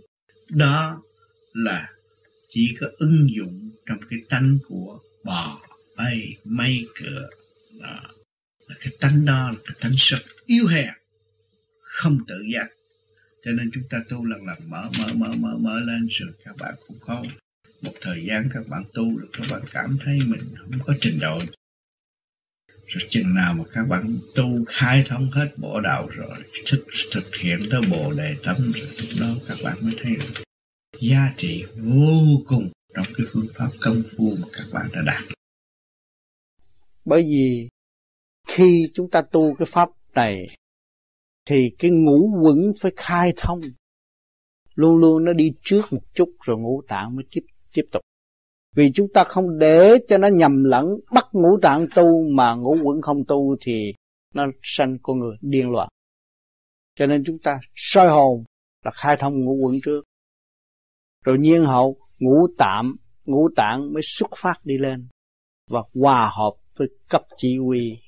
Đó 0.49 1.01
là 1.53 1.89
chỉ 2.49 2.75
có 2.79 2.87
ứng 2.97 3.27
dụng 3.35 3.71
trong 3.85 3.97
cái 4.09 4.19
tánh 4.29 4.57
của 4.67 4.99
bò 5.23 5.61
bay 5.97 6.37
mây 6.43 6.87
cửa 6.95 7.29
đó 7.81 7.87
à, 7.87 8.03
là 8.67 8.75
cái 8.79 8.93
tánh 8.99 9.25
đó, 9.25 9.51
là 9.51 9.57
cái 9.65 9.75
tánh 9.79 9.93
sực 9.97 10.21
yếu 10.45 10.67
hèn 10.67 10.93
không 11.81 12.19
tự 12.27 12.35
giác. 12.53 12.67
Cho 13.45 13.51
nên 13.51 13.71
chúng 13.73 13.83
ta 13.89 13.97
tu 14.09 14.25
lần 14.25 14.45
lần, 14.45 14.57
mở 14.69 14.89
mở 14.97 15.07
mở 15.13 15.27
mở 15.35 15.57
mở 15.57 15.79
lên 15.79 16.07
rồi 16.07 16.29
các 16.45 16.55
bạn 16.57 16.75
cũng 16.87 16.97
có 16.99 17.23
một 17.81 17.93
thời 18.01 18.25
gian 18.25 18.49
các 18.53 18.67
bạn 18.67 18.83
tu 18.93 19.19
được 19.19 19.29
các 19.33 19.47
bạn 19.51 19.61
cảm 19.71 19.97
thấy 20.05 20.19
mình 20.25 20.41
không 20.57 20.79
có 20.85 20.93
trình 21.01 21.19
độ. 21.19 21.41
Rồi 22.87 23.07
chừng 23.09 23.35
nào 23.35 23.53
mà 23.53 23.63
các 23.73 23.83
bạn 23.89 24.17
tu 24.35 24.65
khai 24.67 25.03
thông 25.05 25.31
hết 25.31 25.53
bộ 25.57 25.81
đạo 25.81 26.07
rồi 26.07 26.37
thực 26.65 26.85
thực 27.11 27.35
hiện 27.35 27.59
tới 27.71 27.81
bộ 27.91 28.13
đề 28.13 28.35
tâm 28.43 28.71
rồi, 28.71 28.87
lúc 28.97 29.09
đó 29.19 29.35
các 29.47 29.57
bạn 29.63 29.77
mới 29.81 29.95
thấy 30.01 30.15
được 30.15 30.43
giá 30.99 31.33
trị 31.37 31.63
vô 31.75 32.41
cùng 32.47 32.71
trong 32.95 33.05
cái 33.17 33.27
phương 33.33 33.47
pháp 33.55 33.69
công 33.81 34.03
phu 34.17 34.37
mà 34.41 34.47
các 34.53 34.65
bạn 34.71 34.89
đã 34.93 35.01
đạt 35.05 35.23
bởi 37.05 37.23
vì 37.23 37.69
khi 38.47 38.91
chúng 38.93 39.09
ta 39.09 39.21
tu 39.21 39.55
cái 39.59 39.65
pháp 39.65 39.89
này, 40.13 40.47
thì 41.45 41.69
cái 41.79 41.91
ngũ 41.91 42.39
quẩn 42.43 42.71
phải 42.81 42.91
khai 42.95 43.33
thông. 43.37 43.59
Luôn 44.75 44.97
luôn 44.97 45.25
nó 45.25 45.33
đi 45.33 45.51
trước 45.61 45.81
một 45.91 46.01
chút 46.13 46.29
rồi 46.45 46.57
ngũ 46.57 46.81
tạng 46.87 47.15
mới 47.15 47.25
tiếp 47.31 47.41
tiếp 47.73 47.85
tục. 47.91 48.01
Vì 48.75 48.91
chúng 48.93 49.07
ta 49.13 49.23
không 49.23 49.59
để 49.59 49.97
cho 50.07 50.17
nó 50.17 50.27
nhầm 50.27 50.63
lẫn, 50.63 50.85
bắt 51.11 51.25
ngũ 51.31 51.59
tạng 51.61 51.87
tu 51.95 52.29
mà 52.29 52.55
ngũ 52.55 52.77
quẩn 52.83 53.01
không 53.01 53.25
tu 53.27 53.55
thì 53.61 53.93
nó 54.33 54.45
sanh 54.63 54.97
con 55.03 55.19
người 55.19 55.35
điên 55.41 55.71
loạn. 55.71 55.89
Cho 56.95 57.05
nên 57.05 57.23
chúng 57.25 57.37
ta 57.43 57.59
soi 57.75 58.09
hồn 58.09 58.43
là 58.85 58.91
khai 58.91 59.17
thông 59.19 59.33
ngũ 59.45 59.53
quẩn 59.53 59.79
trước. 59.83 60.01
Rồi 61.23 61.37
nhiên 61.39 61.65
hậu, 61.65 61.97
ngũ 62.19 62.47
tạm, 62.57 62.95
ngũ 63.25 63.49
tạng 63.55 63.93
mới 63.93 64.03
xuất 64.03 64.29
phát 64.37 64.65
đi 64.65 64.77
lên 64.77 65.07
và 65.69 65.83
hòa 65.93 66.31
hợp 66.37 66.53
với 66.77 66.87
cấp 67.09 67.21
chỉ 67.37 67.57
huy 67.57 67.99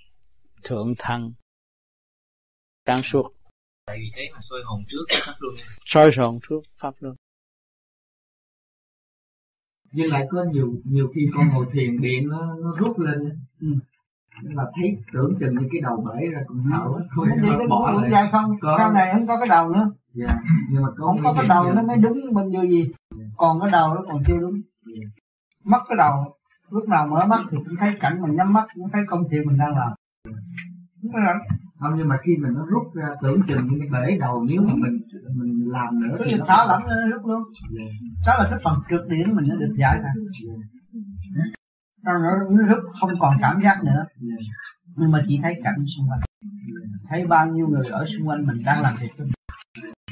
thượng 0.63 0.93
thăng 0.97 1.31
tăng 2.85 3.01
suốt. 3.03 3.33
Tại 3.85 3.97
vì 3.97 4.05
thế 4.15 4.29
mà 4.33 4.39
soi 4.41 4.59
hồn 4.65 4.83
trước 4.87 5.05
pháp 5.25 5.33
luân. 5.39 5.55
Soi 5.85 6.11
hồn 6.17 6.39
trước 6.49 6.59
pháp 6.77 6.93
luân. 6.99 7.15
Nhưng 9.91 10.07
lại 10.07 10.27
có 10.29 10.45
nhiều 10.51 10.73
nhiều 10.83 11.11
khi 11.15 11.21
con 11.35 11.49
ngồi 11.49 11.65
thiền 11.73 12.01
điện 12.01 12.27
nó 12.27 12.55
nó 12.55 12.75
rút 12.77 12.99
lên. 12.99 13.39
Ừ. 13.61 13.67
là 14.43 14.63
thấy 14.75 14.97
tưởng 15.13 15.37
chừng 15.39 15.55
như 15.55 15.67
cái 15.71 15.81
đầu 15.81 16.05
bể 16.07 16.27
ra 16.27 16.39
cũng 16.47 16.61
sợ 16.71 16.83
ừ. 16.85 17.01
không 17.15 17.27
nó 17.41 17.67
bỏ 17.69 17.91
lại. 17.91 18.11
dài 18.11 18.29
không? 18.31 18.57
Có. 18.61 18.75
sau 18.77 18.91
này 18.91 19.09
không 19.13 19.27
có 19.27 19.37
cái 19.39 19.47
đầu 19.47 19.69
nữa. 19.69 19.91
Dạ. 20.13 20.39
Nhưng 20.69 20.83
mà 20.83 20.89
không 20.97 21.19
có 21.23 21.33
cái 21.37 21.47
đầu 21.49 21.73
nó 21.73 21.81
mới 21.81 21.97
đúng 21.97 22.33
bên 22.33 22.51
vô 22.51 22.61
gì. 22.61 22.91
Dạ. 23.17 23.25
còn 23.37 23.61
cái 23.61 23.71
đầu 23.71 23.93
nó 23.93 24.03
còn 24.07 24.23
chưa 24.27 24.37
đúng 24.37 24.61
dạ. 24.85 25.07
mất 25.63 25.79
cái 25.87 25.97
đầu 25.97 26.36
lúc 26.69 26.89
nào 26.89 27.07
mở 27.07 27.25
mắt 27.25 27.39
thì 27.51 27.57
cũng 27.65 27.75
thấy 27.79 27.97
cảnh 27.99 28.21
mình 28.21 28.35
nhắm 28.35 28.53
mắt 28.53 28.65
cũng 28.75 28.89
thấy 28.93 29.01
công 29.07 29.27
việc 29.27 29.45
mình 29.45 29.57
đang 29.57 29.77
làm. 29.77 29.91
Không 31.01 31.11
có 31.13 31.19
không 31.79 31.93
nhưng 31.97 32.07
mà 32.07 32.17
khi 32.23 32.37
mình 32.37 32.53
nó 32.53 32.65
rút 32.65 32.95
ra 32.95 33.07
tưởng 33.21 33.41
chừng 33.47 33.67
như 33.67 33.77
cái 33.79 33.89
bể 33.91 34.17
đầu 34.17 34.45
nếu 34.49 34.61
mà 34.61 34.73
mình 34.73 35.01
mình 35.35 35.71
làm 35.71 35.99
nữa 35.99 36.17
thì 36.25 36.35
nó 36.35 36.45
xả 36.45 36.65
lỏng 36.67 36.83
rút 37.11 37.25
luôn. 37.25 37.43
Đó 38.25 38.33
là 38.37 38.47
cái 38.49 38.59
phần 38.63 38.79
trượt 38.89 39.01
điển 39.09 39.35
mình 39.35 39.45
nó 39.49 39.55
được 39.55 39.75
giải 39.79 39.99
ra. 40.03 40.13
Yeah. 41.35 41.49
nó, 42.03 42.37
nó 42.49 42.67
rút 42.67 42.83
không 42.99 43.09
còn 43.19 43.37
cảm 43.41 43.61
giác 43.63 43.83
nữa. 43.83 44.05
Yeah. 44.29 44.39
nhưng 44.95 45.11
mà 45.11 45.23
chỉ 45.27 45.39
thấy 45.43 45.61
cảnh 45.63 45.85
xung 45.97 46.09
quanh. 46.09 46.19
Thấy 47.09 47.27
bao 47.27 47.47
nhiêu 47.47 47.67
người 47.67 47.83
ở 47.91 48.05
xung 48.05 48.27
quanh 48.27 48.45
mình 48.45 48.63
đang 48.65 48.81
làm 48.81 48.95
việc. 49.01 49.11
Mình 49.17 49.31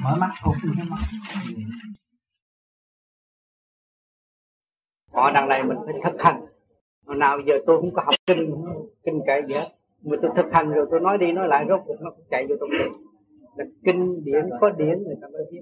mở 0.03 0.15
mắt 0.19 0.31
cũng 0.43 0.55
không 0.61 0.71
thấy 0.75 0.85
mắt. 0.85 0.99
Họ 5.13 5.31
đằng 5.31 5.49
này 5.49 5.63
mình 5.63 5.77
phải 5.85 5.95
thực 6.03 6.23
hành 6.23 6.45
hồi 7.05 7.17
nào 7.17 7.39
giờ 7.47 7.53
tôi 7.65 7.81
không 7.81 7.93
có 7.93 8.01
học 8.05 8.15
kinh 8.27 8.55
kinh 9.03 9.21
kệ 9.27 9.41
gì 9.47 9.53
hết. 9.53 9.69
Mà 10.03 10.17
tôi 10.21 10.31
thực 10.35 10.51
hành 10.51 10.71
rồi 10.71 10.87
tôi 10.91 10.99
nói 10.99 11.17
đi 11.17 11.31
nói 11.31 11.47
lại 11.47 11.65
rốt 11.69 11.81
cuộc 11.85 12.01
nó 12.01 12.09
cũng 12.09 12.25
chạy 12.29 12.45
vô 12.49 12.55
trong 12.59 12.69
đầu 12.79 12.99
là 13.55 13.65
kinh 13.83 14.23
điển 14.23 14.49
có 14.61 14.69
điển 14.69 15.03
người 15.03 15.15
ta 15.21 15.27
mới 15.27 15.45
viết. 15.51 15.61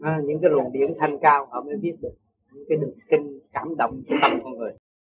À, 0.00 0.20
những 0.24 0.38
cái 0.42 0.50
luồng 0.50 0.72
điển 0.72 0.94
thanh 0.98 1.18
cao 1.18 1.46
họ 1.50 1.62
mới 1.62 1.76
viết 1.76 1.96
được. 2.00 2.14
Những 2.52 2.64
cái 2.68 2.78
đường 2.78 2.94
kinh 3.10 3.38
cảm 3.52 3.76
động 3.76 4.02
của 4.08 4.14
tâm 4.22 4.40
con 4.44 4.58
người. 4.58 4.72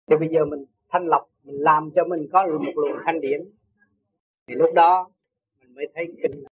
Thì 0.07 0.17
bây 0.17 0.29
giờ 0.29 0.45
mình 0.45 0.65
thanh 0.89 1.07
lọc 1.07 1.29
mình 1.45 1.57
làm 1.59 1.91
cho 1.95 2.05
mình 2.05 2.27
có 2.33 2.47
một 2.47 2.73
luồng 2.77 2.99
thanh 3.05 3.21
điển. 3.21 3.41
Thì 4.47 4.55
lúc 4.55 4.75
đó 4.75 5.11
mình 5.61 5.75
mới 5.75 5.87
thấy 5.95 6.07
kinh. 6.23 6.45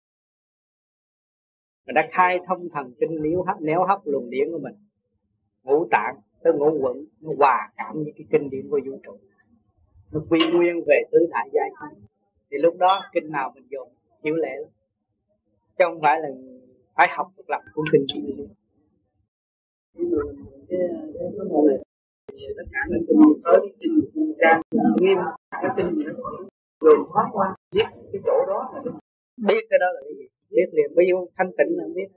Mình 1.87 1.95
đã 1.95 2.09
khai 2.13 2.39
thông 2.47 2.69
thần 2.69 2.93
kinh 3.01 3.23
nếu 3.23 3.43
hấp 3.43 3.61
néo 3.61 3.85
hấp 3.85 4.01
luồng 4.05 4.31
điển 4.31 4.49
của 4.53 4.59
mình. 4.59 4.75
Ngũ 5.63 5.89
tạng 5.91 6.17
tới 6.43 6.53
ngũ 6.53 6.79
quẩn 6.81 7.05
nó 7.21 7.31
hòa 7.39 7.73
cảm 7.77 7.95
với 7.95 8.13
cái 8.17 8.27
kinh 8.33 8.51
điển 8.51 8.69
của 8.71 8.81
vũ 8.87 9.01
trụ. 9.03 9.17
Nó 10.13 10.21
quy 10.31 10.39
nguyên 10.53 10.81
về 10.87 11.03
tứ 11.13 11.19
thải 11.33 11.49
giai 11.53 11.71
không 11.75 12.03
thì 12.51 12.59
lúc 12.59 12.77
đó 12.79 13.03
kinh 13.13 13.31
nào 13.31 13.53
mình 13.55 13.67
dùng 13.71 13.89
hiểu 14.25 14.35
lẽ 14.35 14.57
lắm. 14.61 14.71
Chứ 15.79 15.85
không 15.85 16.01
phải 16.01 16.21
là 16.21 16.29
phải 16.97 17.09
học 17.11 17.33
một 17.37 17.45
lập 17.49 17.61
cuốn 17.75 17.85
kinh 17.93 18.05
chỉ 18.09 18.35
tất 22.57 22.65
cả 22.73 22.81
những 22.91 23.05
kinh 23.09 23.21
tới 23.45 23.59
kinh 23.81 24.35
trang. 24.41 24.61
Nghiêm 25.01 25.19
cái 25.51 25.71
kinh 25.77 25.95
gì 25.97 26.05
rồi 26.81 26.95
thoát 27.13 27.29
qua 27.33 27.55
biết 27.73 27.85
cái 28.13 28.23
chỗ 28.25 28.47
đó 28.47 28.71
là 28.75 28.83
biết 29.37 29.67
cái 29.71 29.79
đó 29.79 29.87
là 29.95 30.01
cái 30.05 30.15
gì? 30.19 30.27
Biết 30.51 30.67
liền. 30.73 30.95
Bao 30.97 31.05
nhiêu 31.05 31.29
thanh 31.37 31.51
tịnh 31.59 31.79
là 31.79 31.85
biết. 31.95 32.09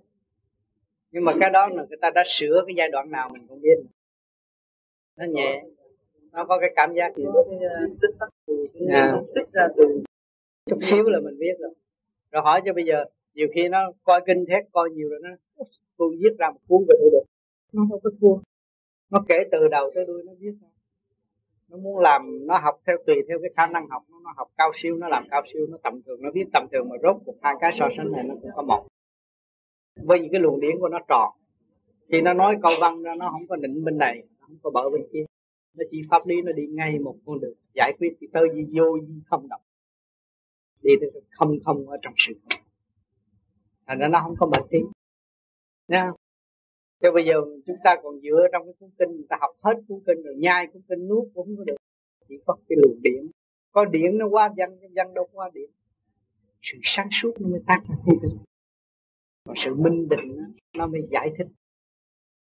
Nhưng 1.11 1.25
mà 1.25 1.33
cái 1.41 1.49
đó 1.49 1.67
là 1.67 1.85
người 1.89 1.97
ta 2.01 2.09
đã 2.15 2.23
sửa 2.27 2.63
cái 2.67 2.75
giai 2.77 2.89
đoạn 2.91 3.11
nào 3.11 3.29
mình 3.33 3.47
không 3.47 3.61
biết 3.61 3.77
nó 5.17 5.25
nhẹ. 5.29 5.63
Nó 6.31 6.45
có 6.45 6.57
cái 6.59 6.69
cảm 6.75 6.93
giác 6.93 7.15
gì 7.15 7.23
tích 8.01 8.15
tắc 8.19 8.29
à. 8.89 9.21
tích 9.35 9.51
ra 9.53 9.67
từ 9.77 10.03
chút 10.65 10.77
xíu 10.81 11.03
là 11.03 11.19
mình 11.19 11.39
biết 11.39 11.55
rồi. 11.59 11.73
Rồi 12.31 12.43
hỏi 12.43 12.61
cho 12.65 12.73
bây 12.73 12.85
giờ 12.85 13.05
nhiều 13.33 13.47
khi 13.55 13.67
nó 13.69 13.91
coi 14.03 14.21
kinh 14.25 14.45
thét 14.49 14.63
coi 14.71 14.89
nhiều 14.89 15.09
rồi 15.09 15.19
nó 15.23 15.29
tôi 15.97 16.15
viết 16.19 16.37
ra 16.39 16.49
một 16.49 16.59
cuốn 16.67 16.81
về 16.87 16.95
tôi 17.01 17.09
được. 17.11 17.23
Nó 17.73 17.85
đâu 17.89 17.99
có 18.03 18.09
thua. 18.21 18.35
Nó 19.11 19.25
kể 19.27 19.35
từ 19.51 19.67
đầu 19.71 19.91
tới 19.95 20.05
đuôi 20.05 20.23
nó 20.25 20.33
viết 20.39 20.53
ra. 20.61 20.67
Nó 21.69 21.77
muốn 21.77 21.99
làm 21.99 22.47
nó 22.47 22.57
học 22.57 22.79
theo 22.87 22.97
tùy 23.05 23.15
theo 23.27 23.39
cái 23.41 23.51
khả 23.57 23.67
năng 23.67 23.89
học 23.89 24.03
nó, 24.11 24.19
nó 24.23 24.33
học 24.35 24.47
cao 24.57 24.71
siêu 24.81 24.95
nó 24.95 25.07
làm 25.07 25.23
cao 25.31 25.41
siêu 25.53 25.67
nó 25.69 25.77
tầm 25.83 26.01
thường 26.05 26.21
nó 26.21 26.29
viết 26.33 26.45
tầm 26.53 26.67
thường 26.71 26.89
mà 26.89 26.95
rốt 27.03 27.15
cuộc 27.25 27.35
hai 27.41 27.55
cái 27.59 27.71
so 27.79 27.89
sánh 27.97 28.11
này 28.11 28.23
nó 28.23 28.35
cũng 28.41 28.51
có 28.55 28.61
một. 28.61 28.87
Với 30.03 30.19
những 30.19 30.31
cái 30.31 30.41
luồng 30.41 30.59
điển 30.59 30.79
của 30.79 30.89
nó 30.89 30.99
tròn. 31.07 31.31
Khi 32.09 32.21
nó 32.21 32.33
nói 32.33 32.57
câu 32.61 32.71
văn 32.81 33.03
ra 33.03 33.15
nó 33.15 33.29
không 33.31 33.47
có 33.47 33.55
định 33.55 33.83
bên 33.83 33.97
này 33.97 34.23
không 34.53 34.73
có 34.73 34.81
bờ 34.81 34.89
bên 34.89 35.01
kia 35.13 35.25
nó 35.77 35.83
chỉ 35.91 36.01
pháp 36.09 36.27
lý, 36.27 36.41
nó 36.41 36.51
đi 36.51 36.67
ngay 36.67 36.99
một 36.99 37.15
con 37.25 37.39
đường, 37.39 37.57
giải 37.73 37.93
quyết 37.99 38.17
thì 38.21 38.27
tới 38.33 38.43
gì 38.55 38.65
vô 38.71 38.99
gì 38.99 39.21
không 39.25 39.47
động 39.49 39.61
đi 40.83 40.91
tới 41.01 41.21
không 41.29 41.57
không 41.65 41.89
ở 41.89 41.97
trong 42.01 42.13
sự 42.17 42.33
thành 43.87 43.99
ra 43.99 44.07
nó 44.07 44.21
không 44.23 44.35
có 44.39 44.47
mệt 44.47 44.65
tiếng 44.69 44.85
nha. 45.87 46.11
Cho 47.01 47.11
bây 47.11 47.25
giờ 47.25 47.33
chúng 47.65 47.75
ta 47.83 47.95
còn 48.03 48.19
dựa 48.19 48.47
trong 48.51 48.65
cái 48.65 48.73
cuốn 48.79 48.89
kinh, 48.99 49.11
người 49.11 49.25
ta 49.29 49.37
học 49.41 49.51
hết 49.61 49.73
cuốn 49.87 49.99
kinh 50.07 50.23
rồi, 50.23 50.35
nhai 50.37 50.67
cuốn 50.67 50.81
kinh, 50.89 51.07
nuốt 51.07 51.23
cũng 51.33 51.45
không 51.45 51.57
có 51.57 51.63
được. 51.63 51.75
Chỉ 52.27 52.35
có 52.45 52.57
cái 52.69 52.77
luồng 52.81 53.01
điện 53.01 53.31
có 53.71 53.85
điện 53.85 54.17
nó 54.17 54.27
qua 54.27 54.53
văn 54.57 54.77
văn 54.95 55.13
đâu 55.13 55.29
qua 55.31 55.49
điện 55.53 55.69
sự 56.61 56.77
sáng 56.83 57.09
suốt 57.21 57.31
nó 57.39 57.47
mới 57.49 57.61
tác 57.67 57.81
ra 57.89 57.95
cái 58.05 58.15
và 59.45 59.53
sự 59.65 59.75
minh 59.75 60.09
định 60.09 60.53
nó 60.77 60.87
mới 60.87 61.01
giải 61.11 61.29
thích. 61.37 61.47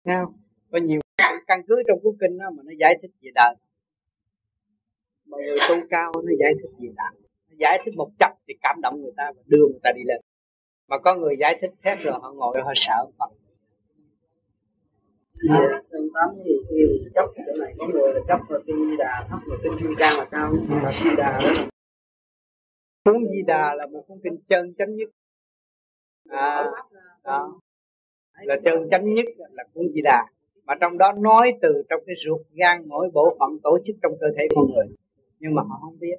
Thấy 0.06 0.16
không? 0.24 0.34
có 0.72 0.80
nhiều 0.80 1.00
căn 1.54 1.62
cứ 1.68 1.84
trong 1.88 2.00
cuốn 2.04 2.14
kinh 2.22 2.38
đó 2.38 2.46
mà 2.58 2.64
nó 2.66 2.72
giải 2.80 3.00
thích 3.02 3.12
về 3.22 3.32
đời. 3.36 3.56
Mà 5.26 5.38
người 5.38 5.58
tu 5.70 5.76
cao 5.90 6.12
nó 6.16 6.32
giải 6.40 6.54
thích 6.62 6.70
về 6.80 6.90
đạo. 6.96 7.14
Nó 7.50 7.56
giải 7.60 7.80
thích 7.86 7.94
một 7.98 8.10
chập 8.20 8.32
thì 8.48 8.54
cảm 8.62 8.76
động 8.82 9.02
người 9.02 9.12
ta 9.18 9.32
và 9.36 9.42
đưa 9.46 9.66
người 9.72 9.80
ta 9.84 9.92
đi 9.96 10.02
lên. 10.06 10.22
Mà 10.88 10.98
có 10.98 11.16
người 11.16 11.36
giải 11.40 11.58
thích 11.62 11.72
thét 11.84 11.98
rồi 12.04 12.20
họ 12.22 12.32
ngồi 12.32 12.62
họ 12.64 12.74
sợ 12.76 13.06
Phật. 13.20 13.32
Sơn 15.92 16.08
tám 16.14 16.30
thì 16.46 16.52
khi 16.70 17.10
chấp 17.16 17.26
chỗ 17.36 17.54
này 17.60 17.74
có 17.78 17.88
người 17.94 18.14
là 18.14 18.20
chấp 18.28 18.40
vào 18.50 18.60
tiên 18.66 18.76
di 18.90 18.98
đà 18.98 19.28
thấp 19.30 19.40
vào 19.48 19.58
kinh 19.64 19.74
kim 19.80 19.92
cang 19.98 20.18
là 20.18 20.28
cao 20.32 20.54
mà 20.68 20.92
di 21.04 21.10
đà 21.18 21.40
đó. 21.44 21.68
Cuốn 23.06 23.24
di 23.32 23.42
đà 23.48 23.74
là 23.76 23.86
một 23.88 24.04
cuốn 24.08 24.18
kinh 24.24 24.38
chân 24.50 24.74
chánh 24.78 24.96
nhất. 24.96 25.10
À 26.30 26.72
đó. 27.24 27.60
Là 28.42 28.56
chân 28.66 28.88
chánh 28.92 29.14
nhất 29.14 29.26
là 29.38 29.64
cuốn 29.74 29.86
di 29.94 30.02
đà 30.02 30.26
mà 30.66 30.76
trong 30.82 30.98
đó 30.98 31.12
nói 31.12 31.54
từ 31.62 31.84
trong 31.90 32.02
cái 32.06 32.16
ruột 32.26 32.42
gan 32.54 32.88
mỗi 32.88 33.10
bộ 33.14 33.36
phận 33.40 33.50
tổ 33.64 33.78
chức 33.86 33.96
trong 34.02 34.12
cơ 34.20 34.28
thể 34.38 34.48
con 34.56 34.66
người. 34.72 34.96
Nhưng 35.40 35.56
mà 35.56 35.62
họ 35.64 35.80
không 35.82 36.00
biết. 36.00 36.16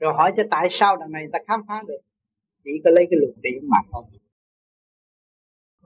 Rồi 0.00 0.14
hỏi 0.14 0.32
cho 0.36 0.42
tại 0.50 0.68
sao 0.70 0.96
đằng 0.96 1.12
này 1.12 1.26
ta 1.32 1.38
khám 1.46 1.60
phá 1.68 1.82
được? 1.86 1.98
Chỉ 2.64 2.70
có 2.84 2.90
lấy 2.90 3.06
cái 3.10 3.18
luồng 3.20 3.42
điện 3.42 3.68
mà 3.68 3.78
thôi. 3.92 4.02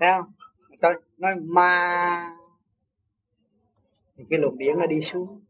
Thấy 0.00 0.08
không? 0.16 0.32
Tôi 0.80 0.94
nói 1.18 1.34
ma, 1.36 2.36
thì 4.16 4.24
cái 4.30 4.38
luồng 4.38 4.58
điện 4.58 4.74
nó 4.78 4.86
đi 4.86 4.96
xuống. 5.12 5.40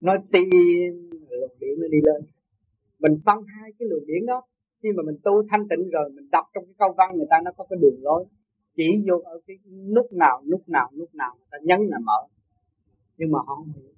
Nói 0.00 0.18
tiên 0.32 0.48
luồng 1.30 1.58
điện 1.60 1.74
nó 1.78 1.88
đi 1.88 1.98
lên. 2.04 2.22
Mình 2.98 3.20
phân 3.26 3.44
hai 3.46 3.72
cái 3.78 3.88
luồng 3.88 4.06
điện 4.06 4.26
đó. 4.26 4.42
Khi 4.82 4.88
mà 4.96 5.02
mình 5.06 5.16
tu 5.24 5.42
thanh 5.50 5.68
tịnh 5.68 5.90
rồi, 5.90 6.10
mình 6.10 6.30
đọc 6.30 6.44
trong 6.54 6.64
cái 6.64 6.74
câu 6.78 6.94
văn 6.98 7.16
người 7.16 7.26
ta 7.30 7.36
nó 7.44 7.50
có 7.56 7.64
cái 7.70 7.78
đường 7.82 7.98
lối 8.02 8.24
chỉ 8.76 9.04
vô 9.08 9.18
ở 9.24 9.40
cái 9.46 9.56
nút 9.94 10.12
nào 10.12 10.42
nút 10.50 10.68
nào 10.68 10.90
nút 10.98 11.14
nào 11.14 11.34
người 11.38 11.46
ta 11.50 11.58
nhấn 11.62 11.80
là 11.88 11.98
mở. 12.04 12.26
Nhưng 13.16 13.30
mà 13.32 13.38
họ 13.46 13.54
không 13.54 13.72
hiểu. 13.76 13.92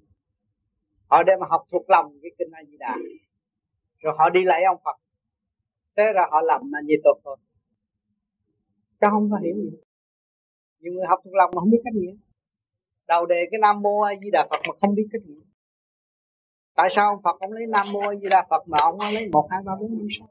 Họ 1.07 1.23
đem 1.23 1.39
mà 1.39 1.47
học 1.49 1.63
thuộc 1.71 1.89
lòng 1.89 2.17
cái 2.21 2.31
kinh 2.37 2.51
A 2.51 2.63
Di 2.67 2.77
Đà 2.77 2.95
rồi 3.99 4.13
họ 4.17 4.29
đi 4.29 4.43
lại 4.43 4.63
ông 4.63 4.77
Phật. 4.85 4.95
Thế 5.97 6.03
ra 6.15 6.27
họ 6.31 6.41
làm 6.41 6.71
là 6.71 6.81
gì 6.81 6.95
tốt 7.03 7.19
thôi. 7.23 7.37
Chứ 9.01 9.07
không 9.11 9.31
có 9.31 9.37
hiểu 9.37 9.55
gì. 9.55 9.77
Nhiều 10.79 10.93
người 10.93 11.05
học 11.07 11.19
thuộc 11.23 11.33
lòng 11.33 11.51
mà 11.55 11.59
không 11.59 11.69
biết 11.69 11.81
cách 11.83 11.93
nghĩa. 11.93 12.15
Đầu 13.07 13.25
đề 13.25 13.35
cái 13.51 13.59
nam 13.59 13.81
mô 13.81 14.01
a 14.01 14.13
di 14.23 14.29
đà 14.31 14.47
phật 14.49 14.61
mà 14.67 14.73
không 14.81 14.95
biết 14.95 15.07
cách 15.11 15.21
nghĩa. 15.25 15.41
Tại 16.75 16.89
sao 16.95 17.09
ông 17.09 17.21
phật 17.23 17.39
ông 17.39 17.51
lấy 17.51 17.67
nam 17.67 17.91
mô 17.91 17.99
a 17.99 18.15
di 18.21 18.27
đà 18.29 18.47
phật 18.49 18.67
mà 18.67 18.77
ông 18.81 18.99
lấy 18.99 19.29
một, 19.31 19.47
hai, 19.51 19.61
ba, 19.65 19.75
bốn, 19.79 19.97
năm, 19.97 20.07
sáu? 20.19 20.29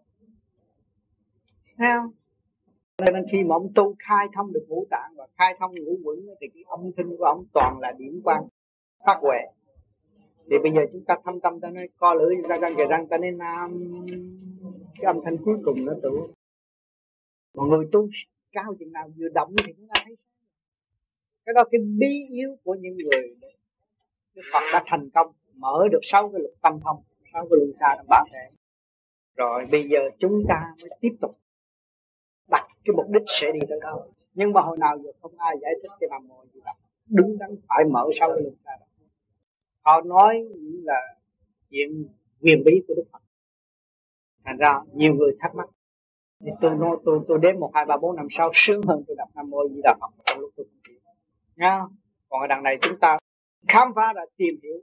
Thấy 1.78 1.88
không? 1.97 2.21
Nên 2.99 3.24
khi 3.32 3.38
mà 3.45 3.55
ông 3.55 3.72
tu 3.74 3.95
khai 3.99 4.26
thông 4.34 4.53
được 4.53 4.66
ngũ 4.68 4.86
tạng 4.90 5.12
và 5.16 5.26
khai 5.38 5.57
thông 5.61 5.74
ngũ 5.74 5.97
quẩn 6.05 6.18
thì 6.40 6.47
cái 6.55 6.62
âm 6.66 6.80
thanh 6.97 7.16
của 7.16 7.24
ông 7.24 7.45
toàn 7.55 7.78
là 7.80 7.93
điểm 7.99 8.20
quan 8.24 8.45
phát 9.07 9.18
huệ. 9.20 9.38
Thì 10.51 10.57
bây 10.62 10.72
giờ 10.72 10.80
chúng 10.93 11.05
ta 11.05 11.16
thâm 11.24 11.40
tâm, 11.40 11.61
ta 11.61 11.70
nói, 11.70 11.88
co 11.97 12.14
lưỡi 12.14 12.34
ra 12.49 12.57
răng, 12.57 12.74
kề 12.76 12.84
răng, 12.84 13.07
ta 13.07 13.18
nên 13.18 13.38
nam. 13.38 13.84
Cái 14.95 15.05
âm 15.05 15.20
thanh 15.24 15.36
cuối 15.45 15.57
cùng 15.64 15.84
nó 15.84 15.93
tự. 16.03 16.11
Mọi 17.55 17.68
người 17.68 17.86
tu 17.93 18.09
cao 18.53 18.74
chừng 18.78 18.93
nào 18.93 19.09
vừa 19.16 19.28
động 19.28 19.55
thì 19.66 19.72
chúng 19.76 19.88
ta 19.88 20.01
thấy 20.05 20.16
cái 21.47 21.53
đó, 21.55 21.64
cái 21.70 21.80
bí 21.99 22.26
yếu 22.30 22.57
của 22.64 22.74
những 22.74 22.97
người 22.97 23.36
Đức 24.34 24.43
Phật 24.53 24.61
đã 24.72 24.84
thành 24.86 25.11
công, 25.14 25.32
mở 25.55 25.88
được 25.93 26.01
sáu 26.03 26.30
cái 26.32 26.40
lục 26.40 26.53
tâm 26.62 26.80
thông, 26.84 27.03
sáu 27.32 27.43
cái 27.51 27.59
luân 27.59 27.72
xa 27.80 27.95
trong 27.97 28.07
bản 28.09 28.26
thể. 28.32 28.57
Rồi 29.36 29.66
bây 29.70 29.88
giờ 29.88 29.99
chúng 30.18 30.43
ta 30.49 30.74
mới 30.80 30.90
tiếp 31.01 31.16
tục 31.20 31.38
cái 32.84 32.94
mục 32.96 33.06
đích 33.10 33.22
sẽ 33.40 33.52
đi 33.52 33.60
tới 33.68 33.78
đâu 33.80 34.12
nhưng 34.34 34.52
mà 34.52 34.60
hồi 34.60 34.78
nào 34.78 34.98
giờ 34.98 35.10
không 35.22 35.32
ai 35.36 35.56
giải 35.62 35.72
thích 35.82 35.90
cái 36.00 36.08
nam 36.10 36.28
mô 36.28 36.44
gì 36.54 36.60
đó 36.64 36.72
đứng 37.12 37.38
đắn 37.38 37.50
phải 37.68 37.84
mở 37.90 38.08
sau 38.20 38.28
cái 38.28 38.42
luân 38.42 38.54
xa 38.64 38.70
đó. 38.80 38.86
Họ 39.84 40.00
nói 40.00 40.44
là 40.82 41.00
chuyện 41.70 42.08
quyền 42.40 42.64
bí 42.64 42.72
của 42.88 42.94
Đức 42.94 43.04
Phật. 43.12 43.18
Thành 44.44 44.56
ra 44.56 44.80
nhiều 44.94 45.14
người 45.14 45.36
thắc 45.40 45.54
mắc. 45.54 45.68
Thì 46.40 46.50
tôi 46.60 46.70
nói, 46.74 46.96
tôi 47.04 47.20
tôi 47.28 47.38
đếm 47.42 47.60
một, 47.60 47.70
hai, 47.74 47.84
ba, 47.84 47.96
bốn, 47.96 48.16
năm 48.16 48.26
sau 48.38 48.50
sướng 48.54 48.82
hơn 48.88 49.04
tôi 49.06 49.16
đọc 49.18 49.28
nam 49.34 49.50
mô 49.50 49.68
di 49.68 49.80
đà 49.84 49.94
phật 50.00 50.10
trong 50.26 50.38
lúc 50.38 50.50
tôi 50.56 50.66
không 50.66 51.14
nha. 51.56 51.80
Còn 52.28 52.40
ở 52.40 52.46
đằng 52.46 52.62
này 52.62 52.78
chúng 52.82 52.98
ta 53.00 53.18
khám 53.68 53.92
phá 53.96 54.12
ra, 54.16 54.22
tìm 54.36 54.54
hiểu 54.62 54.76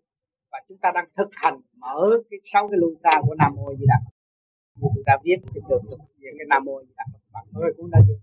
và 0.51 0.59
chúng 0.67 0.77
ta 0.77 0.91
đang 0.93 1.05
thực 1.17 1.29
hành 1.31 1.61
mở 1.77 2.21
cái 2.29 2.39
sáu 2.53 2.67
cái 2.67 2.77
luân 2.77 2.93
xa 3.03 3.21
của 3.27 3.35
nam 3.35 3.55
mô 3.55 3.75
di 3.75 3.85
đà 3.87 3.95
phật. 4.05 4.11
Như 4.75 4.87
chúng 4.95 5.03
ta 5.05 5.17
viết 5.23 5.37
cái 5.53 5.61
được 5.69 5.79
thực 5.89 5.99
hiện 6.17 6.33
cái 6.37 6.45
nam 6.49 6.65
mô 6.65 6.81
di 6.83 6.93
đà 6.97 7.05
phật 7.13 7.18
phật 7.45 7.59
nói 7.61 7.73
cũng 7.77 7.89
đã 7.91 7.99
được 8.07 8.19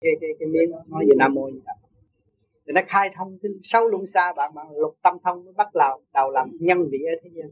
cái 0.00 0.12
cái 0.20 0.30
cái 0.38 0.48
miếng 0.48 0.70
nói 0.86 1.04
về 1.08 1.14
nam 1.18 1.34
mô 1.34 1.48
phật. 1.48 1.88
Thì 2.66 2.72
nó 2.72 2.80
khai 2.88 3.10
thông 3.16 3.38
cái 3.42 3.52
sáu 3.62 3.88
xa 4.14 4.32
bạn 4.36 4.54
bạn 4.54 4.66
lục 4.76 4.96
tâm 5.02 5.16
thông 5.24 5.44
mới 5.44 5.54
bắt 5.56 5.74
đầu 5.74 6.02
đầu 6.12 6.30
làm 6.30 6.50
nhân 6.60 6.78
vị 6.90 6.98
ở 6.98 7.14
thế 7.22 7.30
gian. 7.34 7.48